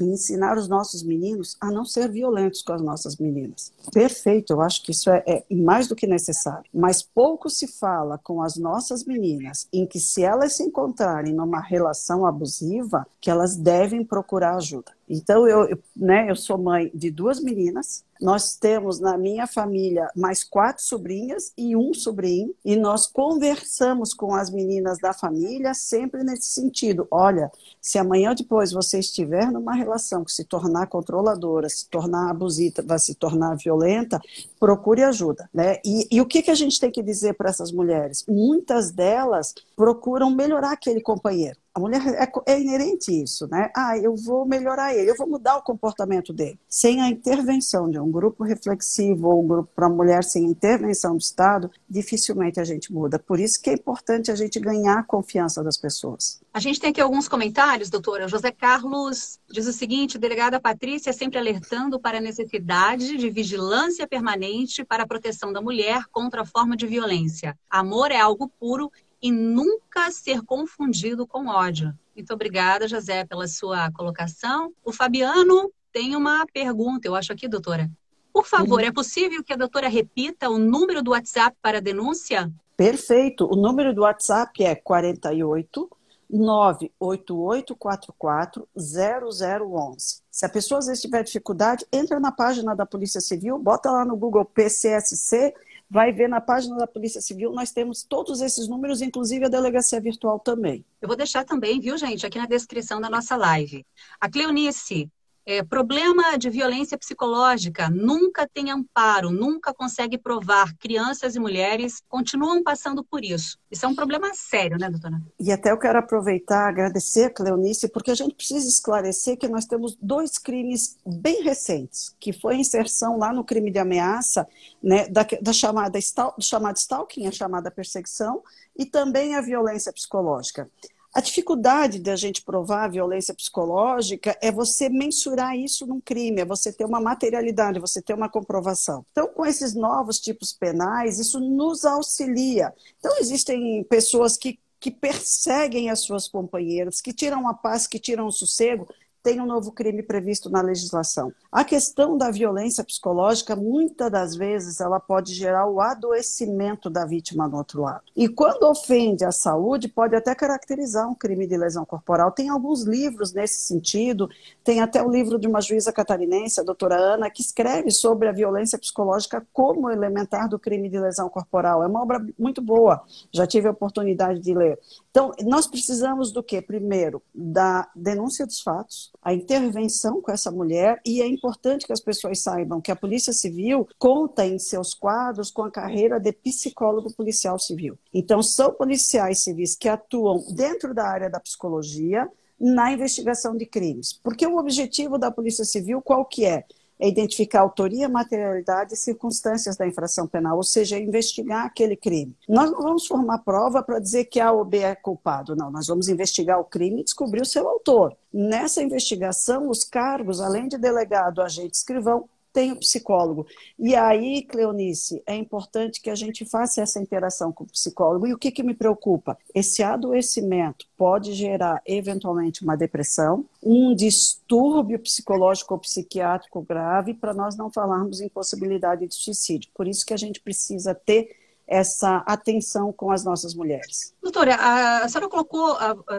ensinar 0.00 0.56
os 0.56 0.68
nossos 0.68 1.02
meninos 1.02 1.56
a 1.60 1.70
não 1.70 1.84
ser 1.84 2.10
violentos 2.10 2.62
com 2.62 2.72
as 2.72 2.80
nossas 2.80 3.16
meninas. 3.16 3.72
Perfeito, 3.92 4.52
eu 4.52 4.60
acho 4.60 4.82
que 4.82 4.92
isso 4.92 5.10
é, 5.10 5.22
é, 5.26 5.54
mais 5.54 5.86
do 5.86 5.94
que 5.94 6.06
necessário. 6.06 6.64
Mas 6.72 7.02
pouco 7.02 7.50
se 7.50 7.66
fala 7.66 8.18
com 8.18 8.42
as 8.42 8.56
nossas 8.56 9.04
meninas 9.04 9.68
em 9.72 9.86
que, 9.86 10.00
se 10.00 10.22
elas 10.22 10.54
se 10.54 10.62
encontrarem 10.62 11.34
numa 11.34 11.60
relação 11.60 12.24
abusiva, 12.24 13.06
que 13.20 13.30
elas 13.30 13.56
devem 13.56 14.04
procurar 14.04 14.56
ajuda. 14.56 14.92
Então, 15.08 15.46
eu, 15.46 15.78
né, 15.96 16.30
eu 16.30 16.36
sou 16.36 16.56
mãe 16.56 16.90
de 16.94 17.10
duas 17.10 17.40
meninas, 17.40 18.04
nós 18.20 18.56
temos 18.56 19.00
na 19.00 19.18
minha 19.18 19.48
família 19.48 20.08
mais 20.14 20.44
quatro 20.44 20.84
sobrinhas 20.84 21.52
e 21.58 21.74
um 21.76 21.92
sobrinho, 21.92 22.54
e 22.64 22.76
nós 22.76 23.06
conversamos 23.06 24.14
com 24.14 24.32
as 24.34 24.48
meninas 24.48 24.98
da 24.98 25.12
família 25.12 25.74
sempre 25.74 26.22
nesse 26.22 26.50
sentido. 26.50 27.06
Olha, 27.10 27.50
se 27.80 27.98
amanhã 27.98 28.30
ou 28.30 28.36
depois 28.36 28.70
você 28.70 29.00
estiver 29.00 29.50
numa 29.50 29.74
relação 29.74 30.24
que 30.24 30.30
se 30.30 30.44
tornar 30.44 30.86
controladora, 30.86 31.68
se 31.68 31.88
tornar 31.88 32.30
abusiva, 32.30 32.96
se 32.96 33.14
tornar 33.16 33.56
violenta, 33.56 34.20
procure 34.58 35.02
ajuda. 35.02 35.50
Né? 35.52 35.78
E, 35.84 36.06
e 36.10 36.20
o 36.20 36.26
que, 36.26 36.42
que 36.42 36.50
a 36.50 36.54
gente 36.54 36.78
tem 36.78 36.92
que 36.92 37.02
dizer 37.02 37.34
para 37.34 37.50
essas 37.50 37.72
mulheres? 37.72 38.24
Muitas 38.28 38.92
delas 38.92 39.52
procuram 39.74 40.30
melhorar 40.30 40.72
aquele 40.72 41.00
companheiro. 41.00 41.58
A 41.74 41.80
mulher 41.80 42.02
é, 42.06 42.52
é, 42.52 42.60
inerente 42.60 43.10
isso, 43.10 43.46
né? 43.46 43.70
Ah, 43.74 43.96
eu 43.96 44.14
vou 44.14 44.44
melhorar 44.44 44.94
ele, 44.94 45.10
eu 45.10 45.16
vou 45.16 45.26
mudar 45.26 45.56
o 45.56 45.62
comportamento 45.62 46.30
dele. 46.30 46.58
Sem 46.68 47.00
a 47.00 47.08
intervenção 47.08 47.90
de 47.90 47.98
um 47.98 48.10
grupo 48.10 48.44
reflexivo 48.44 49.28
ou 49.28 49.42
um 49.42 49.46
grupo 49.46 49.70
para 49.74 49.88
mulher 49.88 50.22
sem 50.22 50.44
intervenção 50.44 51.16
do 51.16 51.20
Estado, 51.20 51.70
dificilmente 51.88 52.60
a 52.60 52.64
gente 52.64 52.92
muda. 52.92 53.18
Por 53.18 53.40
isso 53.40 53.60
que 53.60 53.70
é 53.70 53.72
importante 53.72 54.30
a 54.30 54.34
gente 54.34 54.60
ganhar 54.60 54.98
a 54.98 55.02
confiança 55.02 55.62
das 55.62 55.78
pessoas. 55.78 56.42
A 56.52 56.60
gente 56.60 56.78
tem 56.78 56.90
aqui 56.90 57.00
alguns 57.00 57.26
comentários, 57.26 57.88
doutora. 57.88 58.28
José 58.28 58.50
Carlos 58.50 59.40
diz 59.50 59.66
o 59.66 59.72
seguinte: 59.72 60.18
delegada 60.18 60.60
Patrícia 60.60 61.12
sempre 61.12 61.38
alertando 61.38 61.98
para 61.98 62.18
a 62.18 62.20
necessidade 62.20 63.16
de 63.16 63.30
vigilância 63.30 64.06
permanente 64.06 64.84
para 64.84 65.04
a 65.04 65.06
proteção 65.06 65.50
da 65.54 65.62
mulher 65.62 66.04
contra 66.12 66.42
a 66.42 66.46
forma 66.46 66.76
de 66.76 66.86
violência. 66.86 67.58
Amor 67.70 68.10
é 68.10 68.20
algo 68.20 68.46
puro 68.60 68.92
e 69.22 69.30
nunca 69.30 70.10
ser 70.10 70.42
confundido 70.42 71.26
com 71.26 71.46
ódio. 71.46 71.94
Muito 72.14 72.34
obrigada, 72.34 72.88
José, 72.88 73.24
pela 73.24 73.46
sua 73.46 73.90
colocação. 73.92 74.72
O 74.84 74.92
Fabiano 74.92 75.70
tem 75.92 76.16
uma 76.16 76.44
pergunta, 76.52 77.06
eu 77.06 77.14
acho 77.14 77.32
aqui, 77.32 77.46
doutora. 77.46 77.88
Por 78.32 78.46
favor, 78.46 78.80
uhum. 78.80 78.86
é 78.86 78.92
possível 78.92 79.44
que 79.44 79.52
a 79.52 79.56
doutora 79.56 79.88
repita 79.88 80.48
o 80.48 80.58
número 80.58 81.02
do 81.02 81.12
WhatsApp 81.12 81.56
para 81.62 81.80
denúncia? 81.80 82.50
Perfeito. 82.76 83.46
O 83.46 83.54
número 83.54 83.94
do 83.94 84.02
WhatsApp 84.02 84.64
é 84.64 84.74
48 84.74 85.88
98844 86.30 88.66
0011. 88.74 90.22
Se 90.30 90.46
a 90.46 90.48
pessoa 90.48 90.78
às 90.78 90.86
vezes 90.86 91.02
tiver 91.02 91.22
dificuldade, 91.22 91.86
entra 91.92 92.18
na 92.18 92.32
página 92.32 92.74
da 92.74 92.86
Polícia 92.86 93.20
Civil, 93.20 93.58
bota 93.58 93.90
lá 93.90 94.02
no 94.04 94.16
Google 94.16 94.46
PCSC 94.46 95.54
vai 95.92 96.10
ver 96.10 96.26
na 96.26 96.40
página 96.40 96.74
da 96.74 96.86
Polícia 96.86 97.20
Civil, 97.20 97.52
nós 97.52 97.70
temos 97.70 98.02
todos 98.02 98.40
esses 98.40 98.66
números, 98.66 99.02
inclusive 99.02 99.44
a 99.44 99.48
delegacia 99.50 100.00
virtual 100.00 100.40
também. 100.40 100.82
Eu 101.02 101.06
vou 101.06 101.14
deixar 101.14 101.44
também, 101.44 101.78
viu, 101.78 101.98
gente, 101.98 102.24
aqui 102.24 102.38
na 102.38 102.46
descrição 102.46 102.98
da 102.98 103.10
nossa 103.10 103.36
live. 103.36 103.84
A 104.18 104.26
Cleonice, 104.26 105.10
é, 105.44 105.62
problema 105.62 106.36
de 106.36 106.48
violência 106.48 106.96
psicológica 106.96 107.90
nunca 107.90 108.46
tem 108.46 108.70
amparo, 108.70 109.30
nunca 109.30 109.74
consegue 109.74 110.16
provar. 110.16 110.72
Crianças 110.78 111.34
e 111.34 111.40
mulheres 111.40 112.02
continuam 112.08 112.62
passando 112.62 113.02
por 113.02 113.24
isso. 113.24 113.58
Isso 113.70 113.84
é 113.84 113.88
um 113.88 113.94
problema 113.94 114.32
sério, 114.34 114.78
né, 114.78 114.88
doutora? 114.88 115.20
E 115.38 115.50
até 115.50 115.70
eu 115.72 115.78
quero 115.78 115.98
aproveitar, 115.98 116.68
agradecer 116.68 117.24
a 117.24 117.30
Cleonice, 117.30 117.88
porque 117.88 118.10
a 118.10 118.14
gente 118.14 118.34
precisa 118.34 118.68
esclarecer 118.68 119.36
que 119.36 119.48
nós 119.48 119.64
temos 119.64 119.96
dois 120.00 120.38
crimes 120.38 120.96
bem 121.04 121.42
recentes, 121.42 122.14
que 122.20 122.32
foi 122.32 122.54
a 122.54 122.58
inserção 122.58 123.18
lá 123.18 123.32
no 123.32 123.44
crime 123.44 123.70
de 123.70 123.78
ameaça, 123.78 124.46
né, 124.82 125.08
da, 125.08 125.26
da 125.40 125.52
chamada, 125.52 125.98
do 125.98 126.44
chamado 126.44 126.76
stalking, 126.76 127.26
a 127.26 127.32
chamada 127.32 127.70
perseguição, 127.70 128.42
e 128.76 128.86
também 128.86 129.34
a 129.34 129.40
violência 129.40 129.92
psicológica. 129.92 130.68
A 131.14 131.20
dificuldade 131.20 131.98
da 131.98 132.16
gente 132.16 132.42
provar 132.42 132.84
a 132.84 132.88
violência 132.88 133.34
psicológica 133.34 134.36
é 134.40 134.50
você 134.50 134.88
mensurar 134.88 135.54
isso 135.54 135.86
num 135.86 136.00
crime, 136.00 136.40
é 136.40 136.44
você 136.44 136.72
ter 136.72 136.86
uma 136.86 137.00
materialidade, 137.00 137.78
você 137.78 138.00
ter 138.00 138.14
uma 138.14 138.30
comprovação. 138.30 139.04
Então, 139.12 139.28
com 139.28 139.44
esses 139.44 139.74
novos 139.74 140.18
tipos 140.18 140.54
penais, 140.54 141.18
isso 141.18 141.38
nos 141.38 141.84
auxilia. 141.84 142.72
Então, 142.98 143.14
existem 143.18 143.84
pessoas 143.84 144.38
que, 144.38 144.58
que 144.80 144.90
perseguem 144.90 145.90
as 145.90 146.00
suas 146.00 146.26
companheiras, 146.26 147.02
que 147.02 147.12
tiram 147.12 147.46
a 147.46 147.52
paz, 147.52 147.86
que 147.86 147.98
tiram 147.98 148.26
o 148.26 148.32
sossego, 148.32 148.88
tem 149.22 149.40
um 149.40 149.46
novo 149.46 149.70
crime 149.70 150.02
previsto 150.02 150.50
na 150.50 150.60
legislação. 150.60 151.32
A 151.50 151.64
questão 151.64 152.18
da 152.18 152.30
violência 152.30 152.82
psicológica, 152.82 153.54
muitas 153.54 154.10
das 154.10 154.34
vezes, 154.34 154.80
ela 154.80 154.98
pode 154.98 155.32
gerar 155.32 155.66
o 155.68 155.80
adoecimento 155.80 156.90
da 156.90 157.06
vítima 157.06 157.48
do 157.48 157.56
outro 157.56 157.82
lado. 157.82 158.02
E 158.16 158.28
quando 158.28 158.64
ofende 158.64 159.24
a 159.24 159.30
saúde, 159.30 159.88
pode 159.88 160.16
até 160.16 160.34
caracterizar 160.34 161.08
um 161.08 161.14
crime 161.14 161.46
de 161.46 161.56
lesão 161.56 161.84
corporal. 161.84 162.32
Tem 162.32 162.48
alguns 162.48 162.82
livros 162.82 163.32
nesse 163.32 163.60
sentido, 163.66 164.28
tem 164.64 164.80
até 164.80 165.02
o 165.02 165.10
livro 165.10 165.38
de 165.38 165.46
uma 165.46 165.60
juíza 165.60 165.92
catarinense, 165.92 166.60
a 166.60 166.64
doutora 166.64 166.96
Ana, 166.96 167.30
que 167.30 167.42
escreve 167.42 167.90
sobre 167.90 168.28
a 168.28 168.32
violência 168.32 168.78
psicológica 168.78 169.46
como 169.52 169.90
elementar 169.90 170.48
do 170.48 170.58
crime 170.58 170.88
de 170.88 170.98
lesão 170.98 171.28
corporal. 171.28 171.82
É 171.82 171.86
uma 171.86 172.02
obra 172.02 172.24
muito 172.38 172.60
boa, 172.60 173.02
já 173.30 173.46
tive 173.46 173.68
a 173.68 173.72
oportunidade 173.72 174.40
de 174.40 174.54
ler. 174.54 174.78
Então, 175.10 175.32
nós 175.42 175.66
precisamos 175.66 176.32
do 176.32 176.42
quê? 176.42 176.60
Primeiro, 176.60 177.22
da 177.34 177.88
denúncia 177.94 178.46
dos 178.46 178.60
fatos, 178.60 179.11
a 179.20 179.32
intervenção 179.32 180.20
com 180.20 180.32
essa 180.32 180.50
mulher 180.50 181.00
e 181.06 181.20
é 181.20 181.26
importante 181.26 181.86
que 181.86 181.92
as 181.92 182.00
pessoas 182.00 182.40
saibam 182.40 182.80
que 182.80 182.90
a 182.90 182.96
Polícia 182.96 183.32
Civil 183.32 183.88
conta 183.98 184.44
em 184.46 184.58
seus 184.58 184.94
quadros 184.94 185.50
com 185.50 185.62
a 185.62 185.70
carreira 185.70 186.18
de 186.18 186.32
psicólogo 186.32 187.12
policial 187.12 187.58
civil. 187.58 187.98
Então, 188.12 188.42
são 188.42 188.72
policiais 188.72 189.42
civis 189.44 189.76
que 189.76 189.88
atuam 189.88 190.44
dentro 190.54 190.92
da 190.92 191.06
área 191.06 191.30
da 191.30 191.38
psicologia 191.38 192.28
na 192.58 192.92
investigação 192.92 193.56
de 193.56 193.66
crimes. 193.66 194.12
Porque 194.12 194.46
o 194.46 194.56
objetivo 194.56 195.18
da 195.18 195.30
Polícia 195.30 195.64
Civil 195.64 196.00
qual 196.00 196.24
que 196.24 196.44
é? 196.44 196.64
É 197.02 197.08
identificar 197.08 197.62
autoria, 197.62 198.08
materialidade 198.08 198.94
e 198.94 198.96
circunstâncias 198.96 199.76
da 199.76 199.84
infração 199.84 200.24
penal, 200.28 200.56
ou 200.56 200.62
seja, 200.62 200.96
investigar 200.96 201.66
aquele 201.66 201.96
crime. 201.96 202.32
Nós 202.48 202.70
não 202.70 202.80
vamos 202.80 203.08
formar 203.08 203.38
prova 203.38 203.82
para 203.82 203.98
dizer 203.98 204.26
que 204.26 204.38
A 204.38 204.52
ou 204.52 204.64
B 204.64 204.78
é 204.78 204.94
culpado, 204.94 205.56
não. 205.56 205.68
Nós 205.68 205.88
vamos 205.88 206.08
investigar 206.08 206.60
o 206.60 206.64
crime 206.64 207.00
e 207.00 207.04
descobrir 207.04 207.42
o 207.42 207.44
seu 207.44 207.68
autor. 207.68 208.16
Nessa 208.32 208.80
investigação, 208.80 209.68
os 209.68 209.82
cargos, 209.82 210.40
além 210.40 210.68
de 210.68 210.78
delegado, 210.78 211.42
agente, 211.42 211.74
escrivão, 211.74 212.28
tem 212.52 212.72
o 212.72 212.76
psicólogo. 212.76 213.46
E 213.78 213.94
aí, 213.94 214.42
Cleonice, 214.42 215.22
é 215.26 215.34
importante 215.34 216.00
que 216.00 216.10
a 216.10 216.14
gente 216.14 216.44
faça 216.44 216.82
essa 216.82 217.00
interação 217.00 217.52
com 217.52 217.64
o 217.64 217.66
psicólogo. 217.66 218.26
E 218.26 218.34
o 218.34 218.38
que, 218.38 218.50
que 218.50 218.62
me 218.62 218.74
preocupa? 218.74 219.38
Esse 219.54 219.82
adoecimento 219.82 220.86
pode 220.96 221.32
gerar, 221.32 221.82
eventualmente, 221.86 222.62
uma 222.62 222.76
depressão, 222.76 223.44
um 223.62 223.94
distúrbio 223.94 224.98
psicológico 224.98 225.74
ou 225.74 225.80
psiquiátrico 225.80 226.62
grave, 226.62 227.14
para 227.14 227.32
nós 227.32 227.56
não 227.56 227.70
falarmos 227.70 228.20
em 228.20 228.28
possibilidade 228.28 229.06
de 229.06 229.14
suicídio. 229.14 229.70
Por 229.74 229.88
isso 229.88 230.04
que 230.04 230.14
a 230.14 230.18
gente 230.18 230.40
precisa 230.40 230.94
ter 230.94 231.36
essa 231.66 232.18
atenção 232.26 232.92
com 232.92 233.10
as 233.10 233.24
nossas 233.24 233.54
mulheres. 233.54 234.12
Doutora, 234.20 234.56
a 234.56 235.08
senhora 235.08 235.28
colocou, 235.28 235.74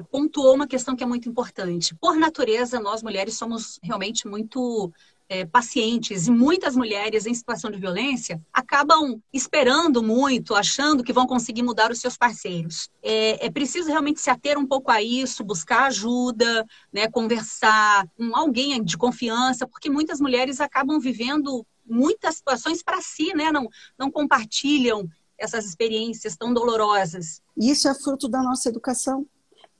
pontuou 0.09 0.55
uma 0.55 0.65
questão 0.65 0.95
que 0.95 1.03
é 1.03 1.07
muito 1.07 1.29
importante. 1.29 1.93
Por 1.95 2.15
natureza, 2.15 2.79
nós 2.79 3.03
mulheres 3.03 3.37
somos 3.37 3.79
realmente 3.83 4.27
muito 4.27 4.91
é, 5.29 5.45
pacientes 5.45 6.27
e 6.27 6.31
muitas 6.31 6.75
mulheres 6.75 7.25
em 7.25 7.33
situação 7.33 7.71
de 7.71 7.79
violência 7.79 8.41
acabam 8.51 9.21
esperando 9.31 10.03
muito, 10.03 10.55
achando 10.55 11.03
que 11.03 11.13
vão 11.13 11.25
conseguir 11.25 11.63
mudar 11.63 11.91
os 11.91 11.99
seus 11.99 12.17
parceiros. 12.17 12.89
É, 13.01 13.45
é 13.45 13.49
preciso 13.49 13.89
realmente 13.89 14.21
se 14.21 14.29
ater 14.29 14.57
um 14.57 14.65
pouco 14.65 14.91
a 14.91 15.01
isso, 15.01 15.43
buscar 15.43 15.85
ajuda, 15.85 16.65
né, 16.91 17.07
conversar 17.07 18.07
com 18.15 18.35
alguém 18.35 18.83
de 18.83 18.97
confiança, 18.97 19.67
porque 19.67 19.89
muitas 19.89 20.19
mulheres 20.19 20.59
acabam 20.59 20.99
vivendo 20.99 21.65
muitas 21.85 22.35
situações 22.35 22.81
para 22.81 23.01
si, 23.01 23.33
né, 23.35 23.51
não, 23.51 23.67
não 23.97 24.11
compartilham 24.11 25.07
essas 25.37 25.65
experiências 25.65 26.37
tão 26.37 26.53
dolorosas. 26.53 27.41
Isso 27.57 27.87
é 27.87 27.93
fruto 27.93 28.27
da 28.27 28.41
nossa 28.41 28.69
educação 28.69 29.27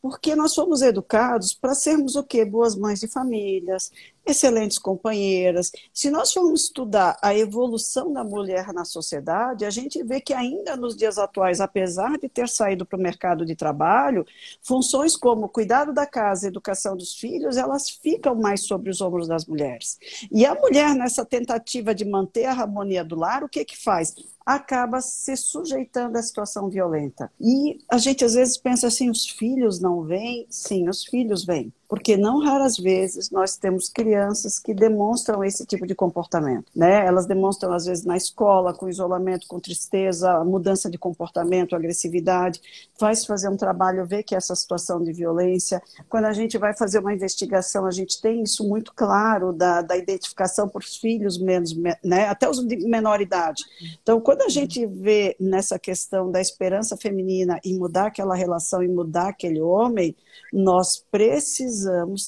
porque 0.04 0.36
nós 0.36 0.54
fomos 0.54 0.82
educados 0.82 1.54
para 1.54 1.74
sermos 1.74 2.18
o 2.18 2.26
quê? 2.26 2.44
Boas 2.44 2.76
mães 2.76 3.00
de 3.00 3.08
famílias, 3.08 3.90
excelentes 4.26 4.78
companheiras. 4.78 5.72
Se 5.94 6.10
nós 6.10 6.32
formos 6.32 6.64
estudar 6.64 7.18
a 7.22 7.36
evolução 7.36 8.12
da 8.12 8.24
mulher 8.24 8.74
na 8.74 8.86
sociedade, 8.86 9.66
a 9.66 9.70
gente 9.70 10.02
vê 10.04 10.22
que 10.22 10.34
ainda 10.34 10.76
nos 10.76 10.96
dias 10.96 11.18
atuais, 11.18 11.60
apesar 11.60 12.18
de 12.18 12.30
ter 12.30 12.48
saído 12.48 12.86
para 12.86 12.98
o 12.98 13.02
mercado 13.02 13.46
de 13.46 13.56
trabalho, 13.56 14.26
funções 14.62 15.16
como 15.16 15.50
cuidado 15.50 15.94
da 15.94 16.06
casa, 16.06 16.48
educação 16.48 16.96
dos 16.96 17.16
filhos, 17.16 17.58
elas 17.58 17.90
ficam 17.90 18.36
mais 18.36 18.66
sobre 18.66 18.90
os 18.90 19.02
ombros 19.02 19.28
das 19.28 19.46
mulheres. 19.46 19.98
E 20.32 20.46
a 20.46 20.56
mulher, 20.56 20.96
nessa 20.96 21.26
tentativa 21.26 21.94
de 21.94 22.06
manter 22.06 22.46
a 22.46 22.52
harmonia 22.52 23.04
do 23.04 23.16
lar, 23.16 23.44
o 23.44 23.50
que 23.50 23.66
que 23.66 23.82
faz? 23.82 24.14
acaba 24.46 25.00
se 25.00 25.38
sujeitando 25.38 26.18
à 26.18 26.22
situação 26.22 26.70
violenta. 26.70 27.32
E 27.40 27.80
a 27.90 27.98
gente 27.98 28.26
às 28.26 28.34
vezes 28.34 28.58
pensa 28.58 28.88
assim, 28.88 29.10
os 29.10 29.26
filhos 29.26 29.80
não 29.80 30.04
vêm? 30.04 30.46
Sim, 30.50 30.90
os 30.90 31.06
filhos 31.06 31.46
vêm 31.46 31.72
porque 31.94 32.18
não 32.18 32.40
raras 32.40 32.76
vezes 32.76 33.30
nós 33.30 33.56
temos 33.56 33.88
crianças 33.88 34.58
que 34.58 34.74
demonstram 34.74 35.44
esse 35.44 35.64
tipo 35.64 35.86
de 35.86 35.94
comportamento, 35.94 36.66
né? 36.76 37.06
Elas 37.06 37.28
demonstram 37.28 37.72
às 37.72 37.86
vezes 37.86 38.04
na 38.04 38.18
escola, 38.18 38.74
com 38.74 38.90
isolamento, 38.90 39.46
com 39.48 39.60
tristeza, 39.60 40.44
mudança 40.44 40.90
de 40.90 40.98
comportamento, 40.98 41.76
agressividade. 41.76 42.60
Vai 43.00 43.16
se 43.16 43.28
fazer 43.28 43.48
um 43.48 43.56
trabalho, 43.56 44.08
ver 44.08 44.24
que 44.24 44.34
essa 44.34 44.56
situação 44.56 45.04
de 45.04 45.14
violência. 45.14 45.84
Quando 46.10 46.26
a 46.26 46.34
gente 46.34 46.58
vai 46.58 46.76
fazer 46.76 46.98
uma 46.98 47.14
investigação, 47.14 47.86
a 47.86 47.92
gente 47.92 48.20
tem 48.20 48.42
isso 48.42 48.68
muito 48.68 48.92
claro 48.96 49.54
da, 49.54 49.84
da 49.84 49.96
identificação 49.96 50.68
por 50.68 50.82
filhos 50.84 51.38
menos, 51.38 51.78
né? 52.04 52.26
Até 52.28 52.50
os 52.50 52.66
de 52.66 52.76
menor 52.88 53.22
idade. 53.22 53.64
Então, 54.02 54.20
quando 54.20 54.42
a 54.42 54.50
gente 54.50 54.84
vê 54.88 55.36
nessa 55.40 55.78
questão 55.78 56.32
da 56.32 56.42
esperança 56.42 56.98
feminina 56.98 57.60
e 57.64 57.78
mudar 57.78 58.08
aquela 58.08 58.34
relação 58.34 58.82
e 58.82 58.88
mudar 58.88 59.28
aquele 59.28 59.62
homem, 59.62 60.16
nós 60.52 61.06
precisamos 61.12 61.83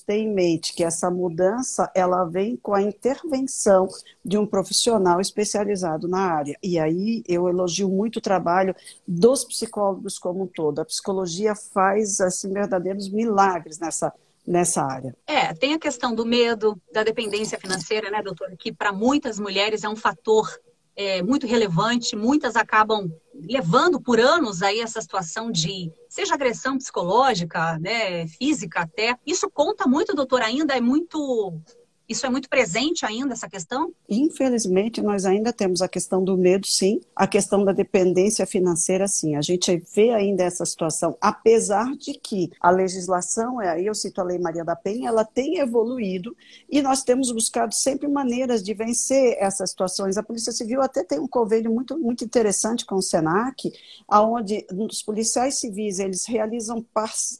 ter 0.05 0.15
em 0.15 0.33
mente 0.33 0.73
que 0.73 0.83
essa 0.83 1.09
mudança 1.09 1.91
ela 1.93 2.25
vem 2.25 2.55
com 2.55 2.73
a 2.73 2.81
intervenção 2.81 3.87
de 4.23 4.37
um 4.37 4.45
profissional 4.45 5.19
especializado 5.19 6.07
na 6.07 6.19
área. 6.19 6.57
E 6.61 6.79
aí 6.79 7.23
eu 7.27 7.47
elogio 7.47 7.89
muito 7.89 8.17
o 8.17 8.21
trabalho 8.21 8.75
dos 9.07 9.43
psicólogos 9.43 10.17
como 10.17 10.43
um 10.43 10.47
todo. 10.47 10.79
A 10.79 10.85
psicologia 10.85 11.55
faz 11.55 12.19
assim 12.21 12.51
verdadeiros 12.51 13.09
milagres 13.09 13.79
nessa 13.79 14.13
nessa 14.47 14.83
área. 14.83 15.15
É, 15.25 15.53
tem 15.53 15.73
a 15.73 15.79
questão 15.79 16.13
do 16.13 16.23
medo, 16.23 16.79
da 16.93 17.03
dependência 17.03 17.59
financeira, 17.59 18.11
né, 18.11 18.21
doutora, 18.21 18.55
que 18.55 18.71
para 18.71 18.93
muitas 18.93 19.39
mulheres 19.39 19.83
é 19.83 19.89
um 19.89 19.95
fator 19.95 20.47
é, 20.95 21.21
muito 21.21 21.45
relevante, 21.45 22.15
muitas 22.15 22.55
acabam 22.55 23.09
levando 23.33 23.99
por 23.99 24.19
anos 24.19 24.61
aí 24.61 24.79
essa 24.79 25.01
situação 25.01 25.51
de 25.51 25.91
seja 26.09 26.33
agressão 26.33 26.77
psicológica, 26.77 27.77
né, 27.79 28.27
física 28.27 28.81
até. 28.81 29.17
Isso 29.25 29.49
conta 29.49 29.87
muito, 29.87 30.15
doutor, 30.15 30.41
ainda 30.41 30.75
é 30.75 30.81
muito 30.81 31.59
isso 32.07 32.25
é 32.25 32.29
muito 32.29 32.49
presente 32.49 33.05
ainda, 33.05 33.33
essa 33.33 33.49
questão? 33.49 33.91
Infelizmente, 34.07 35.01
nós 35.01 35.25
ainda 35.25 35.51
temos 35.51 35.81
a 35.81 35.87
questão 35.87 36.23
do 36.23 36.37
medo, 36.37 36.67
sim, 36.67 37.01
a 37.15 37.27
questão 37.27 37.63
da 37.63 37.71
dependência 37.71 38.45
financeira, 38.45 39.07
sim. 39.07 39.35
A 39.35 39.41
gente 39.41 39.81
vê 39.93 40.11
ainda 40.11 40.43
essa 40.43 40.65
situação, 40.65 41.17
apesar 41.19 41.95
de 41.95 42.13
que 42.13 42.51
a 42.59 42.69
legislação, 42.69 43.61
é, 43.61 43.69
aí 43.69 43.85
eu 43.85 43.95
cito 43.95 44.21
a 44.21 44.23
Lei 44.23 44.37
Maria 44.37 44.63
da 44.63 44.75
Penha, 44.75 45.09
ela 45.09 45.25
tem 45.25 45.57
evoluído 45.57 46.35
e 46.69 46.81
nós 46.81 47.03
temos 47.03 47.31
buscado 47.31 47.73
sempre 47.73 48.07
maneiras 48.07 48.63
de 48.63 48.73
vencer 48.73 49.37
essas 49.39 49.71
situações. 49.71 50.17
A 50.17 50.23
Polícia 50.23 50.51
Civil 50.51 50.81
até 50.81 51.03
tem 51.03 51.19
um 51.19 51.27
convênio 51.27 51.73
muito, 51.73 51.97
muito 51.97 52.23
interessante 52.23 52.85
com 52.85 52.95
o 52.95 53.01
SENAC, 53.01 53.71
onde 54.09 54.65
os 54.71 55.01
policiais 55.01 55.59
civis 55.59 55.99
eles 55.99 56.25
realizam 56.25 56.85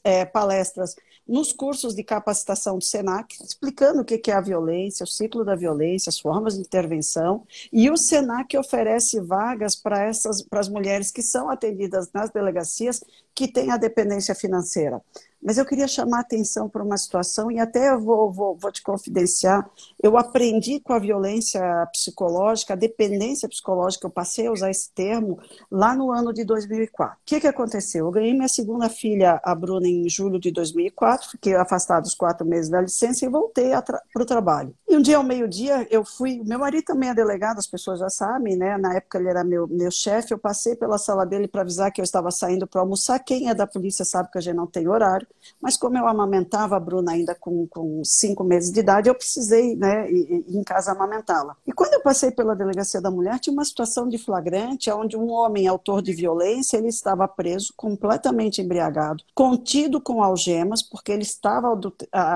é, 0.02 0.24
palestras 0.24 0.94
nos 1.26 1.52
cursos 1.52 1.94
de 1.94 2.04
capacitação 2.04 2.78
do 2.78 2.84
SENAC, 2.84 3.36
explicando 3.42 4.02
o 4.02 4.04
que 4.04 4.30
é 4.30 4.34
a 4.34 4.40
violência, 4.40 4.55
o 4.58 5.06
ciclo 5.06 5.44
da 5.44 5.54
violência, 5.54 6.10
as 6.10 6.18
formas 6.18 6.54
de 6.54 6.60
intervenção, 6.60 7.46
e 7.72 7.90
o 7.90 7.96
SENAC 7.96 8.56
oferece 8.56 9.20
vagas 9.20 9.76
para 9.76 10.02
essas 10.04 10.42
para 10.42 10.60
as 10.60 10.68
mulheres 10.68 11.10
que 11.10 11.22
são 11.22 11.50
atendidas 11.50 12.10
nas 12.12 12.30
delegacias 12.30 13.02
que 13.34 13.46
têm 13.46 13.70
a 13.70 13.76
dependência 13.76 14.34
financeira. 14.34 15.00
Mas 15.46 15.58
eu 15.58 15.64
queria 15.64 15.86
chamar 15.86 16.16
a 16.16 16.20
atenção 16.22 16.68
para 16.68 16.82
uma 16.82 16.96
situação, 16.96 17.52
e 17.52 17.60
até 17.60 17.90
eu 17.90 18.00
vou, 18.00 18.32
vou, 18.32 18.56
vou 18.56 18.72
te 18.72 18.82
confidenciar, 18.82 19.64
eu 20.02 20.18
aprendi 20.18 20.80
com 20.80 20.92
a 20.92 20.98
violência 20.98 21.62
psicológica, 21.92 22.72
a 22.72 22.76
dependência 22.76 23.48
psicológica, 23.48 24.08
eu 24.08 24.10
passei 24.10 24.48
a 24.48 24.50
usar 24.50 24.72
esse 24.72 24.90
termo 24.90 25.38
lá 25.70 25.94
no 25.94 26.10
ano 26.10 26.32
de 26.32 26.44
2004. 26.44 27.14
O 27.14 27.18
que, 27.24 27.38
que 27.38 27.46
aconteceu? 27.46 28.06
Eu 28.06 28.10
ganhei 28.10 28.34
minha 28.34 28.48
segunda 28.48 28.88
filha, 28.88 29.40
a 29.44 29.54
Bruna, 29.54 29.86
em 29.86 30.08
julho 30.08 30.40
de 30.40 30.50
2004, 30.50 31.30
fiquei 31.30 31.54
afastado 31.54 32.06
os 32.06 32.14
quatro 32.14 32.44
meses 32.44 32.68
da 32.68 32.80
licença 32.80 33.24
e 33.24 33.28
voltei 33.28 33.70
para 33.70 34.02
o 34.22 34.26
trabalho. 34.26 34.74
E 34.88 34.96
um 34.96 35.02
dia 35.02 35.16
ao 35.16 35.24
meio-dia, 35.24 35.86
eu 35.90 36.04
fui, 36.04 36.40
meu 36.44 36.60
marido 36.60 36.84
também 36.84 37.08
é 37.08 37.14
delegado, 37.14 37.58
as 37.58 37.66
pessoas 37.66 37.98
já 37.98 38.08
sabem, 38.08 38.56
né? 38.56 38.78
Na 38.78 38.94
época 38.94 39.18
ele 39.18 39.28
era 39.28 39.42
meu, 39.42 39.66
meu 39.66 39.90
chefe, 39.90 40.32
eu 40.32 40.38
passei 40.38 40.76
pela 40.76 40.96
sala 40.96 41.26
dele 41.26 41.48
para 41.48 41.62
avisar 41.62 41.90
que 41.90 42.00
eu 42.00 42.04
estava 42.04 42.30
saindo 42.30 42.68
para 42.68 42.80
almoçar. 42.80 43.18
Quem 43.18 43.48
é 43.48 43.54
da 43.54 43.66
polícia 43.66 44.04
sabe 44.04 44.30
que 44.30 44.38
a 44.38 44.40
gente 44.40 44.54
não 44.54 44.66
tem 44.66 44.86
horário. 44.86 45.26
Mas 45.60 45.76
como 45.76 45.98
eu 45.98 46.06
amamentava 46.06 46.76
a 46.76 46.80
Bruna 46.80 47.12
ainda 47.12 47.34
com, 47.34 47.66
com 47.66 48.00
cinco 48.04 48.44
meses 48.44 48.70
de 48.70 48.78
idade, 48.78 49.08
eu 49.08 49.14
precisei, 49.14 49.74
né, 49.74 50.08
ir, 50.08 50.44
ir 50.48 50.56
em 50.56 50.62
casa 50.62 50.92
amamentá-la. 50.92 51.56
E 51.66 51.72
quando 51.72 51.94
eu 51.94 52.00
passei 52.02 52.30
pela 52.30 52.54
delegacia 52.54 53.00
da 53.00 53.10
mulher, 53.10 53.40
tinha 53.40 53.52
uma 53.52 53.64
situação 53.64 54.08
de 54.08 54.18
flagrante, 54.18 54.88
onde 54.92 55.16
um 55.16 55.30
homem 55.32 55.66
autor 55.66 56.00
de 56.00 56.12
violência, 56.12 56.76
ele 56.76 56.88
estava 56.88 57.26
preso, 57.26 57.72
completamente 57.76 58.62
embriagado, 58.62 59.24
contido 59.34 60.00
com 60.00 60.22
algemas, 60.22 60.80
porque 60.80 61.10
ele 61.10 61.22
estava 61.22 61.76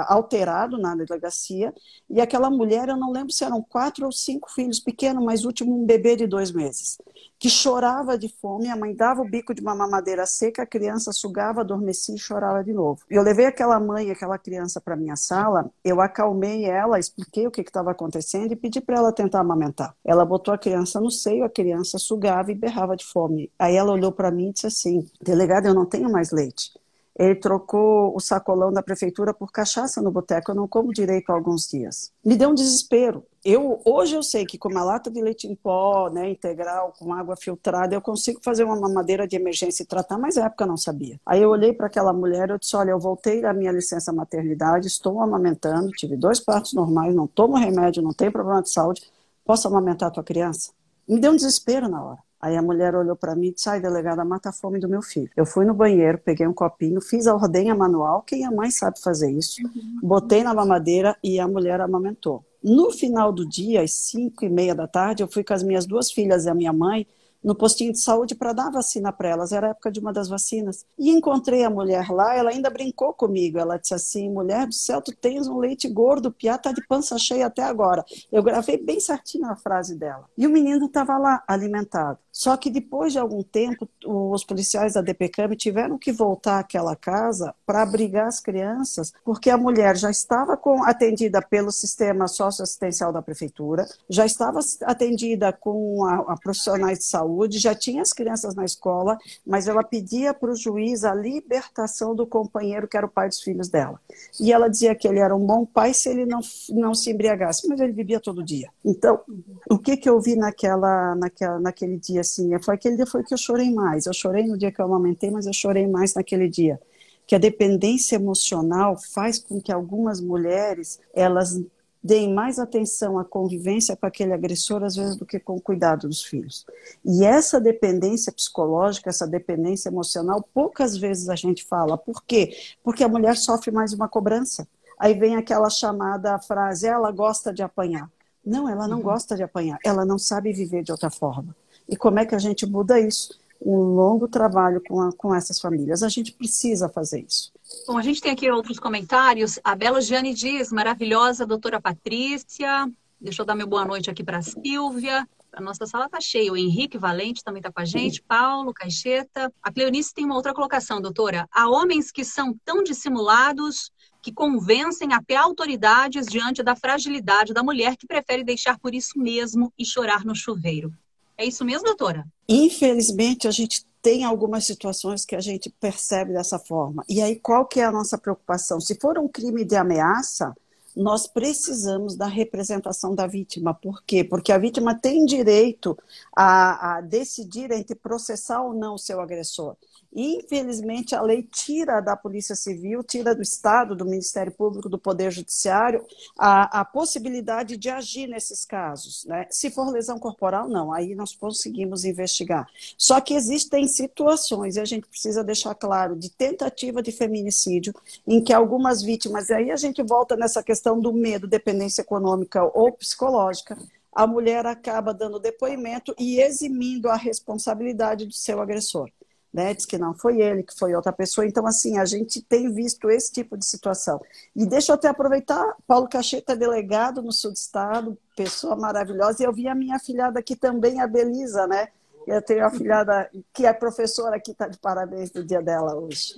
alterado 0.09 0.77
na 0.77 0.97
delegacia, 0.97 1.73
e 2.09 2.21
aquela 2.21 2.50
mulher, 2.51 2.89
eu 2.89 2.97
não 2.97 3.11
lembro 3.13 3.33
se 3.33 3.45
eram 3.45 3.63
quatro 3.63 4.07
ou 4.07 4.13
cinco 4.13 4.51
filhos 4.51 4.81
pequenos, 4.81 5.25
mas 5.25 5.45
último 5.45 5.81
um 5.81 5.85
bebê 5.85 6.17
de 6.17 6.27
dois 6.27 6.53
meses 6.53 6.99
que 7.41 7.49
chorava 7.49 8.19
de 8.19 8.29
fome, 8.29 8.69
a 8.69 8.77
mãe 8.77 8.95
dava 8.95 9.23
o 9.23 9.25
bico 9.25 9.55
de 9.55 9.63
uma 9.63 9.75
mamadeira 9.75 10.27
seca, 10.27 10.63
a 10.63 10.67
criança 10.67 11.11
sugava, 11.11 11.63
adormecia 11.63 12.15
e 12.15 12.19
chorava 12.19 12.63
de 12.63 12.71
novo. 12.71 13.01
Eu 13.09 13.23
levei 13.23 13.47
aquela 13.47 13.81
mãe 13.81 14.09
e 14.09 14.11
aquela 14.11 14.37
criança 14.37 14.79
para 14.79 14.95
minha 14.95 15.17
sala, 15.17 15.71
eu 15.83 16.03
acalmei 16.03 16.67
ela, 16.67 16.99
expliquei 16.99 17.47
o 17.47 17.51
que 17.51 17.63
estava 17.63 17.93
acontecendo 17.93 18.53
e 18.53 18.57
pedi 18.57 18.79
para 18.79 18.99
ela 18.99 19.11
tentar 19.11 19.41
amamentar. 19.41 19.97
Ela 20.05 20.27
botou 20.27 20.53
a 20.53 20.59
criança 20.59 21.01
no 21.01 21.11
seio, 21.11 21.43
a 21.43 21.49
criança 21.49 21.97
sugava 21.97 22.53
e 22.53 22.55
berrava 22.55 22.95
de 22.95 23.07
fome. 23.07 23.51
Aí 23.59 23.75
ela 23.75 23.93
olhou 23.93 24.13
para 24.13 24.31
mim 24.31 24.51
e 24.51 24.53
disse 24.53 24.67
assim: 24.67 25.09
"Delegado, 25.19 25.65
eu 25.65 25.75
não 25.75 25.87
tenho 25.87 26.13
mais 26.13 26.31
leite." 26.31 26.71
Ele 27.19 27.35
trocou 27.35 28.15
o 28.15 28.21
sacolão 28.21 28.73
da 28.73 28.83
prefeitura 28.83 29.35
por 29.35 29.53
cachaça 29.53 30.01
no 30.01 30.11
boteco, 30.11 30.51
eu 30.51 30.55
não 30.55 30.69
como 30.69 30.93
direito 30.93 31.31
há 31.31 31.35
alguns 31.35 31.69
dias. 31.69 32.13
Me 32.25 32.37
deu 32.37 32.51
um 32.51 32.55
desespero 32.55 33.25
eu 33.45 33.81
hoje 33.87 34.15
eu 34.15 34.23
sei 34.23 34.45
que 34.45 34.59
com 34.59 34.69
uma 34.69 34.85
lata 34.85 35.11
de 35.11 35.21
leite 35.23 35.47
em 35.47 35.55
pó, 35.55 36.11
né, 36.11 36.29
integral, 36.29 36.93
com 36.99 37.13
água 37.15 37.37
filtrada, 37.37 37.95
eu 37.95 38.01
consigo 38.01 38.39
fazer 38.45 38.65
uma 38.65 38.79
mamadeira 38.79 39.27
de 39.27 39.35
emergência 39.35 39.83
e 39.83 39.87
tratar, 39.87 40.19
mas 40.19 40.37
na 40.37 40.45
época 40.47 40.65
eu 40.65 40.69
não 40.69 40.77
sabia. 40.77 41.19
Aí 41.25 41.41
eu 41.43 41.49
olhei 41.49 41.73
para 41.73 41.87
aquela 41.87 42.13
mulher, 42.13 42.51
eu 42.51 42.59
disse: 42.59 42.77
"Olha, 42.77 42.91
eu 42.91 42.99
voltei 42.99 43.41
da 43.41 43.55
minha 43.55 43.73
licença 43.73 44.13
maternidade, 44.13 44.87
estou 44.89 45.21
amamentando, 45.23 45.91
tive 45.93 46.17
dois 46.17 46.39
partos 46.39 46.75
normais, 46.75 47.15
não 47.15 47.27
tomo 47.27 47.57
remédio, 47.57 48.03
não 48.03 48.13
tenho 48.13 48.33
problema 48.33 48.63
de 48.63 48.71
saúde, 48.71 49.03
posso 49.45 49.67
amamentar 49.69 50.09
a 50.09 50.13
tua 50.13 50.25
criança?" 50.25 50.73
Me 51.09 51.19
deu 51.19 51.33
um 51.33 51.37
desespero 51.37 51.89
na 51.89 52.05
hora. 52.05 52.19
Aí 52.41 52.57
a 52.57 52.63
mulher 52.63 52.95
olhou 52.95 53.15
para 53.15 53.37
mim 53.37 53.49
e 53.49 53.55
disse: 53.55 53.69
Ai, 53.69 53.81
delegada, 53.81 54.25
mata 54.25 54.49
a 54.49 54.53
fome 54.53 54.79
do 54.79 54.89
meu 54.89 55.03
filho. 55.03 55.31
Eu 55.37 55.45
fui 55.45 55.65
no 55.65 55.75
banheiro, 55.75 56.19
peguei 56.19 56.47
um 56.47 56.55
copinho, 56.55 57.01
fiz 57.01 57.27
a 57.27 57.35
ordenha 57.35 57.75
manual, 57.75 58.23
quem 58.23 58.47
a 58.47 58.51
mãe 58.51 58.71
sabe 58.71 59.01
fazer 59.01 59.31
isso, 59.31 59.63
uhum. 59.63 60.01
botei 60.03 60.43
na 60.43 60.55
mamadeira 60.55 61.17
e 61.23 61.39
a 61.39 61.47
mulher 61.47 61.81
amamentou. 61.81 62.45
No 62.63 62.91
final 62.91 63.33
do 63.33 63.47
dia, 63.47 63.83
às 63.83 63.93
cinco 63.93 64.45
e 64.45 64.49
meia 64.49 64.75
da 64.75 64.87
tarde, 64.87 65.23
eu 65.23 65.29
fui 65.29 65.43
com 65.43 65.55
as 65.55 65.63
minhas 65.63 65.87
duas 65.87 66.11
filhas 66.11 66.45
e 66.45 66.51
a 66.51 66.55
minha 66.55 66.73
mãe 66.73 67.07
no 67.43 67.55
postinho 67.55 67.93
de 67.93 68.01
saúde 68.01 68.35
para 68.35 68.53
dar 68.53 68.71
vacina 68.71 69.13
para 69.13 69.31
elas. 69.31 69.53
Era 69.53 69.69
a 69.69 69.71
época 69.71 69.91
de 69.91 69.99
uma 69.99 70.13
das 70.13 70.29
vacinas. 70.29 70.85
E 70.99 71.11
encontrei 71.11 71.65
a 71.65 71.71
mulher 71.71 72.11
lá, 72.11 72.35
ela 72.35 72.51
ainda 72.51 72.71
brincou 72.71 73.13
comigo. 73.13 73.59
Ela 73.59 73.79
disse 73.79 73.95
assim: 73.95 74.31
mulher 74.31 74.67
do 74.67 74.75
céu, 74.75 75.01
tu 75.01 75.15
tens 75.15 75.49
um 75.49 75.59
leite 75.59 75.89
gordo, 75.89 76.27
o 76.27 76.33
piá 76.33 76.59
tá 76.59 76.73
de 76.73 76.87
pança 76.87 77.19
cheia 77.19 77.47
até 77.47 77.63
agora. 77.63 78.05
Eu 78.31 78.43
gravei 78.43 78.77
bem 78.77 79.01
certinho 79.01 79.47
a 79.47 79.57
frase 79.57 79.97
dela. 79.97 80.27
E 80.37 80.47
o 80.47 80.51
menino 80.51 80.87
estava 80.87 81.17
lá, 81.19 81.43
alimentado. 81.47 82.19
Só 82.33 82.57
que 82.57 82.71
depois 82.71 83.13
de 83.13 83.19
algum 83.19 83.43
tempo, 83.43 83.89
os 84.07 84.45
policiais 84.45 84.95
da 84.95 85.03
DPCAM 85.03 85.55
tiveram 85.57 85.99
que 85.99 86.13
voltar 86.13 86.61
àquela 86.61 86.95
casa 86.95 87.55
para 87.67 87.83
abrigar 87.83 88.27
as 88.27 88.41
crianças, 88.41 89.13
porque 89.25 89.51
a 89.51 89.57
mulher 89.57 89.97
já 89.97 90.11
estava 90.11 90.57
com, 90.57 90.85
atendida 90.85 91.43
pelo 91.43 91.71
sistema 91.71 92.29
socioassistencial 92.29 93.13
da 93.13 93.23
prefeitura, 93.23 93.87
já 94.09 94.25
estava 94.25 94.61
atendida 94.85 95.53
com 95.53 96.05
a, 96.05 96.33
a 96.33 96.37
profissionais 96.37 96.99
de 96.99 97.05
saúde, 97.05 97.59
já 97.59 97.75
tinha 97.75 98.03
as 98.03 98.13
crianças 98.13 98.55
na 98.55 98.65
escola, 98.65 99.19
mas 99.47 99.69
ela 99.69 99.83
pedia 99.83 100.33
para 100.33 100.51
o 100.51 100.57
juiz 100.57 101.05
a 101.05 101.15
libertação 101.15 102.15
do 102.15 102.27
companheiro 102.27 102.89
que 102.89 102.97
era 102.97 103.07
o 103.07 103.11
pai 103.11 103.29
dos 103.29 103.41
filhos 103.41 103.69
dela. 103.69 104.01
E 104.41 104.53
ela 104.53 104.69
dizia 104.69 104.95
que 104.95 105.09
ele 105.09 105.19
era 105.19 105.35
um 105.35 105.45
bom 105.45 105.65
pai 105.65 105.93
se 105.93 106.09
ele 106.09 106.27
não, 106.27 106.41
não 106.71 106.95
se 106.95 107.11
embriagasse, 107.11 107.69
mas 107.69 107.81
ele 107.81 107.93
bebia 107.93 108.21
todo 108.21 108.45
dia. 108.45 108.69
Então, 108.85 109.21
o 109.69 109.79
que, 109.79 109.97
que 109.97 110.09
eu 110.09 110.21
vi 110.21 110.37
naquela, 110.37 111.15
naquela, 111.15 111.59
naquele 111.59 111.97
dia? 111.97 112.20
Assim, 112.21 112.51
foi 112.61 112.75
aquele 112.75 112.97
dia 112.97 113.07
foi 113.07 113.23
que 113.25 113.35
eu 113.35 113.39
chorei 113.39 113.73
mais. 113.73 114.07
Eu 114.07 114.13
chorei 114.13 114.47
no 114.47 114.57
dia 114.57 114.71
que 114.71 114.81
eu 114.81 114.85
amamentei, 114.85 115.31
mas 115.31 115.47
eu 115.47 115.53
chorei 115.53 115.87
mais 115.87 116.15
naquele 116.15 116.49
dia. 116.49 116.81
Que 117.27 117.35
a 117.35 117.39
dependência 117.39 118.17
emocional 118.17 118.97
faz 118.97 119.39
com 119.39 119.61
que 119.61 119.73
algumas 119.73 120.21
mulheres, 120.21 121.01
elas 121.15 121.61
deem 122.03 122.33
mais 122.33 122.59
atenção 122.59 123.19
à 123.19 123.25
convivência 123.25 123.95
com 123.95 124.07
aquele 124.07 124.33
agressor, 124.33 124.83
às 124.83 124.97
vezes, 124.97 125.17
do 125.17 125.27
que 125.27 125.39
com 125.39 125.57
o 125.57 125.61
cuidado 125.61 126.09
dos 126.09 126.23
filhos. 126.23 126.65
E 127.05 127.25
essa 127.25 127.61
dependência 127.61 128.33
psicológica, 128.33 129.11
essa 129.11 129.27
dependência 129.27 129.89
emocional, 129.89 130.43
poucas 130.55 130.97
vezes 130.97 131.29
a 131.29 131.37
gente 131.37 131.65
fala. 131.65 131.99
Por 131.99 132.25
quê? 132.25 132.57
Porque 132.83 133.05
a 133.05 133.09
mulher 133.09 133.37
sofre 133.37 133.71
mais 133.71 133.93
uma 133.93 134.09
cobrança. 134.09 134.67
Aí 134.99 135.15
vem 135.15 135.37
aquela 135.37 135.69
chamada 135.71 136.39
frase, 136.39 136.87
ela 136.87 137.11
gosta 137.11 137.53
de 137.53 137.63
apanhar. 137.63 138.11
Não, 138.45 138.69
ela 138.69 138.89
não 138.89 138.99
uhum. 138.99 139.03
gosta 139.03 139.37
de 139.37 139.43
apanhar, 139.43 139.79
ela 139.85 140.05
não 140.05 140.19
sabe 140.19 140.53
viver 140.53 140.83
de 140.83 140.91
outra 140.93 141.11
forma. 141.11 141.55
E 141.91 141.97
como 141.97 142.21
é 142.21 142.25
que 142.25 142.37
a 142.37 142.39
gente 142.39 142.65
muda 142.65 143.01
isso? 143.01 143.37
Um 143.61 143.77
longo 143.77 144.29
trabalho 144.29 144.81
com, 144.87 145.01
a, 145.01 145.13
com 145.13 145.35
essas 145.35 145.61
famílias. 145.61 146.05
A 146.05 146.09
gente 146.09 146.33
precisa 146.33 146.89
fazer 146.89 147.27
isso. 147.29 147.53
Bom, 147.87 147.99
a 147.99 148.03
gente 148.03 148.21
tem 148.21 148.31
aqui 148.31 148.49
outros 148.49 148.79
comentários. 148.79 149.59
A 149.65 149.75
Bela 149.75 150.01
Giane 150.01 150.33
diz, 150.33 150.71
maravilhosa 150.71 151.45
doutora 151.45 151.81
Patrícia. 151.81 152.89
Deixa 153.21 153.43
eu 153.43 153.47
dar 153.47 153.57
meu 153.57 153.67
boa 153.67 153.85
noite 153.85 154.09
aqui 154.09 154.23
para 154.23 154.39
a 154.39 154.43
Silvia. 154.43 155.29
A 155.53 155.61
nossa 155.61 155.85
sala 155.85 156.07
está 156.07 156.21
cheia. 156.21 156.53
O 156.53 156.57
Henrique 156.57 156.97
Valente 156.97 157.43
também 157.43 157.59
está 157.59 157.73
com 157.73 157.81
a 157.81 157.85
gente. 157.85 158.23
Paulo, 158.23 158.73
Caixeta. 158.73 159.53
A 159.61 159.73
Cleonice 159.73 160.15
tem 160.15 160.25
uma 160.25 160.37
outra 160.37 160.55
colocação, 160.55 161.01
doutora. 161.01 161.49
Há 161.53 161.69
homens 161.69 162.13
que 162.13 162.25
são 162.25 162.55
tão 162.65 162.85
dissimulados 162.85 163.91
que 164.23 164.33
convencem 164.33 165.13
até 165.13 165.35
autoridades 165.35 166.27
diante 166.27 166.63
da 166.63 166.77
fragilidade 166.77 167.53
da 167.53 167.65
mulher 167.65 167.97
que 167.97 168.07
prefere 168.07 168.45
deixar 168.45 168.79
por 168.79 168.95
isso 168.95 169.19
mesmo 169.19 169.73
e 169.77 169.85
chorar 169.85 170.25
no 170.25 170.37
chuveiro. 170.37 170.93
É 171.41 171.47
isso 171.47 171.65
mesmo, 171.65 171.87
doutora? 171.87 172.27
Infelizmente, 172.47 173.49
a 173.49 173.51
gente 173.51 173.87
tem 174.03 174.25
algumas 174.25 174.67
situações 174.67 175.25
que 175.25 175.35
a 175.35 175.41
gente 175.41 175.71
percebe 175.81 176.35
dessa 176.35 176.59
forma. 176.59 177.03
E 177.09 177.23
aí, 177.23 177.35
qual 177.35 177.65
que 177.65 177.81
é 177.81 177.85
a 177.85 177.91
nossa 177.91 178.19
preocupação? 178.19 178.79
Se 178.79 178.95
for 179.01 179.19
um 179.19 179.27
crime 179.27 179.65
de 179.65 179.75
ameaça, 179.75 180.55
nós 180.97 181.27
precisamos 181.27 182.17
da 182.17 182.27
representação 182.27 183.15
da 183.15 183.27
vítima. 183.27 183.75
Por 183.75 184.03
quê? 184.03 184.25
Porque 184.25 184.53
a 184.53 184.59
vítima 184.59 184.95
tem 184.95 185.25
direito 185.25 185.97
a, 186.37 186.97
a 186.97 187.01
decidir 187.01 187.71
entre 187.71 187.95
processar 187.95 188.63
ou 188.63 188.75
não 188.75 188.95
o 188.95 188.99
seu 188.99 189.21
agressor. 189.21 189.77
Infelizmente, 190.13 191.15
a 191.15 191.23
lei 191.23 191.43
tira 191.43 192.01
da 192.01 192.17
Polícia 192.17 192.57
Civil, 192.57 193.03
tira 193.05 193.33
do 193.33 193.43
Estado, 193.43 193.95
do 193.95 194.05
Ministério 194.05 194.51
Público, 194.51 194.89
do 194.89 194.99
Poder 194.99 195.31
Judiciário, 195.31 196.05
a, 196.37 196.81
a 196.81 196.85
possibilidade 196.85 197.77
de 197.77 197.89
agir 197.89 198.27
nesses 198.27 198.65
casos. 198.65 199.25
Né? 199.25 199.47
Se 199.51 199.71
for 199.71 199.89
lesão 199.89 200.19
corporal, 200.19 200.69
não, 200.69 200.93
aí 200.93 201.15
nós 201.15 201.35
conseguimos 201.35 202.05
investigar. 202.05 202.67
Só 202.99 203.21
que 203.21 203.35
existem 203.35 203.87
situações, 203.87 204.75
e 204.75 204.81
a 204.81 204.85
gente 204.85 205.07
precisa 205.07 205.45
deixar 205.45 205.77
claro, 205.77 206.17
de 206.17 206.29
tentativa 206.29 207.01
de 207.01 207.13
feminicídio, 207.13 207.95
em 208.27 208.43
que 208.43 208.53
algumas 208.53 209.03
vítimas, 209.03 209.49
e 209.49 209.55
aí 209.55 209.71
a 209.71 209.77
gente 209.77 210.03
volta 210.03 210.37
nessa 210.37 210.61
questão 210.61 210.80
do 210.83 211.13
medo, 211.13 211.47
dependência 211.47 212.03
econômica 212.03 212.65
ou 212.65 212.93
psicológica, 212.93 213.77
a 214.13 214.27
mulher 214.27 214.67
acaba 214.67 215.15
dando 215.15 215.39
depoimento 215.39 216.15
e 216.19 216.41
eximindo 216.41 217.09
a 217.09 217.17
responsabilidade 217.17 218.27
do 218.27 218.33
seu 218.33 218.61
agressor 218.61 219.11
né? 219.53 219.75
Diz 219.75 219.85
que 219.85 219.99
não 219.99 220.15
foi 220.15 220.41
ele, 220.41 220.63
que 220.63 220.79
foi 220.79 220.95
outra 220.95 221.13
pessoa. 221.13 221.47
Então, 221.47 221.67
assim, 221.67 221.99
a 221.99 222.05
gente 222.05 222.41
tem 222.43 222.73
visto 222.73 223.11
esse 223.11 223.33
tipo 223.33 223.57
de 223.57 223.65
situação. 223.65 224.21
E 224.55 224.65
deixa 224.65 224.93
eu 224.93 224.95
até 224.95 225.09
aproveitar, 225.09 225.75
Paulo 225.87 226.09
Cacheta 226.09 226.53
é 226.53 226.57
delegado 226.57 227.21
no 227.21 227.33
sul 227.33 227.51
do 227.51 227.57
estado, 227.57 228.17
pessoa 228.37 228.77
maravilhosa, 228.77 229.43
e 229.43 229.47
eu 229.47 229.53
vi 229.53 229.67
a 229.69 229.75
minha 229.75 229.99
filhada 229.99 230.39
aqui 230.39 230.55
também, 230.55 231.01
a 231.01 231.07
Belisa, 231.07 231.67
né? 231.67 231.89
Eu 232.31 232.41
tenho 232.41 232.65
a 232.65 232.71
filhada 232.71 233.29
que 233.53 233.67
é 233.67 233.73
professora 233.73 234.37
aqui, 234.37 234.53
está 234.53 234.69
de 234.69 234.79
parabéns 234.79 235.33
no 235.33 235.45
dia 235.45 235.61
dela 235.61 235.97
hoje. 235.97 236.35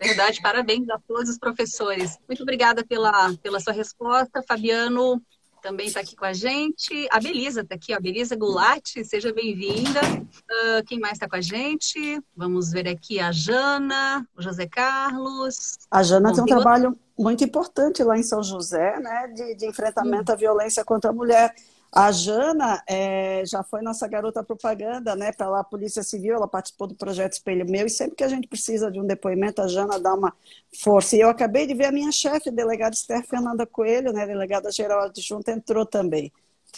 Verdade, 0.00 0.40
parabéns 0.40 0.88
a 0.88 0.98
todos 1.08 1.28
os 1.28 1.38
professores. 1.38 2.16
Muito 2.28 2.44
obrigada 2.44 2.84
pela, 2.86 3.34
pela 3.42 3.58
sua 3.58 3.72
resposta, 3.72 4.44
Fabiano 4.46 5.20
também 5.66 5.88
está 5.88 5.98
aqui 5.98 6.14
com 6.14 6.24
a 6.24 6.32
gente. 6.32 7.08
A 7.10 7.18
Belisa 7.18 7.62
está 7.62 7.74
aqui, 7.74 7.92
a 7.92 7.98
Belisa 7.98 8.36
Goulart, 8.36 8.84
seja 9.04 9.32
bem-vinda. 9.32 10.00
Uh, 10.00 10.84
quem 10.86 11.00
mais 11.00 11.14
está 11.14 11.28
com 11.28 11.34
a 11.34 11.40
gente? 11.40 12.22
Vamos 12.36 12.70
ver 12.70 12.86
aqui 12.86 13.18
a 13.18 13.32
Jana, 13.32 14.24
o 14.36 14.40
José 14.40 14.68
Carlos. 14.68 15.78
A 15.90 16.04
Jana 16.04 16.28
Bom, 16.28 16.34
tem 16.36 16.44
um 16.44 16.46
trabalho 16.46 16.96
muito 17.18 17.42
importante 17.42 18.04
lá 18.04 18.16
em 18.16 18.22
São 18.22 18.44
José, 18.44 19.00
né, 19.00 19.26
de, 19.34 19.56
de 19.56 19.66
enfrentamento 19.66 20.30
à 20.30 20.36
violência 20.36 20.84
contra 20.84 21.10
a 21.10 21.12
mulher. 21.12 21.52
A 21.96 22.12
Jana 22.12 22.82
é, 22.86 23.42
já 23.46 23.62
foi 23.62 23.80
nossa 23.80 24.06
garota 24.06 24.44
propaganda, 24.44 25.16
né, 25.16 25.32
pela 25.32 25.64
Polícia 25.64 26.02
Civil, 26.02 26.34
ela 26.34 26.46
participou 26.46 26.86
do 26.86 26.94
projeto 26.94 27.32
Espelho 27.32 27.64
Meu, 27.64 27.86
e 27.86 27.90
sempre 27.90 28.16
que 28.16 28.22
a 28.22 28.28
gente 28.28 28.46
precisa 28.46 28.90
de 28.90 29.00
um 29.00 29.06
depoimento, 29.06 29.62
a 29.62 29.66
Jana 29.66 29.98
dá 29.98 30.12
uma 30.12 30.30
força. 30.78 31.16
E 31.16 31.20
eu 31.20 31.30
acabei 31.30 31.66
de 31.66 31.72
ver 31.72 31.86
a 31.86 31.92
minha 31.92 32.12
chefe, 32.12 32.50
a 32.50 32.52
delegada 32.52 32.94
Esther 32.94 33.26
Fernanda 33.26 33.64
Coelho, 33.66 34.12
né, 34.12 34.26
delegada 34.26 34.70
geral 34.70 35.04
adjunta, 35.04 35.50
entrou 35.50 35.86
também. 35.86 36.30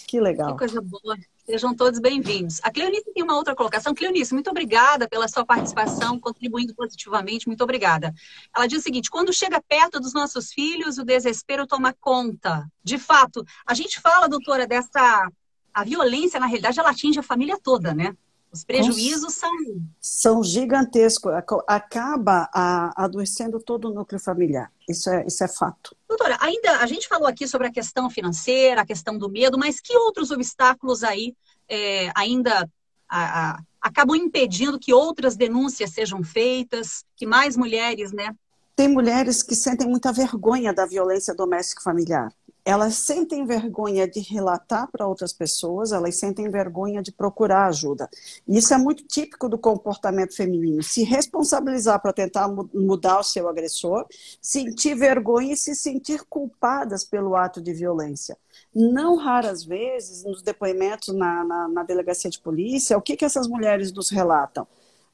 Que 0.06 0.20
legal. 0.20 0.52
Que 0.52 0.58
coisa 0.58 0.80
boa. 0.80 1.16
Sejam 1.50 1.74
todos 1.74 1.98
bem-vindos. 1.98 2.60
A 2.62 2.70
Cleonice 2.70 3.10
tem 3.14 3.22
uma 3.22 3.34
outra 3.34 3.54
colocação. 3.54 3.94
Cleonice, 3.94 4.34
muito 4.34 4.50
obrigada 4.50 5.08
pela 5.08 5.26
sua 5.26 5.46
participação, 5.46 6.20
contribuindo 6.20 6.74
positivamente. 6.74 7.46
Muito 7.46 7.64
obrigada. 7.64 8.12
Ela 8.54 8.66
diz 8.66 8.80
o 8.80 8.82
seguinte: 8.82 9.08
quando 9.08 9.32
chega 9.32 9.58
perto 9.66 9.98
dos 9.98 10.12
nossos 10.12 10.52
filhos, 10.52 10.98
o 10.98 11.04
desespero 11.06 11.66
toma 11.66 11.94
conta. 11.98 12.70
De 12.84 12.98
fato, 12.98 13.42
a 13.66 13.72
gente 13.72 13.98
fala, 13.98 14.28
doutora, 14.28 14.66
dessa. 14.66 15.26
A 15.72 15.84
violência, 15.84 16.38
na 16.38 16.44
realidade, 16.44 16.78
ela 16.78 16.90
atinge 16.90 17.18
a 17.18 17.22
família 17.22 17.58
toda, 17.58 17.94
né? 17.94 18.14
Os 18.52 18.64
prejuízos 18.64 19.34
são. 19.34 19.52
São 20.00 20.42
gigantescos. 20.42 21.32
Acaba 21.66 22.48
adoecendo 22.96 23.60
todo 23.60 23.88
o 23.88 23.94
núcleo 23.94 24.20
familiar. 24.20 24.72
Isso 24.88 25.10
é, 25.10 25.26
isso 25.26 25.44
é 25.44 25.48
fato. 25.48 25.94
Doutora, 26.08 26.38
ainda 26.40 26.78
a 26.78 26.86
gente 26.86 27.06
falou 27.06 27.28
aqui 27.28 27.46
sobre 27.46 27.66
a 27.66 27.72
questão 27.72 28.08
financeira, 28.08 28.80
a 28.80 28.86
questão 28.86 29.18
do 29.18 29.28
medo, 29.28 29.58
mas 29.58 29.80
que 29.80 29.96
outros 29.96 30.30
obstáculos 30.30 31.04
aí 31.04 31.34
é, 31.68 32.10
ainda 32.16 32.68
a, 33.08 33.50
a, 33.50 33.60
acabam 33.80 34.16
impedindo 34.16 34.78
que 34.78 34.92
outras 34.92 35.36
denúncias 35.36 35.90
sejam 35.90 36.24
feitas, 36.24 37.04
que 37.16 37.26
mais 37.26 37.56
mulheres, 37.56 38.12
né? 38.12 38.34
Tem 38.74 38.88
mulheres 38.88 39.42
que 39.42 39.54
sentem 39.54 39.88
muita 39.88 40.12
vergonha 40.12 40.72
da 40.72 40.86
violência 40.86 41.34
doméstica 41.34 41.82
familiar 41.82 42.32
elas 42.68 42.96
sentem 42.96 43.46
vergonha 43.46 44.06
de 44.06 44.20
relatar 44.20 44.90
para 44.92 45.06
outras 45.06 45.32
pessoas, 45.32 45.90
elas 45.90 46.16
sentem 46.16 46.50
vergonha 46.50 47.00
de 47.00 47.10
procurar 47.10 47.66
ajuda. 47.66 48.10
Isso 48.46 48.74
é 48.74 48.76
muito 48.76 49.04
típico 49.04 49.48
do 49.48 49.56
comportamento 49.56 50.36
feminino: 50.36 50.82
se 50.82 51.02
responsabilizar 51.02 51.98
para 52.02 52.12
tentar 52.12 52.46
mudar 52.74 53.20
o 53.20 53.24
seu 53.24 53.48
agressor, 53.48 54.04
sentir 54.38 54.94
vergonha 54.94 55.54
e 55.54 55.56
se 55.56 55.74
sentir 55.74 56.24
culpadas 56.28 57.04
pelo 57.04 57.34
ato 57.36 57.58
de 57.58 57.72
violência. 57.72 58.36
Não 58.74 59.16
raras 59.16 59.64
vezes, 59.64 60.22
nos 60.22 60.42
depoimentos 60.42 61.14
na, 61.14 61.44
na, 61.44 61.68
na 61.68 61.82
delegacia 61.84 62.28
de 62.28 62.38
polícia, 62.38 62.98
o 62.98 63.02
que, 63.02 63.16
que 63.16 63.24
essas 63.24 63.48
mulheres 63.48 63.90
nos 63.94 64.10
relatam? 64.10 64.66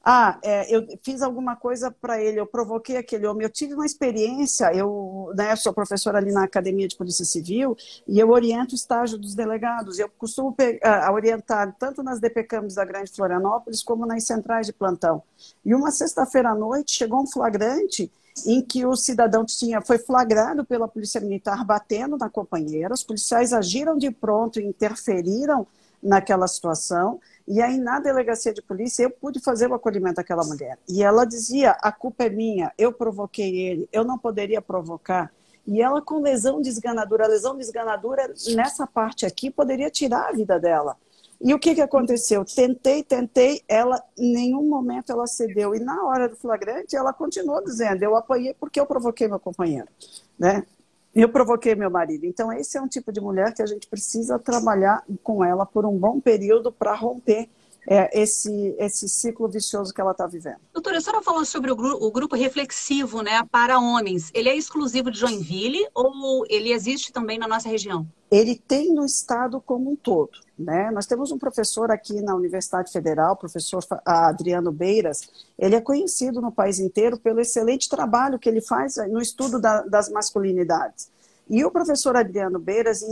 Ah, 0.07 0.37
é, 0.43 0.75
eu 0.75 0.85
fiz 1.01 1.23
alguma 1.23 1.55
coisa 1.55 1.89
para 1.89 2.21
ele, 2.21 2.39
eu 2.39 2.45
provoquei 2.45 2.95
aquele 2.95 3.25
homem, 3.25 3.43
eu 3.43 3.49
tive 3.49 3.73
uma 3.73 3.87
experiência, 3.87 4.71
eu 4.71 5.31
né, 5.35 5.55
sou 5.55 5.73
professora 5.73 6.19
ali 6.19 6.31
na 6.31 6.43
Academia 6.43 6.87
de 6.87 6.95
Polícia 6.95 7.25
Civil 7.25 7.75
e 8.07 8.19
eu 8.19 8.29
oriento 8.29 8.73
o 8.73 8.75
estágio 8.75 9.17
dos 9.17 9.33
delegados, 9.33 9.97
eu 9.97 10.07
costumo 10.07 10.55
orientar 11.11 11.75
tanto 11.79 12.03
nas 12.03 12.19
DPCAMs 12.19 12.75
da 12.75 12.85
Grande 12.85 13.11
Florianópolis 13.11 13.81
como 13.81 14.05
nas 14.05 14.23
centrais 14.25 14.67
de 14.67 14.73
plantão. 14.73 15.23
E 15.65 15.73
uma 15.73 15.89
sexta-feira 15.89 16.51
à 16.51 16.55
noite 16.55 16.91
chegou 16.91 17.23
um 17.23 17.27
flagrante 17.27 18.11
em 18.45 18.61
que 18.61 18.85
o 18.85 18.95
cidadão 18.95 19.43
tinha, 19.43 19.81
foi 19.81 19.97
flagrado 19.97 20.63
pela 20.63 20.87
Polícia 20.87 21.19
Militar 21.19 21.65
batendo 21.65 22.15
na 22.15 22.29
companheira, 22.29 22.93
os 22.93 23.03
policiais 23.03 23.53
agiram 23.53 23.97
de 23.97 24.11
pronto 24.11 24.59
e 24.59 24.65
interferiram 24.65 25.65
naquela 26.05 26.47
situação, 26.47 27.19
e 27.47 27.61
aí, 27.61 27.77
na 27.77 27.99
delegacia 27.99 28.51
de 28.51 28.61
polícia, 28.61 29.03
eu 29.03 29.11
pude 29.11 29.39
fazer 29.39 29.69
o 29.69 29.75
acolhimento 29.75 30.15
daquela 30.15 30.43
mulher. 30.43 30.79
E 30.89 31.03
ela 31.03 31.25
dizia: 31.25 31.71
a 31.81 31.91
culpa 31.91 32.23
é 32.23 32.29
minha, 32.29 32.71
eu 32.77 32.91
provoquei 32.91 33.57
ele, 33.57 33.89
eu 33.91 34.03
não 34.03 34.17
poderia 34.17 34.61
provocar. 34.61 35.31
E 35.67 35.81
ela, 35.81 36.01
com 36.01 36.21
lesão 36.21 36.61
desganadora, 36.61 37.25
a 37.25 37.27
lesão 37.27 37.57
desganadora, 37.57 38.33
nessa 38.55 38.85
parte 38.85 39.25
aqui, 39.25 39.49
poderia 39.49 39.89
tirar 39.89 40.29
a 40.29 40.31
vida 40.31 40.59
dela. 40.59 40.97
E 41.39 41.53
o 41.53 41.59
que, 41.59 41.75
que 41.75 41.81
aconteceu? 41.81 42.45
Tentei, 42.45 43.03
tentei, 43.03 43.61
ela, 43.67 44.01
em 44.17 44.33
nenhum 44.33 44.67
momento 44.67 45.11
ela 45.11 45.27
cedeu. 45.27 45.75
E 45.75 45.79
na 45.79 46.03
hora 46.03 46.29
do 46.29 46.35
flagrante, 46.35 46.95
ela 46.95 47.13
continuou 47.13 47.63
dizendo: 47.63 48.01
eu 48.01 48.15
apanhei 48.15 48.55
porque 48.55 48.79
eu 48.79 48.85
provoquei 48.87 49.27
meu 49.27 49.39
companheiro. 49.39 49.87
Né? 50.37 50.65
Eu 51.21 51.29
provoquei 51.29 51.75
meu 51.75 51.89
marido. 51.89 52.25
Então, 52.25 52.51
esse 52.51 52.77
é 52.77 52.81
um 52.81 52.87
tipo 52.87 53.11
de 53.11 53.21
mulher 53.21 53.53
que 53.53 53.61
a 53.61 53.65
gente 53.65 53.87
precisa 53.87 54.37
trabalhar 54.37 55.03
com 55.23 55.43
ela 55.43 55.65
por 55.65 55.85
um 55.85 55.97
bom 55.97 56.19
período 56.19 56.71
para 56.71 56.93
romper 56.93 57.49
é, 57.87 58.19
esse, 58.19 58.75
esse 58.79 59.07
ciclo 59.07 59.47
vicioso 59.47 59.93
que 59.93 60.01
ela 60.01 60.11
está 60.11 60.27
vivendo. 60.27 60.57
Doutora, 60.73 60.97
a 60.97 61.01
senhora 61.01 61.21
falou 61.21 61.45
sobre 61.45 61.71
o, 61.71 61.75
gru 61.75 61.97
o, 62.01 62.11
grupo 62.11 62.35
reflexivo 62.35 63.21
né, 63.21 63.43
para 63.49 63.79
homens. 63.79 64.31
Ele 64.33 64.49
é 64.49 64.55
exclusivo 64.55 65.11
de 65.11 65.19
Joinville 65.19 65.87
ou 65.93 66.45
ele 66.49 66.71
existe 66.71 67.13
também 67.13 67.37
na 67.37 67.47
nossa 67.47 67.69
região? 67.69 68.05
Ele 68.29 68.55
tem 68.55 68.93
no 68.93 69.05
estado 69.05 69.61
como 69.61 69.91
um 69.91 69.95
todo. 69.95 70.44
Né? 70.57 70.89
Nós 70.91 71.05
temos 71.05 71.31
um 71.31 71.37
professor 71.37 71.91
aqui 71.91 72.21
na 72.21 72.33
Universidade 72.33 72.91
Federal, 72.91 73.35
professor 73.35 73.83
Adriano 74.05 74.71
Beiras. 74.71 75.21
Ele 75.59 75.75
é 75.75 75.81
conhecido 75.81 76.41
no 76.41 76.51
país 76.51 76.79
inteiro 76.79 77.17
pelo 77.19 77.41
excelente 77.41 77.89
trabalho 77.89 78.39
que 78.39 78.47
ele 78.47 78.61
faz 78.61 78.95
no 79.09 79.21
estudo 79.21 79.59
da, 79.59 79.81
das 79.81 80.09
masculinidades. 80.09 81.13
E 81.47 81.63
o 81.63 81.69
professor 81.69 82.15
Adriano 82.15 82.57
Beiras 82.57 83.03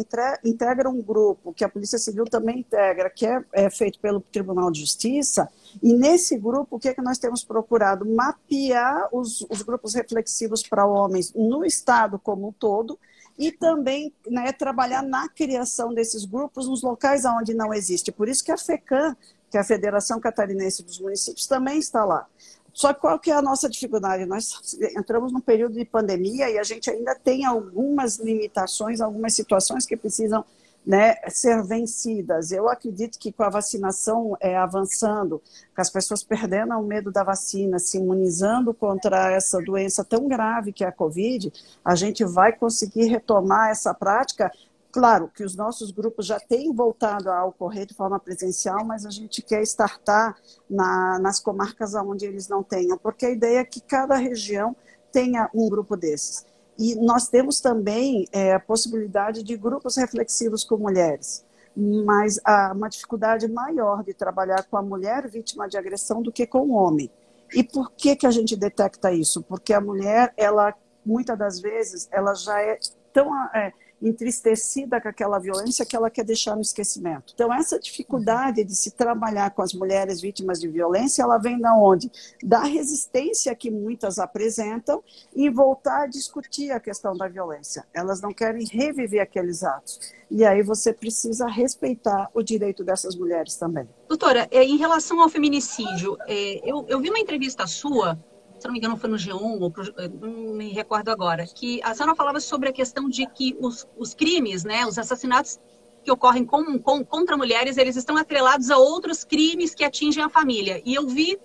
integra 0.44 0.90
um 0.90 1.02
grupo 1.02 1.54
que 1.54 1.64
a 1.64 1.70
Polícia 1.70 2.00
Civil 2.00 2.26
também 2.26 2.62
integra, 2.62 3.08
que 3.10 3.28
é, 3.28 3.44
é 3.52 3.70
feito 3.70 4.00
pelo 4.00 4.22
Tribunal 4.22 4.72
de 4.72 4.80
Justiça. 4.80 5.48
E 5.84 5.94
nesse 5.94 6.38
grupo, 6.38 6.78
o 6.78 6.80
que 6.80 6.90
é 6.90 6.94
que 6.96 7.02
nós 7.02 7.20
temos 7.20 7.44
procurado? 7.44 8.06
Mapear 8.06 9.08
os, 9.12 9.46
os 9.50 9.62
grupos 9.62 9.94
reflexivos 9.94 10.64
para 10.64 10.86
homens 10.86 11.32
no 11.36 11.64
Estado 11.64 12.18
como 12.18 12.48
um 12.48 12.52
todo 12.52 12.98
e 13.38 13.52
também 13.52 14.14
né, 14.28 14.52
trabalhar 14.52 15.02
na 15.02 15.28
criação 15.28 15.94
desses 15.94 16.26
grupos 16.26 16.68
nos 16.68 16.82
locais 16.82 17.26
onde 17.26 17.54
não 17.54 17.74
existe. 17.74 18.12
Por 18.12 18.30
isso 18.30 18.44
que 18.44 18.52
a 18.52 18.58
FECAM, 18.58 19.16
que 19.50 19.58
é 19.58 19.60
a 19.60 19.64
Federação 19.64 20.20
Catarinense 20.20 20.84
dos 20.84 21.00
Municípios, 21.00 21.48
também 21.48 21.78
está 21.78 22.06
lá 22.06 22.28
Só 22.74 22.94
que 22.94 23.02
qual 23.02 23.20
que 23.20 23.32
é 23.32 23.36
a 23.36 23.42
nossa 23.42 23.70
dificuldade? 23.70 24.26
Nós 24.26 24.78
entramos 24.98 25.32
num 25.32 25.42
período 25.42 25.74
de 25.74 25.86
pandemia 25.86 26.50
e 26.50 26.58
a 26.58 26.64
gente 26.64 26.90
ainda 26.90 27.16
tem 27.16 27.46
algumas 27.46 28.18
limitações, 28.18 29.02
algumas 29.02 29.34
situações 29.34 29.86
que 29.86 29.98
precisam 29.98 30.46
né, 30.86 31.16
ser 31.30 31.64
vencidas. 31.64 32.52
Eu 32.52 32.70
acredito 32.70 33.18
que 33.18 33.32
com 33.32 33.44
a 33.44 33.50
vacinação 33.50 34.38
é, 34.40 34.58
avançando, 34.58 35.42
com 35.76 35.82
as 35.82 35.90
pessoas 35.90 36.24
perdendo 36.24 36.74
o 36.74 36.84
medo 36.84 37.12
da 37.12 37.24
vacina, 37.24 37.80
se 37.80 37.98
imunizando 37.98 38.74
contra 38.74 39.32
essa 39.32 39.62
doença 39.62 40.04
tão 40.04 40.28
grave 40.28 40.74
que 40.74 40.84
é 40.84 40.88
a 40.88 40.92
Covid, 40.92 41.52
a 41.84 41.96
gente 41.96 42.24
vai 42.26 42.54
conseguir 42.54 43.06
retomar 43.06 43.70
essa 43.70 43.94
prática 43.94 44.52
Claro 44.94 45.28
que 45.28 45.44
os 45.44 45.56
nossos 45.56 45.90
grupos 45.90 46.28
já 46.28 46.40
têm 46.40 46.72
voltado 46.72 47.32
a 47.32 47.44
ocorrer 47.44 47.88
de 47.88 47.96
forma 47.96 48.20
presencial, 48.20 48.86
mas 48.86 49.08
a 49.08 49.10
gente 49.10 49.42
quer 49.42 49.64
startar 49.64 50.38
na, 50.70 51.18
nas 51.18 51.40
comarcas 51.40 51.96
onde 51.96 52.28
eles 52.28 52.48
não 52.48 52.62
tenham, 52.62 52.96
porque 52.96 53.26
a 53.26 53.32
ideia 53.32 53.62
é 53.62 53.66
que 53.66 53.82
cada 53.82 54.16
região 54.16 54.76
tenha 55.12 55.50
um 55.52 55.68
grupo 55.68 55.98
desses. 55.98 56.46
E 56.78 56.96
nós 56.96 57.28
temos 57.28 57.60
também 57.62 58.28
é, 58.32 58.54
a 58.54 58.60
possibilidade 58.60 59.44
de 59.44 59.56
grupos 59.56 59.96
reflexivos 59.96 60.64
com 60.64 60.78
mulheres, 60.78 61.46
mas 61.76 62.40
há 62.44 62.72
uma 62.74 62.90
dificuldade 62.90 63.48
maior 63.48 64.04
de 64.04 64.14
trabalhar 64.14 64.64
com 64.64 64.78
a 64.78 64.82
mulher 64.82 65.28
vítima 65.28 65.68
de 65.68 65.78
agressão 65.78 66.22
do 66.22 66.32
que 66.32 66.48
com 66.48 66.62
o 66.62 66.74
homem. 66.74 67.10
E 67.54 67.64
por 67.64 67.92
que, 67.92 68.16
que 68.16 68.26
a 68.26 68.32
gente 68.32 68.56
detecta 68.56 69.12
isso? 69.12 69.44
Porque 69.44 69.74
a 69.74 69.82
mulher, 69.82 70.34
ela 70.36 70.74
muitas 71.06 71.38
das 71.38 71.60
vezes, 71.60 72.08
ela 72.12 72.34
já 72.34 72.62
é 72.62 72.80
tão 73.12 73.36
é, 73.54 73.72
entristecida 74.04 75.00
com 75.00 75.08
aquela 75.08 75.40
violência 75.40 75.86
que 75.86 75.96
ela 75.96 76.10
quer 76.10 76.26
deixar 76.26 76.56
no 76.56 76.62
esquecimento. 76.62 77.34
Então, 77.34 77.54
essa 77.54 77.80
dificuldade 77.80 78.64
de 78.64 78.76
se 78.76 78.92
trabalhar 78.92 79.52
com 79.52 79.62
as 79.62 79.74
mulheres 79.74 80.20
vítimas 80.22 80.60
de 80.60 80.68
violência, 80.68 81.24
ela 81.24 81.38
vem 81.38 81.60
da 81.60 81.74
onde? 81.76 82.12
Da 82.44 82.64
resistência 82.64 83.56
que 83.56 83.72
muitas 83.72 84.20
apresentam 84.20 85.04
e 85.34 85.50
voltar 85.50 86.04
a 86.04 86.08
discutir 86.08 86.72
a 86.72 86.80
questão 86.80 87.16
da 87.16 87.28
violência. 87.28 87.86
Elas 87.94 88.22
não 88.22 88.34
querem 88.34 88.66
reviver 88.66 89.22
aqueles 89.22 89.64
atos. 89.64 90.00
E 90.30 90.44
aí 90.44 90.64
você 90.64 90.92
precisa 90.92 91.48
respeitar 91.48 92.30
o 92.34 92.42
direito 92.42 92.84
dessas 92.84 93.16
mulheres 93.16 93.56
também. 93.56 93.88
Doutora, 94.08 94.48
é, 94.52 94.64
em 94.64 94.78
relação 94.78 95.22
ao 95.22 95.30
feminicídio, 95.30 96.18
eu, 96.64 96.86
eu 96.88 97.00
vi 97.00 97.10
uma 97.10 97.20
entrevista 97.20 97.68
sua 97.68 98.20
se 98.64 98.68
não 98.68 98.74
me 98.74 98.80
engano 98.80 98.96
foi 98.96 99.10
no 99.10 99.18
G1, 99.18 99.60
ou 99.62 99.70
pro, 99.70 99.84
não 100.22 100.54
me 100.56 100.72
recordo 100.72 101.10
agora, 101.10 101.46
que 101.46 101.82
a 101.84 101.94
senhora 101.94 102.16
falava 102.16 102.40
sobre 102.40 102.70
a 102.70 102.72
questão 102.72 103.10
de 103.10 103.28
que 103.28 103.58
os, 103.60 103.86
os 103.98 104.14
crimes, 104.14 104.64
né, 104.64 104.86
os 104.86 104.98
assassinatos 104.98 105.60
que 106.02 106.10
ocorrem 106.10 106.46
com, 106.46 106.80
com, 106.80 107.04
contra 107.04 107.36
mulheres, 107.36 107.78
eles 107.78 107.98
estão 107.98 108.16
atrelados 108.16 108.72
a 108.72 108.78
outros 108.78 109.26
crimes 109.26 109.76
que 109.76 109.84
atingem 109.84 110.24
a 110.24 110.30
família. 110.30 110.82
E 110.86 110.96
eu 110.96 111.06
vi, 111.08 111.38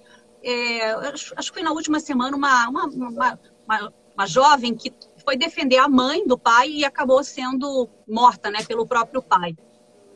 é, 0.42 0.92
acho, 0.92 1.34
acho, 1.36 1.52
que 1.52 1.58
foi 1.58 1.62
na 1.62 1.72
última 1.72 1.98
semana, 1.98 2.36
uma, 2.36 2.68
uma, 2.68 2.86
uma, 2.86 3.40
uma, 3.66 3.92
uma 4.14 4.26
jovem 4.26 4.76
que 4.76 4.94
foi 5.24 5.36
defender 5.36 5.78
a 5.78 5.88
mãe 5.88 6.24
do 6.24 6.38
pai 6.38 6.70
e 6.70 6.84
acabou 6.84 7.22
sendo 7.24 7.88
morta 8.08 8.48
né, 8.48 8.62
pelo 8.62 8.86
próprio 8.86 9.20
pai. 9.20 9.56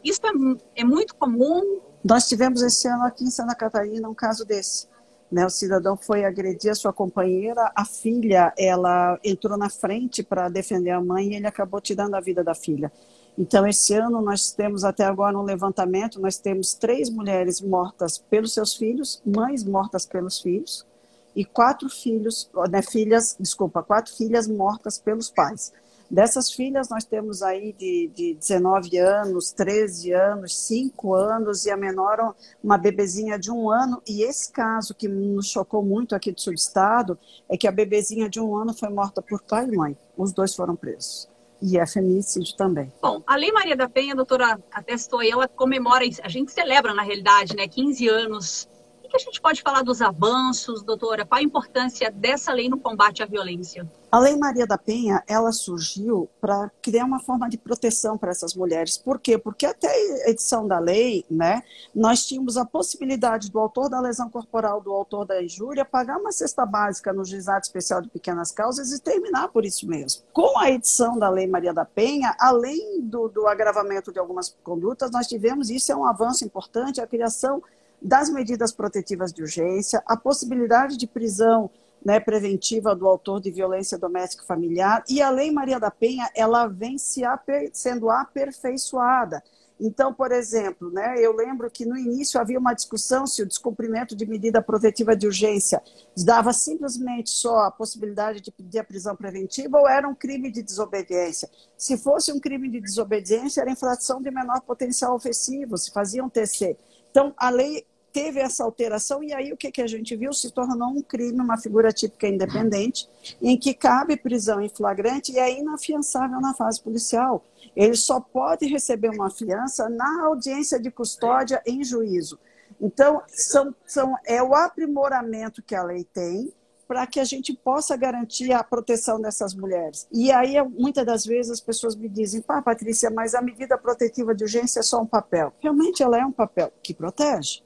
Isso 0.04 0.20
é, 0.24 0.82
é 0.82 0.84
muito 0.84 1.16
comum. 1.16 1.80
Nós 2.04 2.28
tivemos 2.28 2.62
esse 2.62 2.86
ano 2.86 3.04
aqui 3.04 3.24
em 3.24 3.30
Santa 3.30 3.56
Catarina 3.56 4.08
um 4.08 4.14
caso 4.14 4.44
desse. 4.44 4.91
Né, 5.32 5.46
o 5.46 5.50
cidadão 5.50 5.96
foi 5.96 6.26
agredir 6.26 6.70
a 6.70 6.74
sua 6.74 6.92
companheira, 6.92 7.72
a 7.74 7.86
filha, 7.86 8.52
ela 8.54 9.18
entrou 9.24 9.56
na 9.56 9.70
frente 9.70 10.22
para 10.22 10.50
defender 10.50 10.90
a 10.90 11.00
mãe 11.00 11.28
e 11.32 11.36
ele 11.36 11.46
acabou 11.46 11.80
tirando 11.80 12.14
a 12.14 12.20
vida 12.20 12.44
da 12.44 12.54
filha. 12.54 12.92
Então, 13.38 13.66
esse 13.66 13.94
ano 13.94 14.20
nós 14.20 14.52
temos 14.52 14.84
até 14.84 15.04
agora 15.06 15.38
um 15.38 15.42
levantamento, 15.42 16.20
nós 16.20 16.36
temos 16.36 16.74
três 16.74 17.08
mulheres 17.08 17.62
mortas 17.62 18.18
pelos 18.18 18.52
seus 18.52 18.74
filhos, 18.74 19.22
mães 19.24 19.64
mortas 19.64 20.04
pelos 20.04 20.38
filhos, 20.38 20.86
e 21.34 21.46
quatro 21.46 21.88
filhos, 21.88 22.50
né, 22.70 22.82
filhas, 22.82 23.34
desculpa, 23.40 23.82
quatro 23.82 24.14
filhas 24.14 24.46
mortas 24.46 24.98
pelos 24.98 25.30
pais. 25.30 25.72
Dessas 26.12 26.52
filhas, 26.52 26.90
nós 26.90 27.06
temos 27.06 27.42
aí 27.42 27.72
de, 27.72 28.10
de 28.14 28.34
19 28.34 28.98
anos, 28.98 29.50
13 29.50 30.12
anos, 30.12 30.54
5 30.58 31.14
anos, 31.14 31.64
e 31.64 31.70
a 31.70 31.76
menor, 31.76 32.34
uma 32.62 32.76
bebezinha 32.76 33.38
de 33.38 33.50
um 33.50 33.70
ano. 33.70 34.02
E 34.06 34.22
esse 34.22 34.52
caso 34.52 34.94
que 34.94 35.08
nos 35.08 35.48
chocou 35.48 35.82
muito 35.82 36.14
aqui 36.14 36.30
do 36.30 36.38
subestado 36.38 37.18
é 37.48 37.56
que 37.56 37.66
a 37.66 37.72
bebezinha 37.72 38.28
de 38.28 38.38
um 38.38 38.54
ano 38.54 38.74
foi 38.74 38.90
morta 38.90 39.22
por 39.22 39.40
pai 39.40 39.64
e 39.64 39.74
mãe. 39.74 39.96
Os 40.14 40.34
dois 40.34 40.54
foram 40.54 40.76
presos. 40.76 41.30
E 41.62 41.78
é 41.78 41.86
feminicídio 41.86 42.56
também. 42.58 42.92
Bom, 43.00 43.22
a 43.26 43.34
Lei 43.34 43.50
Maria 43.50 43.74
da 43.74 43.88
Penha, 43.88 44.12
a 44.12 44.16
doutora 44.16 44.60
atestou, 44.70 45.22
ela 45.22 45.48
comemora, 45.48 46.04
a 46.22 46.28
gente 46.28 46.52
celebra, 46.52 46.92
na 46.92 47.02
realidade, 47.02 47.56
né, 47.56 47.66
15 47.66 48.08
anos 48.08 48.68
que 49.12 49.16
a 49.16 49.20
gente 49.20 49.40
pode 49.42 49.60
falar 49.60 49.82
dos 49.82 50.00
avanços, 50.00 50.82
doutora? 50.82 51.26
Qual 51.26 51.38
a 51.38 51.42
importância 51.42 52.10
dessa 52.10 52.50
lei 52.50 52.70
no 52.70 52.78
combate 52.78 53.22
à 53.22 53.26
violência? 53.26 53.86
A 54.10 54.18
Lei 54.18 54.36
Maria 54.36 54.66
da 54.66 54.76
Penha, 54.76 55.22
ela 55.26 55.52
surgiu 55.52 56.28
para 56.40 56.70
criar 56.82 57.04
uma 57.04 57.20
forma 57.20 57.48
de 57.48 57.58
proteção 57.58 58.16
para 58.16 58.30
essas 58.30 58.54
mulheres. 58.54 58.96
Por 58.98 59.18
quê? 59.18 59.38
Porque 59.38 59.64
até 59.66 59.88
a 59.88 60.30
edição 60.30 60.66
da 60.66 60.78
lei, 60.78 61.24
né, 61.30 61.62
nós 61.94 62.26
tínhamos 62.26 62.56
a 62.56 62.64
possibilidade 62.64 63.50
do 63.50 63.58
autor 63.58 63.88
da 63.88 64.00
lesão 64.00 64.30
corporal, 64.30 64.80
do 64.80 64.92
autor 64.92 65.26
da 65.26 65.42
injúria, 65.42 65.84
pagar 65.84 66.18
uma 66.18 66.32
cesta 66.32 66.64
básica 66.64 67.12
no 67.12 67.24
juizado 67.24 67.62
especial 67.62 68.02
de 68.02 68.08
pequenas 68.08 68.50
causas 68.50 68.92
e 68.92 69.00
terminar 69.00 69.48
por 69.48 69.64
isso 69.64 69.86
mesmo. 69.86 70.22
Com 70.32 70.58
a 70.58 70.70
edição 70.70 71.18
da 71.18 71.28
Lei 71.28 71.46
Maria 71.46 71.72
da 71.72 71.84
Penha, 71.84 72.34
além 72.38 73.00
do, 73.02 73.28
do 73.28 73.46
agravamento 73.46 74.12
de 74.12 74.18
algumas 74.18 74.54
condutas, 74.62 75.10
nós 75.10 75.26
tivemos, 75.26 75.70
isso 75.70 75.90
é 75.90 75.96
um 75.96 76.04
avanço 76.04 76.44
importante, 76.44 77.00
a 77.00 77.06
criação 77.06 77.62
das 78.02 78.28
medidas 78.30 78.72
protetivas 78.72 79.32
de 79.32 79.42
urgência, 79.42 80.02
a 80.06 80.16
possibilidade 80.16 80.96
de 80.96 81.06
prisão 81.06 81.70
né, 82.04 82.18
preventiva 82.18 82.94
do 82.96 83.06
autor 83.06 83.40
de 83.40 83.50
violência 83.50 83.96
doméstica 83.96 84.44
familiar 84.44 85.04
e 85.08 85.22
a 85.22 85.30
Lei 85.30 85.50
Maria 85.50 85.78
da 85.78 85.90
Penha 85.90 86.28
ela 86.34 86.66
vem 86.66 86.98
se 86.98 87.24
aper, 87.24 87.70
sendo 87.72 88.10
aperfeiçoada. 88.10 89.42
Então, 89.84 90.14
por 90.14 90.30
exemplo, 90.30 90.92
né, 90.92 91.14
eu 91.18 91.34
lembro 91.34 91.68
que 91.68 91.84
no 91.84 91.96
início 91.96 92.40
havia 92.40 92.58
uma 92.58 92.72
discussão 92.72 93.26
se 93.26 93.42
o 93.42 93.46
descumprimento 93.46 94.14
de 94.14 94.24
medida 94.26 94.62
protetiva 94.62 95.16
de 95.16 95.26
urgência 95.26 95.82
dava 96.24 96.52
simplesmente 96.52 97.30
só 97.30 97.64
a 97.64 97.70
possibilidade 97.70 98.40
de 98.40 98.52
pedir 98.52 98.78
a 98.78 98.84
prisão 98.84 99.16
preventiva 99.16 99.78
ou 99.78 99.88
era 99.88 100.08
um 100.08 100.14
crime 100.14 100.52
de 100.52 100.62
desobediência. 100.62 101.48
Se 101.76 101.96
fosse 101.96 102.32
um 102.32 102.38
crime 102.38 102.68
de 102.68 102.80
desobediência, 102.80 103.60
era 103.60 103.72
infração 103.72 104.22
de 104.22 104.30
menor 104.30 104.60
potencial 104.60 105.16
ofensivo, 105.16 105.76
se 105.76 105.90
fazia 105.90 106.24
um 106.24 106.28
TC. 106.28 106.76
Então, 107.10 107.34
a 107.36 107.50
lei 107.50 107.84
teve 108.12 108.40
essa 108.40 108.62
alteração, 108.62 109.22
e 109.22 109.32
aí 109.32 109.52
o 109.52 109.56
que, 109.56 109.72
que 109.72 109.80
a 109.80 109.86
gente 109.86 110.14
viu? 110.14 110.32
Se 110.32 110.50
tornou 110.50 110.88
um 110.88 111.02
crime, 111.02 111.40
uma 111.40 111.56
figura 111.56 111.92
típica 111.92 112.28
independente, 112.28 113.08
em 113.40 113.56
que 113.56 113.72
cabe 113.72 114.16
prisão 114.16 114.60
em 114.60 114.68
flagrante 114.68 115.32
e 115.32 115.38
é 115.38 115.58
inafiançável 115.58 116.40
na 116.40 116.54
fase 116.54 116.80
policial. 116.80 117.44
Ele 117.74 117.96
só 117.96 118.20
pode 118.20 118.66
receber 118.66 119.08
uma 119.08 119.30
fiança 119.30 119.88
na 119.88 120.24
audiência 120.26 120.78
de 120.78 120.90
custódia 120.90 121.62
em 121.66 121.82
juízo. 121.82 122.38
Então, 122.80 123.22
são, 123.28 123.74
são, 123.86 124.14
é 124.26 124.42
o 124.42 124.54
aprimoramento 124.54 125.62
que 125.62 125.74
a 125.74 125.82
lei 125.82 126.04
tem 126.04 126.52
para 126.86 127.06
que 127.06 127.18
a 127.18 127.24
gente 127.24 127.54
possa 127.54 127.96
garantir 127.96 128.52
a 128.52 128.62
proteção 128.62 129.18
dessas 129.18 129.54
mulheres. 129.54 130.06
E 130.12 130.30
aí, 130.30 130.60
muitas 130.62 131.06
das 131.06 131.24
vezes, 131.24 131.52
as 131.52 131.60
pessoas 131.60 131.96
me 131.96 132.06
dizem, 132.06 132.42
pá, 132.42 132.60
Patrícia, 132.60 133.10
mas 133.10 133.34
a 133.34 133.40
medida 133.40 133.78
protetiva 133.78 134.34
de 134.34 134.44
urgência 134.44 134.80
é 134.80 134.82
só 134.82 135.00
um 135.00 135.06
papel. 135.06 135.54
Realmente, 135.60 136.02
ela 136.02 136.18
é 136.18 136.26
um 136.26 136.32
papel 136.32 136.70
que 136.82 136.92
protege 136.92 137.62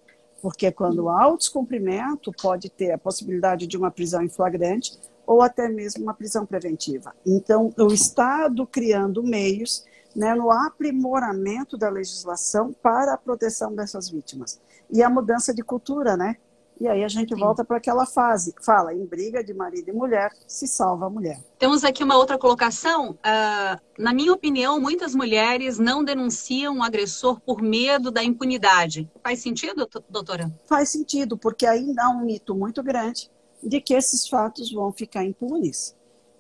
porque 0.47 0.71
quando 0.71 1.09
há 1.09 1.27
o 1.27 1.37
descumprimento, 1.37 2.31
pode 2.41 2.71
ter 2.71 2.93
a 2.93 2.99
possibilidade 2.99 3.67
de 3.67 3.77
uma 3.77 3.91
prisão 3.91 4.23
em 4.23 4.29
flagrante 4.29 4.97
ou 5.27 5.43
até 5.43 5.69
mesmo 5.69 6.05
uma 6.05 6.15
prisão 6.15 6.47
preventiva. 6.47 7.13
Então, 7.27 7.75
o 7.77 7.89
Estado 7.89 8.65
criando 8.65 9.25
meios 9.25 9.85
né, 10.15 10.37
no 10.37 10.53
aprimoramento 10.53 11.77
da 11.77 11.89
legislação 11.89 12.73
para 12.81 13.15
a 13.15 13.19
proteção 13.19 13.75
dessas 13.75 14.09
vítimas. 14.09 14.61
E 14.89 15.03
a 15.03 15.11
mudança 15.11 15.53
de 15.53 15.65
cultura, 15.65 16.17
né? 16.17 16.37
E 16.79 16.87
aí 16.87 17.03
a 17.03 17.09
gente 17.09 17.35
Sim. 17.35 17.41
volta 17.41 17.65
para 17.65 17.79
aquela 17.79 18.05
fase. 18.05 18.55
Fala, 18.63 18.93
em 18.93 19.05
briga 19.05 19.43
de 19.43 19.55
marido 19.55 19.89
e 19.89 19.93
mulher, 19.93 20.31
se 20.47 20.67
salva 20.67 21.07
a 21.07 21.11
mulher. 21.11 21.43
Temos 21.59 21.85
aqui 21.85 22.05
uma 22.05 22.17
outra 22.17 22.39
colocação. 22.39 23.13
Uh, 23.13 23.81
na 23.99 24.13
minha 24.13 24.33
opinião, 24.33 24.79
muitas 24.79 25.15
mulheres 25.15 25.79
não 25.79 26.05
denunciam 26.05 26.79
o 26.79 26.83
agressor 26.83 27.41
por 27.41 27.63
medo 27.63 28.11
da 28.11 28.23
impunidade. 28.23 29.11
Faz 29.23 29.41
sentido, 29.41 29.89
doutora? 30.09 30.53
Faz 30.67 30.91
sentido, 30.91 31.39
porque 31.39 31.67
ainda 31.67 32.05
há 32.05 32.11
um 32.11 32.25
mito 32.25 32.55
muito 32.55 32.83
grande 32.83 33.31
de 33.63 33.81
que 33.81 33.95
esses 33.95 34.29
fatos 34.29 34.71
vão 34.71 34.93
ficar 34.93 35.25
impunes. 35.25 35.97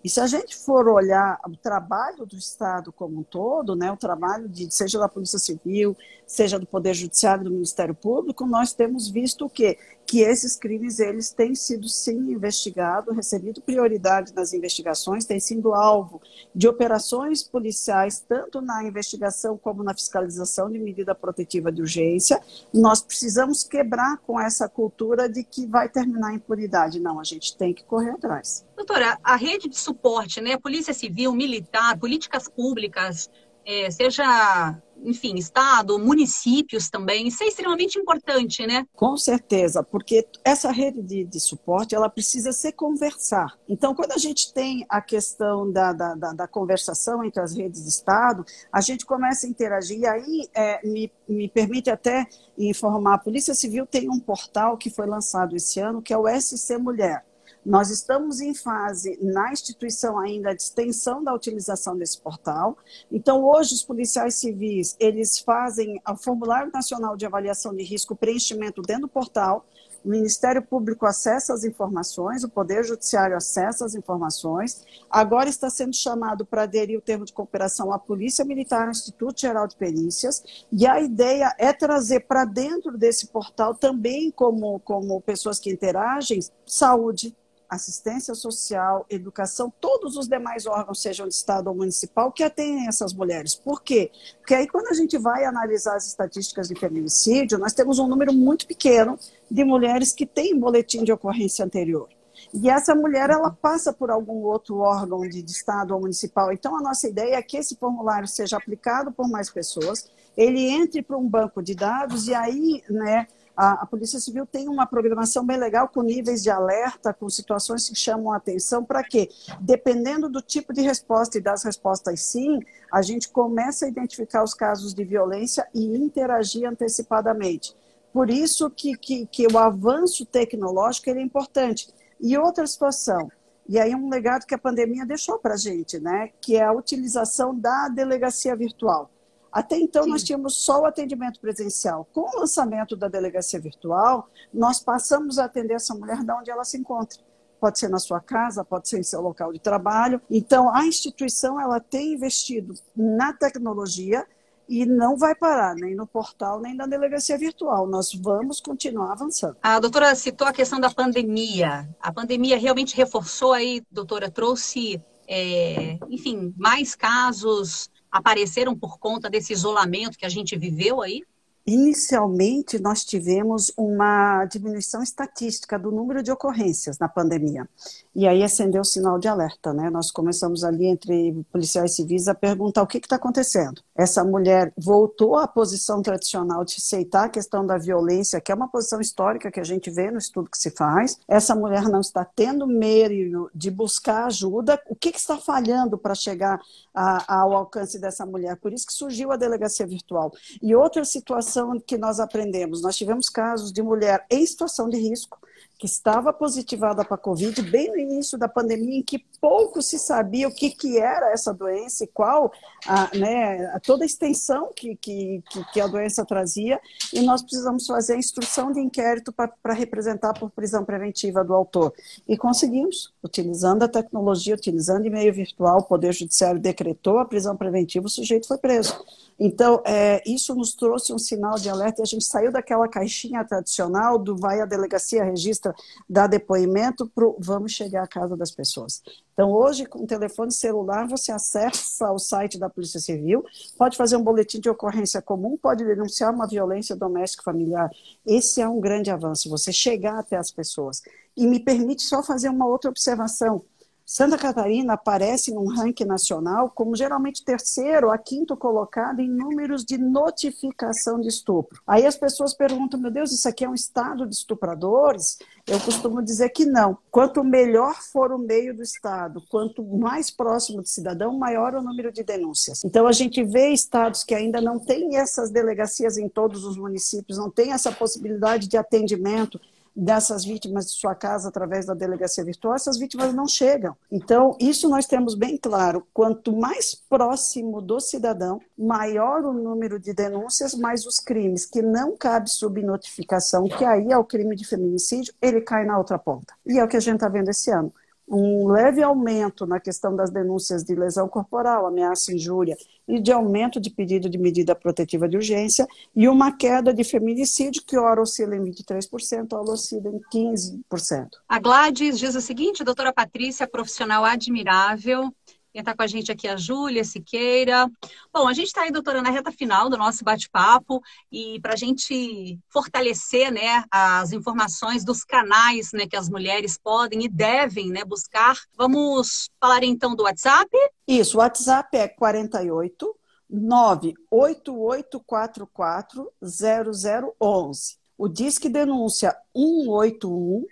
E 0.06 0.08
se 0.08 0.20
a 0.20 0.26
gente 0.28 0.56
for 0.56 0.86
olhar 0.86 1.36
o 1.44 1.56
trabalho 1.56 2.24
do 2.24 2.36
Estado 2.36 2.92
como 2.92 3.18
um 3.18 3.22
todo, 3.24 3.74
né, 3.74 3.90
o 3.90 3.96
trabalho 3.96 4.48
de 4.48 4.72
seja 4.72 5.00
da 5.00 5.08
Polícia 5.08 5.36
Civil, 5.36 5.96
seja 6.24 6.60
do 6.60 6.66
Poder 6.66 6.94
Judiciário, 6.94 7.42
do 7.42 7.50
Ministério 7.50 7.92
Público, 7.92 8.46
nós 8.46 8.72
temos 8.72 9.08
visto 9.08 9.46
o 9.46 9.50
quê? 9.50 9.76
Que 10.06 10.20
esses 10.20 10.56
crimes 10.56 11.00
eles 11.00 11.30
têm 11.30 11.54
sido 11.54 11.88
sim 11.88 12.30
investigados, 12.30 13.14
recebido 13.14 13.60
prioridade 13.60 14.32
nas 14.32 14.52
investigações, 14.52 15.24
têm 15.24 15.40
sido 15.40 15.74
alvo 15.74 16.22
de 16.54 16.68
operações 16.68 17.42
policiais, 17.42 18.24
tanto 18.26 18.60
na 18.60 18.84
investigação 18.84 19.58
como 19.58 19.82
na 19.82 19.92
fiscalização 19.92 20.70
de 20.70 20.78
medida 20.78 21.14
protetiva 21.14 21.72
de 21.72 21.80
urgência. 21.80 22.40
Nós 22.72 23.02
precisamos 23.02 23.64
quebrar 23.64 24.18
com 24.18 24.40
essa 24.40 24.68
cultura 24.68 25.28
de 25.28 25.42
que 25.42 25.66
vai 25.66 25.88
terminar 25.88 26.28
a 26.28 26.34
impunidade. 26.34 27.00
Não, 27.00 27.18
a 27.18 27.24
gente 27.24 27.56
tem 27.56 27.74
que 27.74 27.82
correr 27.82 28.10
atrás. 28.10 28.64
Doutora, 28.76 29.18
a 29.24 29.34
rede 29.34 29.68
de 29.68 29.76
suporte, 29.76 30.40
né, 30.40 30.56
Polícia 30.56 30.94
Civil, 30.94 31.32
Militar, 31.32 31.98
políticas 31.98 32.48
públicas, 32.48 33.28
é, 33.64 33.90
seja 33.90 34.80
enfim, 35.04 35.34
estado, 35.36 35.98
municípios 35.98 36.88
também. 36.88 37.28
Isso 37.28 37.42
é 37.42 37.46
extremamente 37.46 37.98
importante, 37.98 38.66
né? 38.66 38.84
Com 38.94 39.16
certeza, 39.16 39.82
porque 39.82 40.26
essa 40.44 40.70
rede 40.70 41.02
de, 41.02 41.24
de 41.24 41.40
suporte, 41.40 41.94
ela 41.94 42.08
precisa 42.08 42.52
se 42.52 42.72
conversar. 42.72 43.56
Então, 43.68 43.94
quando 43.94 44.12
a 44.12 44.18
gente 44.18 44.52
tem 44.52 44.84
a 44.88 45.00
questão 45.00 45.70
da, 45.70 45.92
da, 45.92 46.14
da, 46.14 46.32
da 46.32 46.48
conversação 46.48 47.24
entre 47.24 47.40
as 47.40 47.54
redes 47.56 47.82
de 47.82 47.88
Estado, 47.88 48.44
a 48.72 48.80
gente 48.80 49.04
começa 49.04 49.46
a 49.46 49.50
interagir. 49.50 50.00
E 50.00 50.06
aí, 50.06 50.48
é, 50.54 50.86
me, 50.86 51.12
me 51.28 51.48
permite 51.48 51.90
até 51.90 52.26
informar, 52.58 53.14
a 53.14 53.18
Polícia 53.18 53.54
Civil 53.54 53.86
tem 53.86 54.08
um 54.10 54.18
portal 54.18 54.76
que 54.76 54.90
foi 54.90 55.06
lançado 55.06 55.56
esse 55.56 55.80
ano, 55.80 56.02
que 56.02 56.12
é 56.12 56.18
o 56.18 56.28
SC 56.28 56.78
Mulher. 56.78 57.24
Nós 57.66 57.90
estamos 57.90 58.40
em 58.40 58.54
fase, 58.54 59.18
na 59.20 59.52
instituição 59.52 60.20
ainda, 60.20 60.54
de 60.54 60.62
extensão 60.62 61.24
da 61.24 61.34
utilização 61.34 61.98
desse 61.98 62.20
portal. 62.20 62.78
Então, 63.10 63.42
hoje, 63.42 63.74
os 63.74 63.82
policiais 63.82 64.36
civis, 64.36 64.94
eles 65.00 65.40
fazem 65.40 66.00
o 66.08 66.16
Formulário 66.16 66.70
Nacional 66.72 67.16
de 67.16 67.26
Avaliação 67.26 67.74
de 67.74 67.82
Risco, 67.82 68.14
preenchimento 68.14 68.80
dentro 68.82 69.02
do 69.02 69.08
portal, 69.08 69.66
o 70.04 70.08
Ministério 70.08 70.62
Público 70.62 71.04
acessa 71.04 71.52
as 71.52 71.64
informações, 71.64 72.44
o 72.44 72.48
Poder 72.48 72.84
Judiciário 72.84 73.36
acessa 73.36 73.84
as 73.84 73.96
informações. 73.96 74.84
Agora 75.10 75.48
está 75.48 75.68
sendo 75.68 75.96
chamado 75.96 76.46
para 76.46 76.62
aderir 76.62 76.96
o 76.96 77.02
termo 77.02 77.24
de 77.24 77.32
cooperação 77.32 77.92
a 77.92 77.98
Polícia 77.98 78.44
Militar, 78.44 78.86
o 78.86 78.92
Instituto 78.92 79.40
Geral 79.40 79.66
de 79.66 79.74
Perícias, 79.74 80.64
e 80.70 80.86
a 80.86 81.00
ideia 81.00 81.52
é 81.58 81.72
trazer 81.72 82.20
para 82.20 82.44
dentro 82.44 82.96
desse 82.96 83.26
portal 83.26 83.74
também, 83.74 84.30
como, 84.30 84.78
como 84.84 85.20
pessoas 85.20 85.58
que 85.58 85.72
interagem, 85.72 86.38
saúde, 86.64 87.34
assistência 87.68 88.34
social, 88.34 89.06
educação, 89.10 89.72
todos 89.80 90.16
os 90.16 90.28
demais 90.28 90.66
órgãos, 90.66 91.02
sejam 91.02 91.26
de 91.26 91.34
Estado 91.34 91.68
ou 91.68 91.74
municipal, 91.74 92.32
que 92.32 92.42
atendem 92.42 92.86
essas 92.86 93.12
mulheres. 93.12 93.54
Por 93.54 93.82
quê? 93.82 94.10
Porque 94.38 94.54
aí, 94.54 94.68
quando 94.68 94.88
a 94.88 94.94
gente 94.94 95.18
vai 95.18 95.44
analisar 95.44 95.96
as 95.96 96.06
estatísticas 96.06 96.68
de 96.68 96.74
feminicídio, 96.74 97.58
nós 97.58 97.72
temos 97.72 97.98
um 97.98 98.06
número 98.06 98.32
muito 98.32 98.66
pequeno 98.66 99.18
de 99.50 99.64
mulheres 99.64 100.12
que 100.12 100.26
têm 100.26 100.58
boletim 100.58 101.04
de 101.04 101.12
ocorrência 101.12 101.64
anterior. 101.64 102.08
E 102.52 102.68
essa 102.68 102.94
mulher, 102.94 103.30
ela 103.30 103.50
passa 103.50 103.92
por 103.92 104.10
algum 104.10 104.44
outro 104.44 104.78
órgão 104.78 105.20
de, 105.20 105.42
de 105.42 105.50
Estado 105.50 105.94
ou 105.94 106.00
municipal. 106.00 106.52
Então, 106.52 106.76
a 106.76 106.80
nossa 106.80 107.08
ideia 107.08 107.36
é 107.36 107.42
que 107.42 107.56
esse 107.56 107.76
formulário 107.76 108.28
seja 108.28 108.56
aplicado 108.56 109.12
por 109.12 109.28
mais 109.28 109.50
pessoas, 109.50 110.10
ele 110.36 110.60
entre 110.68 111.02
para 111.02 111.16
um 111.16 111.28
banco 111.28 111.62
de 111.62 111.74
dados 111.74 112.28
e 112.28 112.34
aí, 112.34 112.82
né, 112.88 113.26
a, 113.56 113.82
a, 113.82 113.86
Polícia 113.86 114.20
Civil 114.20 114.44
tem 114.44 114.68
uma 114.68 114.86
programação 114.86 115.44
bem 115.44 115.56
legal 115.56 115.88
com 115.88 116.02
níveis 116.02 116.42
de 116.42 116.50
alerta, 116.50 117.14
com 117.14 117.28
situações 117.30 117.88
que 117.88 117.94
chamam 117.94 118.32
a 118.32 118.36
atenção, 118.36 118.84
para 118.84 119.02
quê? 119.02 119.30
Dependendo 119.60 120.28
do 120.28 120.42
tipo 120.42 120.72
de 120.74 120.82
resposta 120.82 121.38
e 121.38 121.40
das 121.40 121.64
respostas 121.64 122.20
sim, 122.20 122.60
a 122.92 123.00
gente 123.00 123.28
começa 123.30 123.86
a 123.86 123.88
identificar 123.88 124.44
os 124.44 124.52
casos 124.52 124.92
de 124.92 125.04
violência 125.04 125.66
e 125.74 125.96
interagir 125.96 126.68
antecipadamente. 126.68 127.74
Por 128.12 128.30
isso 128.30 128.70
que, 128.70 128.96
que, 128.96 129.26
que 129.26 129.46
o 129.46 129.58
avanço 129.58 130.24
tecnológico 130.26 131.10
é 131.10 131.20
importante. 131.20 131.88
E 132.20 132.36
outra 132.36 132.66
situação, 132.66 133.30
e 133.68 133.78
aí 133.78 133.94
um 133.94 134.08
legado 134.08 134.46
que 134.46 134.54
a 134.54 134.58
pandemia 134.58 135.04
deixou 135.04 135.38
para 135.38 135.54
a 135.54 135.58
gente, 135.58 135.98
né? 135.98 136.30
que 136.40 136.56
é 136.56 136.64
a 136.64 136.72
utilização 136.72 137.54
da 137.54 137.88
delegacia 137.88 138.54
virtual. 138.54 139.10
Até 139.56 139.78
então, 139.78 140.02
Sim. 140.02 140.10
nós 140.10 140.22
tínhamos 140.22 140.54
só 140.54 140.82
o 140.82 140.84
atendimento 140.84 141.40
presencial. 141.40 142.06
Com 142.12 142.20
o 142.20 142.40
lançamento 142.40 142.94
da 142.94 143.08
delegacia 143.08 143.58
virtual, 143.58 144.28
nós 144.52 144.80
passamos 144.80 145.38
a 145.38 145.46
atender 145.46 145.72
essa 145.72 145.94
mulher 145.94 146.22
de 146.22 146.30
onde 146.30 146.50
ela 146.50 146.62
se 146.62 146.76
encontra. 146.76 147.18
Pode 147.58 147.78
ser 147.78 147.88
na 147.88 147.98
sua 147.98 148.20
casa, 148.20 148.62
pode 148.62 148.86
ser 148.86 148.98
em 148.98 149.02
seu 149.02 149.22
local 149.22 149.54
de 149.54 149.58
trabalho. 149.58 150.20
Então, 150.30 150.68
a 150.74 150.84
instituição 150.84 151.58
ela 151.58 151.80
tem 151.80 152.12
investido 152.12 152.74
na 152.94 153.32
tecnologia 153.32 154.26
e 154.68 154.84
não 154.84 155.16
vai 155.16 155.34
parar 155.34 155.74
nem 155.74 155.94
no 155.94 156.06
portal 156.06 156.60
nem 156.60 156.74
na 156.74 156.86
delegacia 156.86 157.38
virtual. 157.38 157.86
Nós 157.86 158.12
vamos 158.12 158.60
continuar 158.60 159.12
avançando. 159.12 159.56
A 159.62 159.80
doutora 159.80 160.14
citou 160.14 160.46
a 160.46 160.52
questão 160.52 160.78
da 160.78 160.90
pandemia. 160.90 161.88
A 161.98 162.12
pandemia 162.12 162.58
realmente 162.58 162.94
reforçou 162.94 163.54
aí, 163.54 163.82
doutora, 163.90 164.30
trouxe, 164.30 165.02
é, 165.26 165.98
enfim, 166.10 166.52
mais 166.58 166.94
casos 166.94 167.88
apareceram 168.10 168.76
por 168.76 168.98
conta 168.98 169.28
desse 169.28 169.52
isolamento 169.52 170.18
que 170.18 170.26
a 170.26 170.30
gente 170.30 170.56
viveu 170.56 171.02
aí? 171.02 171.22
Inicialmente, 171.68 172.78
nós 172.78 173.04
tivemos 173.04 173.72
uma 173.76 174.44
diminuição 174.44 175.02
estatística 175.02 175.76
do 175.76 175.90
número 175.90 176.22
de 176.22 176.30
ocorrências 176.30 176.96
na 176.96 177.08
pandemia. 177.08 177.68
E 178.14 178.26
aí 178.28 178.44
acendeu 178.44 178.82
o 178.82 178.84
sinal 178.84 179.18
de 179.18 179.26
alerta, 179.26 179.72
né? 179.74 179.90
Nós 179.90 180.12
começamos 180.12 180.62
ali 180.62 180.86
entre 180.86 181.44
policiais 181.50 181.96
civis 181.96 182.28
a 182.28 182.34
perguntar 182.34 182.82
o 182.82 182.86
que 182.86 182.98
está 182.98 183.16
acontecendo. 183.16 183.82
Essa 183.96 184.22
mulher 184.22 184.72
voltou 184.78 185.36
à 185.36 185.48
posição 185.48 186.00
tradicional 186.00 186.64
de 186.64 186.76
aceitar 186.78 187.24
a 187.24 187.28
questão 187.28 187.66
da 187.66 187.76
violência, 187.76 188.40
que 188.40 188.52
é 188.52 188.54
uma 188.54 188.68
posição 188.68 189.00
histórica 189.00 189.50
que 189.50 189.58
a 189.58 189.64
gente 189.64 189.90
vê 189.90 190.08
no 190.10 190.18
estudo 190.18 190.48
que 190.48 190.58
se 190.58 190.70
faz. 190.70 191.18
Essa 191.26 191.54
mulher 191.56 191.88
não 191.88 192.00
está 192.00 192.24
tendo 192.24 192.64
meio 192.66 193.50
de 193.52 193.72
buscar 193.72 194.26
ajuda. 194.26 194.80
O 194.88 194.94
que, 194.94 195.10
que 195.10 195.18
está 195.18 195.36
falhando 195.36 195.98
para 195.98 196.14
chegar 196.14 196.60
a, 196.94 197.40
ao 197.40 197.54
alcance 197.54 197.98
dessa 197.98 198.24
mulher? 198.24 198.56
Por 198.56 198.72
isso 198.72 198.86
que 198.86 198.92
surgiu 198.92 199.32
a 199.32 199.36
delegacia 199.36 199.86
virtual. 199.86 200.32
E 200.62 200.72
outra 200.74 201.04
situação 201.04 201.55
que 201.86 201.96
nós 201.96 202.20
aprendemos, 202.20 202.82
nós 202.82 202.96
tivemos 202.96 203.28
casos 203.28 203.72
de 203.72 203.82
mulher 203.82 204.24
em 204.30 204.44
situação 204.44 204.88
de 204.88 204.96
risco, 204.96 205.38
que 205.78 205.86
estava 205.86 206.32
positivada 206.32 207.04
para 207.04 207.16
a 207.16 207.18
Covid 207.18 207.60
bem 207.62 207.90
no 207.90 207.98
início 207.98 208.38
da 208.38 208.48
pandemia, 208.48 208.98
em 208.98 209.02
que 209.02 209.18
pouco 209.40 209.82
se 209.82 209.98
sabia 209.98 210.48
o 210.48 210.54
que, 210.54 210.70
que 210.70 210.98
era 210.98 211.32
essa 211.32 211.52
doença 211.52 212.04
e 212.04 212.06
qual 212.06 212.50
a, 212.86 213.10
né, 213.16 213.78
toda 213.84 214.04
a 214.04 214.06
extensão 214.06 214.70
que, 214.74 214.96
que, 214.96 215.42
que 215.72 215.80
a 215.80 215.86
doença 215.86 216.24
trazia, 216.24 216.80
e 217.12 217.20
nós 217.20 217.42
precisamos 217.42 217.86
fazer 217.86 218.14
a 218.14 218.18
instrução 218.18 218.72
de 218.72 218.80
inquérito 218.80 219.32
para 219.32 219.74
representar 219.74 220.32
por 220.34 220.50
prisão 220.50 220.84
preventiva 220.84 221.44
do 221.44 221.54
autor. 221.54 221.92
E 222.26 222.36
conseguimos, 222.36 223.12
utilizando 223.22 223.82
a 223.82 223.88
tecnologia, 223.88 224.54
utilizando 224.54 225.06
e-mail 225.06 225.32
virtual, 225.32 225.78
o 225.78 225.84
Poder 225.84 226.12
Judiciário 226.12 226.60
decretou 226.60 227.18
a 227.18 227.24
prisão 227.24 227.56
preventiva, 227.56 228.06
o 228.06 228.10
sujeito 228.10 228.48
foi 228.48 228.58
preso. 228.58 229.04
Então, 229.38 229.82
é, 229.84 230.22
isso 230.26 230.54
nos 230.54 230.74
trouxe 230.74 231.12
um 231.12 231.18
sinal 231.18 231.56
de 231.56 231.68
alerta 231.68 232.00
e 232.00 232.02
a 232.02 232.06
gente 232.06 232.24
saiu 232.24 232.50
daquela 232.50 232.88
caixinha 232.88 233.44
tradicional 233.44 234.18
do 234.18 234.36
vai 234.36 234.60
à 234.60 234.64
delegacia, 234.64 235.24
registra, 235.24 235.65
dá 236.08 236.26
depoimento, 236.26 237.08
para 237.08 237.26
vamos 237.38 237.72
chegar 237.72 238.02
à 238.02 238.06
casa 238.06 238.36
das 238.36 238.50
pessoas. 238.50 239.02
Então, 239.32 239.52
hoje, 239.52 239.84
com 239.84 240.04
o 240.04 240.06
telefone 240.06 240.50
celular, 240.50 241.06
você 241.06 241.30
acessa 241.30 242.10
o 242.10 242.18
site 242.18 242.58
da 242.58 242.70
Polícia 242.70 242.98
Civil, 242.98 243.44
pode 243.76 243.96
fazer 243.96 244.16
um 244.16 244.22
boletim 244.22 244.60
de 244.60 244.70
ocorrência 244.70 245.20
comum, 245.20 245.56
pode 245.56 245.84
denunciar 245.84 246.32
uma 246.32 246.46
violência 246.46 246.96
doméstica 246.96 247.42
familiar. 247.42 247.90
Esse 248.24 248.60
é 248.60 248.68
um 248.68 248.80
grande 248.80 249.10
avanço, 249.10 249.50
você 249.50 249.72
chegar 249.72 250.18
até 250.18 250.36
as 250.36 250.50
pessoas. 250.50 251.02
E 251.36 251.46
me 251.46 251.60
permite 251.60 252.02
só 252.02 252.22
fazer 252.22 252.48
uma 252.48 252.66
outra 252.66 252.90
observação. 252.90 253.62
Santa 254.08 254.38
Catarina 254.38 254.92
aparece 254.92 255.52
num 255.52 255.66
ranking 255.66 256.04
nacional 256.04 256.70
como 256.70 256.94
geralmente 256.94 257.44
terceiro 257.44 258.08
a 258.08 258.16
quinto 258.16 258.56
colocado 258.56 259.18
em 259.18 259.28
números 259.28 259.84
de 259.84 259.98
notificação 259.98 261.20
de 261.20 261.26
estupro. 261.26 261.82
Aí 261.84 262.06
as 262.06 262.16
pessoas 262.16 262.54
perguntam: 262.54 263.00
meu 263.00 263.10
Deus, 263.10 263.32
isso 263.32 263.48
aqui 263.48 263.64
é 263.64 263.68
um 263.68 263.74
estado 263.74 264.24
de 264.24 264.36
estupradores? 264.36 265.38
Eu 265.66 265.80
costumo 265.80 266.22
dizer 266.22 266.50
que 266.50 266.64
não. 266.64 266.96
Quanto 267.10 267.42
melhor 267.42 267.96
for 268.00 268.30
o 268.30 268.38
meio 268.38 268.76
do 268.76 268.82
estado, 268.82 269.42
quanto 269.48 269.82
mais 269.82 270.30
próximo 270.30 270.80
do 270.80 270.86
cidadão, 270.86 271.36
maior 271.36 271.74
o 271.74 271.82
número 271.82 272.12
de 272.12 272.22
denúncias. 272.22 272.84
Então 272.84 273.08
a 273.08 273.12
gente 273.12 273.42
vê 273.42 273.70
estados 273.70 274.22
que 274.22 274.36
ainda 274.36 274.60
não 274.60 274.78
têm 274.78 275.16
essas 275.16 275.50
delegacias 275.50 276.16
em 276.16 276.28
todos 276.28 276.64
os 276.64 276.78
municípios, 276.78 277.38
não 277.38 277.50
tem 277.50 277.72
essa 277.72 277.90
possibilidade 277.90 278.68
de 278.68 278.76
atendimento 278.76 279.60
dessas 279.96 280.44
vítimas 280.44 280.86
de 280.86 280.92
sua 280.92 281.14
casa 281.14 281.48
através 281.48 281.86
da 281.86 281.94
delegacia 281.94 282.44
virtual, 282.44 282.74
essas 282.74 282.98
vítimas 282.98 283.32
não 283.32 283.48
chegam. 283.48 283.96
Então, 284.12 284.56
isso 284.60 284.88
nós 284.88 285.06
temos 285.06 285.34
bem 285.34 285.56
claro. 285.56 286.06
Quanto 286.12 286.54
mais 286.54 286.94
próximo 286.94 287.80
do 287.80 287.98
cidadão, 287.98 288.60
maior 288.76 289.44
o 289.44 289.52
número 289.52 289.98
de 289.98 290.12
denúncias, 290.12 290.74
mais 290.74 291.06
os 291.06 291.18
crimes 291.18 291.64
que 291.64 291.80
não 291.80 292.16
cabe 292.16 292.50
subnotificação, 292.50 293.66
que 293.68 293.84
aí 293.84 294.12
é 294.12 294.18
o 294.18 294.24
crime 294.24 294.54
de 294.54 294.66
feminicídio, 294.66 295.32
ele 295.40 295.60
cai 295.62 295.86
na 295.86 295.96
outra 295.96 296.18
ponta. 296.18 296.52
E 296.66 296.78
é 296.78 296.84
o 296.84 296.88
que 296.88 296.96
a 296.96 297.00
gente 297.00 297.16
está 297.16 297.28
vendo 297.28 297.48
esse 297.48 297.70
ano 297.70 297.92
um 298.28 298.68
leve 298.68 299.02
aumento 299.02 299.66
na 299.66 299.78
questão 299.78 300.14
das 300.14 300.30
denúncias 300.30 300.82
de 300.82 300.94
lesão 300.94 301.28
corporal, 301.28 301.86
ameaça, 301.86 302.32
injúria 302.32 302.76
e 303.06 303.20
de 303.20 303.30
aumento 303.30 303.80
de 303.80 303.88
pedido 303.88 304.28
de 304.28 304.36
medida 304.36 304.74
protetiva 304.74 305.28
de 305.28 305.36
urgência 305.36 305.86
e 306.14 306.28
uma 306.28 306.50
queda 306.56 306.92
de 306.92 307.04
feminicídio 307.04 307.84
que 307.86 307.96
ora 307.96 308.20
oscila 308.20 308.56
em 308.56 308.62
23%, 308.62 309.52
ora 309.52 309.70
oscila 309.70 310.10
em 310.10 310.20
15%. 310.32 311.28
A 311.48 311.58
Gladys 311.60 312.18
diz 312.18 312.34
o 312.34 312.40
seguinte, 312.40 312.82
doutora 312.82 313.12
Patrícia, 313.12 313.68
profissional 313.68 314.24
admirável, 314.24 315.32
quem 315.76 315.82
está 315.82 315.94
com 315.94 316.02
a 316.02 316.06
gente 316.06 316.32
aqui 316.32 316.48
é 316.48 316.52
a 316.52 316.56
Júlia 316.56 317.04
Siqueira. 317.04 317.86
Bom, 318.32 318.48
a 318.48 318.54
gente 318.54 318.68
está 318.68 318.80
aí, 318.80 318.90
doutora, 318.90 319.20
na 319.20 319.28
reta 319.28 319.52
final 319.52 319.90
do 319.90 319.98
nosso 319.98 320.24
bate-papo 320.24 321.02
e 321.30 321.60
para 321.60 321.74
a 321.74 321.76
gente 321.76 322.58
fortalecer 322.70 323.52
né, 323.52 323.84
as 323.90 324.32
informações 324.32 325.04
dos 325.04 325.22
canais 325.22 325.92
né, 325.92 326.06
que 326.06 326.16
as 326.16 326.30
mulheres 326.30 326.78
podem 326.82 327.26
e 327.26 327.28
devem 327.28 327.90
né, 327.90 328.06
buscar, 328.06 328.58
vamos 328.74 329.50
falar 329.60 329.84
então 329.84 330.16
do 330.16 330.22
WhatsApp? 330.22 330.70
Isso, 331.06 331.36
o 331.36 331.40
WhatsApp 331.40 331.94
é 331.94 332.08
48 332.08 333.14
98844 333.50 336.32
0011. 336.42 337.98
O 338.16 338.28
Disque 338.28 338.70
Denúncia 338.70 339.36
181 339.54 340.64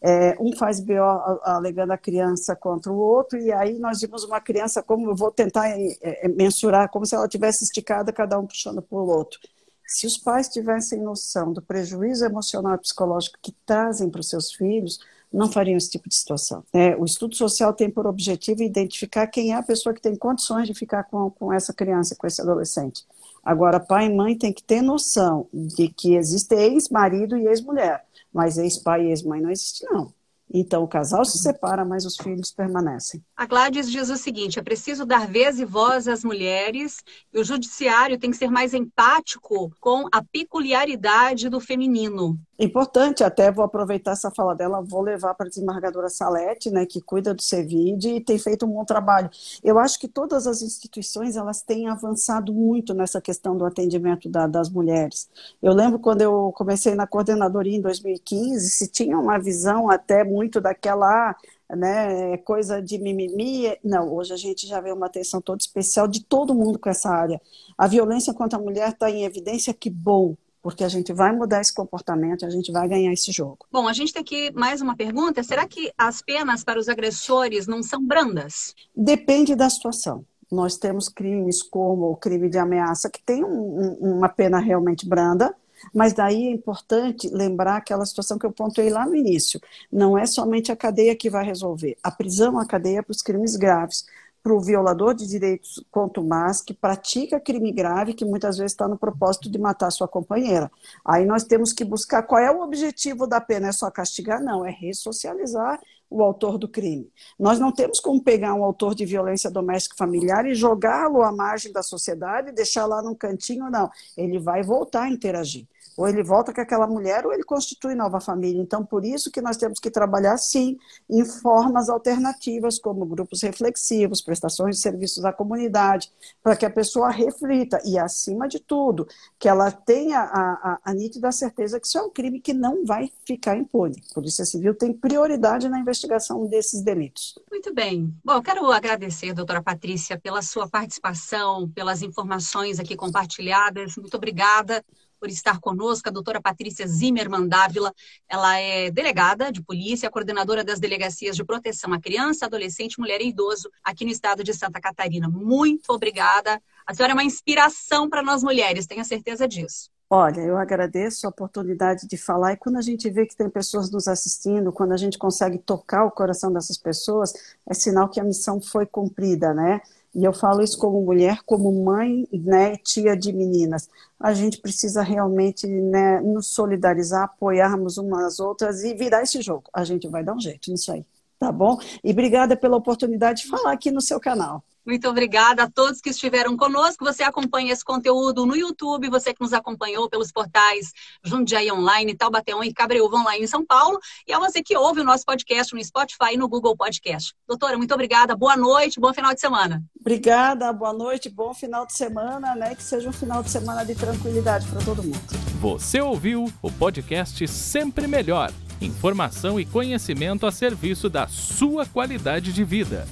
É, 0.00 0.36
um 0.40 0.54
faz 0.56 0.80
BO 0.80 0.94
alegando 1.42 1.92
a 1.92 1.98
criança 1.98 2.56
contra 2.56 2.92
o 2.92 2.96
outro, 2.96 3.38
e 3.38 3.52
aí 3.52 3.78
nós 3.78 4.00
vimos 4.00 4.24
uma 4.24 4.40
criança, 4.40 4.82
como 4.82 5.10
eu 5.10 5.14
vou 5.14 5.30
tentar 5.30 5.68
é, 5.68 5.98
é, 6.00 6.28
mensurar, 6.28 6.90
como 6.90 7.06
se 7.06 7.14
ela 7.14 7.28
tivesse 7.28 7.64
esticada, 7.64 8.12
cada 8.12 8.38
um 8.38 8.46
puxando 8.46 8.82
para 8.82 8.98
o 8.98 9.06
outro. 9.06 9.38
Se 9.86 10.06
os 10.06 10.16
pais 10.16 10.48
tivessem 10.48 11.00
noção 11.00 11.52
do 11.52 11.60
prejuízo 11.60 12.24
emocional 12.24 12.74
e 12.74 12.78
psicológico 12.78 13.38
que 13.42 13.52
trazem 13.66 14.08
para 14.10 14.20
os 14.20 14.28
seus 14.28 14.52
filhos, 14.52 14.98
não 15.32 15.50
fariam 15.50 15.76
esse 15.76 15.90
tipo 15.90 16.08
de 16.08 16.14
situação. 16.14 16.62
É, 16.72 16.94
o 16.96 17.04
estudo 17.04 17.34
social 17.34 17.72
tem 17.72 17.90
por 17.90 18.06
objetivo 18.06 18.62
identificar 18.62 19.26
quem 19.26 19.52
é 19.52 19.56
a 19.56 19.62
pessoa 19.62 19.94
que 19.94 20.00
tem 20.00 20.14
condições 20.14 20.66
de 20.66 20.74
ficar 20.74 21.04
com, 21.04 21.30
com 21.30 21.52
essa 21.52 21.72
criança, 21.72 22.14
com 22.16 22.26
esse 22.26 22.40
adolescente. 22.40 23.04
Agora, 23.42 23.80
pai 23.80 24.06
e 24.06 24.14
mãe 24.14 24.36
têm 24.36 24.52
que 24.52 24.62
ter 24.62 24.82
noção 24.82 25.48
de 25.52 25.88
que 25.88 26.14
existe 26.14 26.54
ex-marido 26.54 27.36
e 27.36 27.46
ex-mulher 27.46 28.04
mas 28.32 28.58
ex-pai 28.58 29.06
e 29.06 29.10
ex-mãe 29.10 29.40
não 29.40 29.50
existe, 29.50 29.84
não. 29.84 30.12
Então, 30.54 30.82
o 30.82 30.88
casal 30.88 31.24
se 31.24 31.38
separa, 31.38 31.82
mas 31.82 32.04
os 32.04 32.16
filhos 32.16 32.52
permanecem. 32.52 33.24
A 33.34 33.46
Gladys 33.46 33.90
diz 33.90 34.10
o 34.10 34.16
seguinte: 34.16 34.58
é 34.58 34.62
preciso 34.62 35.06
dar 35.06 35.26
vez 35.26 35.58
e 35.58 35.64
voz 35.64 36.06
às 36.06 36.22
mulheres, 36.22 37.02
e 37.32 37.40
o 37.40 37.44
judiciário 37.44 38.18
tem 38.18 38.30
que 38.30 38.36
ser 38.36 38.50
mais 38.50 38.74
empático 38.74 39.72
com 39.80 40.06
a 40.12 40.22
peculiaridade 40.22 41.48
do 41.48 41.58
feminino. 41.58 42.38
Importante, 42.62 43.24
até 43.24 43.50
vou 43.50 43.64
aproveitar 43.64 44.12
essa 44.12 44.30
fala 44.30 44.54
dela, 44.54 44.80
vou 44.80 45.02
levar 45.02 45.34
para 45.34 45.46
a 45.46 45.48
desembargadora 45.48 46.08
Salete, 46.08 46.70
né, 46.70 46.86
que 46.86 47.00
cuida 47.00 47.34
do 47.34 47.42
CEVID 47.42 48.04
e 48.08 48.20
tem 48.20 48.38
feito 48.38 48.64
um 48.64 48.68
bom 48.68 48.84
trabalho. 48.84 49.28
Eu 49.64 49.80
acho 49.80 49.98
que 49.98 50.06
todas 50.06 50.46
as 50.46 50.62
instituições 50.62 51.36
elas 51.36 51.60
têm 51.60 51.88
avançado 51.88 52.54
muito 52.54 52.94
nessa 52.94 53.20
questão 53.20 53.56
do 53.56 53.64
atendimento 53.64 54.28
da, 54.28 54.46
das 54.46 54.70
mulheres. 54.70 55.28
Eu 55.60 55.72
lembro 55.72 55.98
quando 55.98 56.22
eu 56.22 56.52
comecei 56.54 56.94
na 56.94 57.04
coordenadoria 57.04 57.76
em 57.76 57.80
2015, 57.80 58.70
se 58.70 58.86
tinha 58.86 59.18
uma 59.18 59.40
visão 59.40 59.90
até 59.90 60.22
muito 60.22 60.60
daquela 60.60 61.34
né, 61.68 62.36
coisa 62.38 62.80
de 62.80 62.96
mimimi. 62.96 63.76
Não, 63.82 64.14
hoje 64.14 64.34
a 64.34 64.36
gente 64.36 64.68
já 64.68 64.80
vê 64.80 64.92
uma 64.92 65.06
atenção 65.06 65.40
toda 65.40 65.60
especial 65.60 66.06
de 66.06 66.22
todo 66.22 66.54
mundo 66.54 66.78
com 66.78 66.88
essa 66.88 67.10
área. 67.10 67.40
A 67.76 67.88
violência 67.88 68.32
contra 68.32 68.56
a 68.56 68.62
mulher 68.62 68.90
está 68.90 69.10
em 69.10 69.24
evidência, 69.24 69.74
que 69.74 69.90
bom, 69.90 70.36
porque 70.62 70.84
a 70.84 70.88
gente 70.88 71.12
vai 71.12 71.32
mudar 71.32 71.60
esse 71.60 71.74
comportamento 71.74 72.46
a 72.46 72.50
gente 72.50 72.70
vai 72.70 72.88
ganhar 72.88 73.12
esse 73.12 73.32
jogo. 73.32 73.66
Bom, 73.70 73.88
a 73.88 73.92
gente 73.92 74.12
tem 74.12 74.22
aqui 74.22 74.52
mais 74.52 74.80
uma 74.80 74.96
pergunta. 74.96 75.42
Será 75.42 75.66
que 75.66 75.92
as 75.98 76.22
penas 76.22 76.62
para 76.62 76.78
os 76.78 76.88
agressores 76.88 77.66
não 77.66 77.82
são 77.82 78.04
brandas? 78.04 78.74
Depende 78.94 79.54
da 79.54 79.68
situação. 79.68 80.24
Nós 80.50 80.76
temos 80.76 81.08
crimes 81.08 81.62
como 81.62 82.10
o 82.10 82.16
crime 82.16 82.48
de 82.48 82.58
ameaça, 82.58 83.10
que 83.10 83.22
tem 83.22 83.42
um, 83.42 83.96
uma 84.00 84.28
pena 84.28 84.58
realmente 84.58 85.08
branda, 85.08 85.54
mas 85.92 86.12
daí 86.12 86.46
é 86.46 86.50
importante 86.50 87.28
lembrar 87.28 87.76
aquela 87.76 88.04
situação 88.04 88.38
que 88.38 88.46
eu 88.46 88.52
pontuei 88.52 88.90
lá 88.90 89.06
no 89.06 89.16
início. 89.16 89.60
Não 89.90 90.16
é 90.16 90.26
somente 90.26 90.70
a 90.70 90.76
cadeia 90.76 91.16
que 91.16 91.30
vai 91.30 91.44
resolver. 91.44 91.96
A 92.02 92.10
prisão, 92.10 92.58
a 92.58 92.66
cadeia 92.66 92.98
é 92.98 93.02
para 93.02 93.12
os 93.12 93.22
crimes 93.22 93.56
graves 93.56 94.04
para 94.42 94.52
o 94.52 94.60
violador 94.60 95.14
de 95.14 95.26
direitos 95.26 95.84
contumaz 95.90 96.60
que 96.60 96.74
pratica 96.74 97.38
crime 97.38 97.70
grave, 97.70 98.14
que 98.14 98.24
muitas 98.24 98.56
vezes 98.56 98.72
está 98.72 98.88
no 98.88 98.98
propósito 98.98 99.50
de 99.50 99.58
matar 99.58 99.90
sua 99.90 100.08
companheira. 100.08 100.70
Aí 101.04 101.24
nós 101.24 101.44
temos 101.44 101.72
que 101.72 101.84
buscar 101.84 102.22
qual 102.24 102.40
é 102.40 102.50
o 102.50 102.62
objetivo 102.62 103.26
da 103.26 103.40
pena, 103.40 103.68
é 103.68 103.72
só 103.72 103.90
castigar? 103.90 104.42
Não, 104.42 104.66
é 104.66 104.70
ressocializar 104.70 105.80
o 106.10 106.22
autor 106.22 106.58
do 106.58 106.68
crime. 106.68 107.10
Nós 107.38 107.58
não 107.58 107.72
temos 107.72 107.98
como 107.98 108.22
pegar 108.22 108.54
um 108.54 108.64
autor 108.64 108.94
de 108.94 109.06
violência 109.06 109.50
doméstica 109.50 109.96
familiar 109.96 110.46
e 110.46 110.54
jogá-lo 110.54 111.22
à 111.22 111.32
margem 111.32 111.72
da 111.72 111.82
sociedade, 111.82 112.52
deixar 112.52 112.84
lá 112.86 113.02
num 113.02 113.14
cantinho, 113.14 113.70
não. 113.70 113.90
Ele 114.16 114.38
vai 114.38 114.62
voltar 114.62 115.04
a 115.04 115.08
interagir. 115.08 115.66
Ou 115.96 116.08
ele 116.08 116.22
volta 116.22 116.52
com 116.52 116.60
aquela 116.60 116.86
mulher, 116.86 117.26
ou 117.26 117.32
ele 117.32 117.42
constitui 117.42 117.94
nova 117.94 118.20
família. 118.20 118.60
Então, 118.60 118.84
por 118.84 119.04
isso 119.04 119.30
que 119.30 119.40
nós 119.40 119.56
temos 119.56 119.78
que 119.78 119.90
trabalhar, 119.90 120.36
sim, 120.38 120.78
em 121.08 121.24
formas 121.24 121.88
alternativas, 121.88 122.78
como 122.78 123.04
grupos 123.06 123.42
reflexivos, 123.42 124.22
prestações 124.22 124.76
de 124.76 124.82
serviços 124.82 125.24
à 125.24 125.32
comunidade, 125.32 126.10
para 126.42 126.56
que 126.56 126.64
a 126.64 126.70
pessoa 126.70 127.10
reflita 127.10 127.80
e, 127.84 127.98
acima 127.98 128.48
de 128.48 128.58
tudo, 128.58 129.06
que 129.38 129.48
ela 129.48 129.70
tenha 129.70 130.20
a, 130.20 130.52
a, 130.52 130.78
a 130.84 130.94
nítida 130.94 131.30
certeza 131.32 131.78
que 131.78 131.86
isso 131.86 131.98
é 131.98 132.02
um 132.02 132.10
crime 132.10 132.40
que 132.40 132.54
não 132.54 132.84
vai 132.84 133.10
ficar 133.26 133.56
impune. 133.56 134.02
A 134.10 134.14
Polícia 134.14 134.44
Civil 134.44 134.74
tem 134.74 134.92
prioridade 134.92 135.68
na 135.68 135.78
investigação 135.78 136.46
desses 136.46 136.82
delitos. 136.82 137.38
Muito 137.50 137.74
bem. 137.74 138.14
Bom, 138.24 138.34
eu 138.34 138.42
quero 138.42 138.70
agradecer, 138.70 139.32
doutora 139.34 139.62
Patrícia, 139.62 140.18
pela 140.18 140.42
sua 140.42 140.68
participação, 140.68 141.68
pelas 141.68 142.02
informações 142.02 142.78
aqui 142.78 142.96
compartilhadas. 142.96 143.96
Muito 143.96 144.16
obrigada 144.16 144.84
por 145.22 145.30
estar 145.30 145.60
conosco, 145.60 146.08
a 146.08 146.12
doutora 146.12 146.42
Patrícia 146.42 146.84
Zimmermann 146.84 147.46
Dávila. 147.46 147.94
Ela 148.28 148.58
é 148.58 148.90
delegada 148.90 149.52
de 149.52 149.62
polícia, 149.62 150.10
coordenadora 150.10 150.64
das 150.64 150.80
delegacias 150.80 151.36
de 151.36 151.44
proteção 151.44 151.92
à 151.92 152.00
criança, 152.00 152.46
adolescente, 152.46 152.98
mulher 152.98 153.20
e 153.20 153.28
idoso 153.28 153.70
aqui 153.84 154.04
no 154.04 154.10
estado 154.10 154.42
de 154.42 154.52
Santa 154.52 154.80
Catarina. 154.80 155.28
Muito 155.28 155.92
obrigada. 155.92 156.60
A 156.84 156.92
senhora 156.92 157.12
é 157.12 157.14
uma 157.14 157.22
inspiração 157.22 158.10
para 158.10 158.20
nós 158.20 158.42
mulheres, 158.42 158.84
tenho 158.84 159.04
certeza 159.04 159.46
disso. 159.46 159.88
Olha, 160.10 160.40
eu 160.40 160.56
agradeço 160.56 161.24
a 161.24 161.30
oportunidade 161.30 162.08
de 162.08 162.16
falar 162.18 162.54
e 162.54 162.56
quando 162.56 162.78
a 162.78 162.82
gente 162.82 163.08
vê 163.08 163.24
que 163.24 163.36
tem 163.36 163.48
pessoas 163.48 163.92
nos 163.92 164.08
assistindo, 164.08 164.72
quando 164.72 164.90
a 164.90 164.96
gente 164.96 165.16
consegue 165.16 165.56
tocar 165.56 166.04
o 166.04 166.10
coração 166.10 166.52
dessas 166.52 166.76
pessoas, 166.76 167.32
é 167.64 167.72
sinal 167.72 168.08
que 168.08 168.18
a 168.18 168.24
missão 168.24 168.60
foi 168.60 168.86
cumprida, 168.86 169.54
né? 169.54 169.80
E 170.14 170.24
eu 170.24 170.32
falo 170.32 170.62
isso 170.62 170.78
como 170.78 171.00
mulher, 171.02 171.40
como 171.46 171.72
mãe, 171.84 172.28
né, 172.32 172.76
tia 172.76 173.16
de 173.16 173.32
meninas. 173.32 173.88
A 174.20 174.34
gente 174.34 174.58
precisa 174.58 175.02
realmente 175.02 175.66
né, 175.66 176.20
nos 176.20 176.48
solidarizar, 176.48 177.24
apoiarmos 177.24 177.96
umas 177.96 178.24
às 178.24 178.40
outras 178.40 178.84
e 178.84 178.94
virar 178.94 179.22
esse 179.22 179.40
jogo. 179.40 179.64
A 179.72 179.84
gente 179.84 180.06
vai 180.08 180.22
dar 180.22 180.34
um 180.34 180.40
jeito 180.40 180.70
nisso 180.70 180.92
aí, 180.92 181.04
tá 181.38 181.50
bom? 181.50 181.78
E 182.04 182.10
obrigada 182.10 182.56
pela 182.56 182.76
oportunidade 182.76 183.42
de 183.42 183.48
falar 183.48 183.72
aqui 183.72 183.90
no 183.90 184.00
seu 184.00 184.20
canal. 184.20 184.62
Muito 184.84 185.08
obrigada 185.08 185.62
a 185.62 185.70
todos 185.70 186.00
que 186.00 186.10
estiveram 186.10 186.56
conosco. 186.56 187.04
Você 187.04 187.22
acompanha 187.22 187.72
esse 187.72 187.84
conteúdo 187.84 188.44
no 188.44 188.56
YouTube, 188.56 189.08
você 189.08 189.32
que 189.32 189.40
nos 189.40 189.52
acompanhou 189.52 190.10
pelos 190.10 190.32
portais 190.32 190.92
Jundiaí 191.22 191.70
Online, 191.70 192.16
Taubateão 192.16 192.64
e 192.64 192.72
Cabreúva 192.72 193.16
Online 193.16 193.44
em 193.44 193.46
São 193.46 193.64
Paulo, 193.64 193.98
e 194.26 194.32
a 194.32 194.38
você 194.40 194.60
que 194.62 194.76
ouve 194.76 195.00
o 195.00 195.04
nosso 195.04 195.24
podcast 195.24 195.72
no 195.72 195.84
Spotify 195.84 196.34
e 196.34 196.36
no 196.36 196.48
Google 196.48 196.76
Podcast. 196.76 197.32
Doutora, 197.46 197.78
muito 197.78 197.94
obrigada, 197.94 198.34
boa 198.34 198.56
noite, 198.56 198.98
bom 198.98 199.14
final 199.14 199.32
de 199.32 199.40
semana. 199.40 199.82
Obrigada, 200.00 200.72
boa 200.72 200.92
noite, 200.92 201.28
bom 201.28 201.54
final 201.54 201.86
de 201.86 201.92
semana, 201.92 202.54
né? 202.56 202.74
Que 202.74 202.82
seja 202.82 203.08
um 203.08 203.12
final 203.12 203.42
de 203.42 203.50
semana 203.50 203.84
de 203.84 203.94
tranquilidade 203.94 204.66
para 204.66 204.80
todo 204.84 205.02
mundo. 205.02 205.20
Você 205.60 206.00
ouviu 206.00 206.52
o 206.60 206.72
podcast 206.72 207.46
Sempre 207.46 208.08
Melhor. 208.08 208.52
Informação 208.80 209.60
e 209.60 209.64
conhecimento 209.64 210.44
a 210.44 210.50
serviço 210.50 211.08
da 211.08 211.28
sua 211.28 211.86
qualidade 211.86 212.52
de 212.52 212.64
vida. 212.64 213.06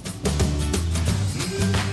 Thank 1.61 1.75
you 1.75 1.90